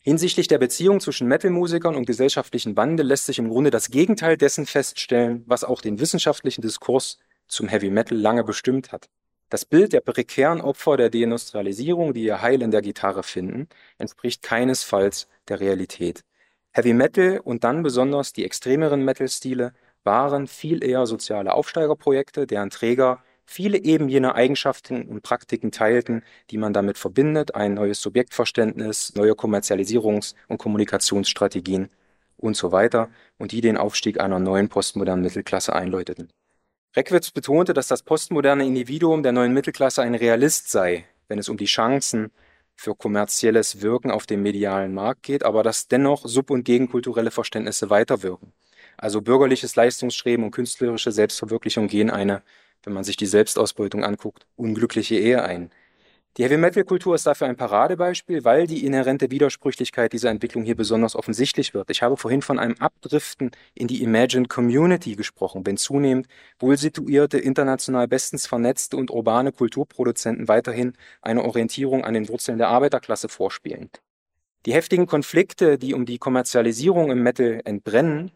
Hinsichtlich 0.03 0.49
der 0.49 0.57
Beziehung 0.57 1.01
zwischen 1.01 1.29
Metal-Musikern 1.29 1.95
und 1.95 2.07
gesellschaftlichen 2.07 2.75
Wandel 2.75 3.07
lässt 3.07 3.27
sich 3.27 3.39
im 3.39 3.51
Grunde 3.51 3.71
das 3.71 3.91
Gegenteil 3.91 4.39
dessen 4.39 4.65
feststellen, 4.65 5.45
was 5.47 5.63
auch 5.63 5.83
den 5.83 6.01
wissenschaftlichen 6.01 6.63
Diskurs 6.63 7.19
zum 7.49 7.69
Heavy 7.69 7.91
Metal 7.91 8.17
lange 8.17 8.43
bestimmt 8.43 8.93
hat. 8.93 9.11
Das 9.51 9.67
Bild 9.67 9.93
der 9.93 10.01
prekären 10.01 10.63
Opfer 10.63 10.97
der 10.97 11.11
Deindustrialisierung, 11.11 12.15
die 12.15 12.25
ihr 12.25 12.41
Heil 12.41 12.63
in 12.63 12.71
der 12.71 12.81
Gitarre 12.81 13.23
finden, 13.23 13.69
entspricht 13.99 14.43
keinesfalls 14.43 15.29
der 15.49 15.61
Realität. 15.61 16.25
Heavy 16.73 16.95
Metal 16.95 17.39
und 17.39 17.65
dann 17.65 17.83
besonders 17.83 18.33
die 18.33 18.47
extremeren 18.47 19.05
Metal-Stile 19.05 19.75
waren 20.03 20.47
viel 20.47 20.83
eher 20.83 21.05
soziale 21.05 21.53
Aufsteigerprojekte, 21.53 22.47
deren 22.47 22.71
Träger 22.71 23.23
viele 23.51 23.79
eben 23.79 24.09
jene 24.09 24.37
Eigenschaften 24.37 25.03
und 25.09 25.23
Praktiken 25.23 25.73
teilten, 25.73 26.23
die 26.51 26.57
man 26.57 26.73
damit 26.73 26.99
verbindet, 26.99 27.57
ein 27.57 27.75
neues 27.75 28.01
Subjektverständnis, 28.01 29.15
neue 29.17 29.33
Kommerzialisierungs- 29.33 30.35
und 30.47 30.59
Kommunikationsstrategien 30.59 31.89
und 32.37 32.57
so 32.57 32.71
weiter, 32.71 33.11
und 33.39 33.51
die 33.51 33.61
den 33.61 33.77
Aufstieg 33.77 34.21
einer 34.21 34.39
neuen 34.39 34.69
postmodernen 34.69 35.25
Mittelklasse 35.25 35.75
einläuteten. 35.75 36.31
Reckwitz 36.97 37.33
betonte, 37.33 37.75
dass 37.75 37.89
das 37.89 38.05
postmoderne 38.05 38.65
Individuum 38.65 39.25
der 39.25 39.33
neuen 39.33 39.53
Mittelklasse 39.53 40.03
ein 40.03 40.15
Realist 40.15 40.71
sei, 40.71 41.07
wenn 41.27 41.39
es 41.39 41.49
um 41.49 41.57
die 41.57 41.67
Chancen 41.67 42.31
für 42.77 42.95
kommerzielles 42.95 43.83
Wirken 43.83 44.13
auf 44.13 44.27
dem 44.27 44.43
medialen 44.43 44.95
Markt 44.95 45.25
geht, 45.25 45.45
aber 45.45 45.65
dass 45.65 45.89
dennoch 45.89 46.25
sub- 46.25 46.51
und 46.51 46.65
gegenkulturelle 46.65 47.33
Verständnisse 47.33 47.91
weiterwirken. 47.91 48.53
Also 48.97 49.21
bürgerliches 49.21 49.75
Leistungsstreben 49.77 50.45
und 50.45 50.53
künstlerische 50.53 51.11
Selbstverwirklichung 51.11 51.89
gehen 51.89 52.11
eine 52.11 52.43
wenn 52.83 52.93
man 52.93 53.05
sich 53.05 53.17
die 53.17 53.27
Selbstausbeutung 53.27 54.05
anguckt, 54.05 54.47
unglückliche 54.57 55.17
Ehe 55.17 55.43
ein. 55.43 55.71
Die 56.37 56.45
Heavy-Metal-Kultur 56.45 57.17
ist 57.17 57.27
dafür 57.27 57.49
ein 57.49 57.57
Paradebeispiel, 57.57 58.45
weil 58.45 58.69
die 58.69 58.87
inhärente 58.87 59.33
Widersprüchlichkeit 59.33 60.13
dieser 60.13 60.31
Entwicklung 60.31 60.63
hier 60.63 60.77
besonders 60.77 61.17
offensichtlich 61.17 61.75
wird. 61.75 61.91
Ich 61.91 62.03
habe 62.03 62.17
vorhin 62.17 62.41
von 62.41 62.61
einem 62.61 62.77
Abdriften 62.79 63.51
in 63.75 63.89
die 63.89 64.01
Imagined 64.05 64.49
Community 64.49 65.17
gesprochen, 65.17 65.67
wenn 65.67 65.77
zunehmend 65.77 66.29
wohl 66.61 66.77
situierte, 66.77 67.39
international 67.39 68.07
bestens 68.07 68.47
vernetzte 68.47 68.97
und 68.97 69.11
urbane 69.11 69.51
Kulturproduzenten 69.51 70.47
weiterhin 70.47 70.93
eine 71.21 71.43
Orientierung 71.45 72.05
an 72.05 72.15
den 72.15 72.29
Wurzeln 72.29 72.59
der 72.59 72.69
Arbeiterklasse 72.69 73.29
vorspielen. 73.29 73.91
Die 74.67 74.73
heftigen 74.73 75.07
Konflikte, 75.07 75.79
die 75.79 75.95
um 75.95 76.07
die 76.07 76.19
Kommerzialisierung 76.19 77.11
im 77.11 77.25
Metal 77.25 77.61
entbrennen 77.65 78.31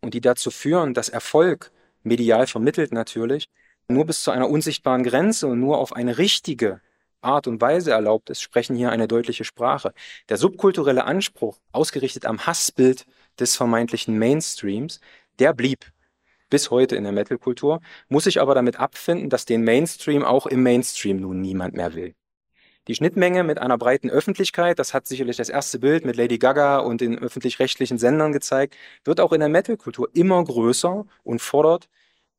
und 0.00 0.14
die 0.14 0.20
dazu 0.20 0.50
führen, 0.50 0.94
dass 0.94 1.08
Erfolg, 1.08 1.70
medial 2.02 2.48
vermittelt 2.48 2.92
natürlich, 2.92 3.48
nur 3.88 4.06
bis 4.06 4.22
zu 4.22 4.30
einer 4.30 4.48
unsichtbaren 4.48 5.04
Grenze 5.04 5.46
und 5.46 5.60
nur 5.60 5.78
auf 5.78 5.94
eine 5.94 6.18
richtige 6.18 6.80
Art 7.20 7.46
und 7.46 7.60
Weise 7.60 7.92
erlaubt 7.92 8.30
ist, 8.30 8.40
sprechen 8.40 8.76
hier 8.76 8.90
eine 8.90 9.08
deutliche 9.08 9.44
Sprache. 9.44 9.92
Der 10.28 10.36
subkulturelle 10.36 11.04
Anspruch, 11.04 11.58
ausgerichtet 11.72 12.26
am 12.26 12.46
Hassbild 12.46 13.06
des 13.38 13.56
vermeintlichen 13.56 14.18
Mainstreams, 14.18 15.00
der 15.38 15.52
blieb 15.52 15.86
bis 16.48 16.70
heute 16.70 16.94
in 16.94 17.02
der 17.02 17.12
Metalkultur, 17.12 17.80
muss 18.08 18.24
sich 18.24 18.40
aber 18.40 18.54
damit 18.54 18.78
abfinden, 18.78 19.30
dass 19.30 19.46
den 19.46 19.64
Mainstream 19.64 20.24
auch 20.24 20.46
im 20.46 20.62
Mainstream 20.62 21.20
nun 21.20 21.40
niemand 21.40 21.74
mehr 21.74 21.94
will. 21.94 22.14
Die 22.86 22.94
Schnittmenge 22.94 23.42
mit 23.42 23.58
einer 23.58 23.78
breiten 23.78 24.10
Öffentlichkeit, 24.10 24.78
das 24.78 24.94
hat 24.94 25.08
sicherlich 25.08 25.36
das 25.36 25.48
erste 25.48 25.80
Bild 25.80 26.04
mit 26.04 26.14
Lady 26.14 26.38
Gaga 26.38 26.78
und 26.78 27.00
den 27.00 27.18
öffentlich-rechtlichen 27.18 27.98
Sendern 27.98 28.32
gezeigt, 28.32 28.76
wird 29.04 29.20
auch 29.20 29.32
in 29.32 29.40
der 29.40 29.48
Metalkultur 29.48 30.08
immer 30.14 30.42
größer 30.44 31.04
und 31.24 31.42
fordert 31.42 31.88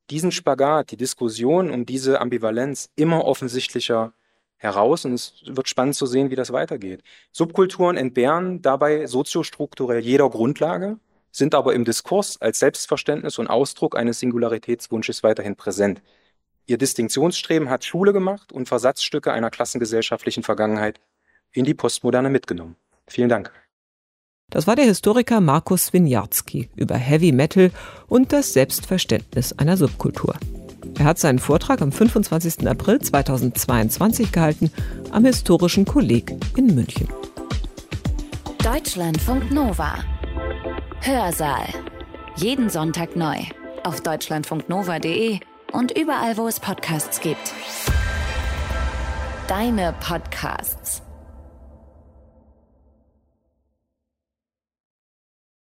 diesen 0.10 0.32
Spagat, 0.32 0.92
die 0.92 0.98
Diskussion 0.98 1.72
um 1.72 1.86
diese 1.86 2.22
Ambivalenz 2.22 2.90
immer 2.96 3.26
offensichtlicher 3.26 4.14
heraus 4.58 5.06
und 5.06 5.14
es 5.14 5.34
wird 5.46 5.70
spannend 5.70 5.96
zu 5.96 6.06
sehen, 6.06 6.32
wie 6.32 6.36
das 6.36 6.52
weitergeht. 6.52 7.04
Subkulturen 7.32 7.98
entbehren 7.98 8.62
dabei 8.62 9.06
soziostrukturell 9.06 10.00
jeder 10.00 10.30
Grundlage, 10.30 10.98
sind 11.32 11.54
aber 11.54 11.74
im 11.76 11.86
Diskurs 11.86 12.42
als 12.42 12.60
Selbstverständnis 12.60 13.38
und 13.38 13.48
Ausdruck 13.48 13.96
eines 13.96 14.20
Singularitätswunsches 14.20 15.22
weiterhin 15.24 15.56
präsent. 15.56 16.02
Ihr 16.66 16.78
Distinktionsstreben 16.78 17.70
hat 17.70 17.86
Schule 17.86 18.14
gemacht 18.14 18.52
und 18.52 18.68
Versatzstücke 18.68 19.32
einer 19.32 19.52
klassengesellschaftlichen 19.52 20.44
Vergangenheit 20.44 21.00
in 21.52 21.64
die 21.64 21.76
Postmoderne 21.76 22.30
mitgenommen. 22.30 22.76
Vielen 23.08 23.30
Dank. 23.30 23.52
Das 24.50 24.66
war 24.66 24.78
der 24.78 24.86
Historiker 24.86 25.42
Markus 25.42 25.92
Winiarski 25.92 26.70
über 26.78 26.96
Heavy 26.96 27.34
Metal 27.34 27.70
und 28.08 28.32
das 28.32 28.54
Selbstverständnis 28.54 29.52
einer 29.52 29.76
Subkultur. 29.76 30.36
Er 30.98 31.04
hat 31.04 31.20
seinen 31.20 31.40
Vortrag 31.40 31.82
am 31.82 31.92
25. 31.92 32.66
April 32.66 33.00
2022 33.00 34.32
gehalten 34.32 34.72
am 35.12 35.26
Historischen 35.26 35.84
Kolleg 35.84 36.34
in 36.56 36.74
München. 36.74 37.10
Deutschlandfunk 38.64 39.52
Nova. 39.52 39.96
Hörsaal. 41.02 41.68
Jeden 42.38 42.70
Sonntag 42.70 43.18
neu 43.18 43.36
auf 43.84 44.00
deutschlandfunknova.de 44.00 45.40
und 45.74 45.98
überall, 45.98 46.38
wo 46.38 46.48
es 46.48 46.62
Podcasts 46.62 47.20
gibt. 47.20 47.54
Deine 49.50 49.94
Podcasts. 50.00 51.02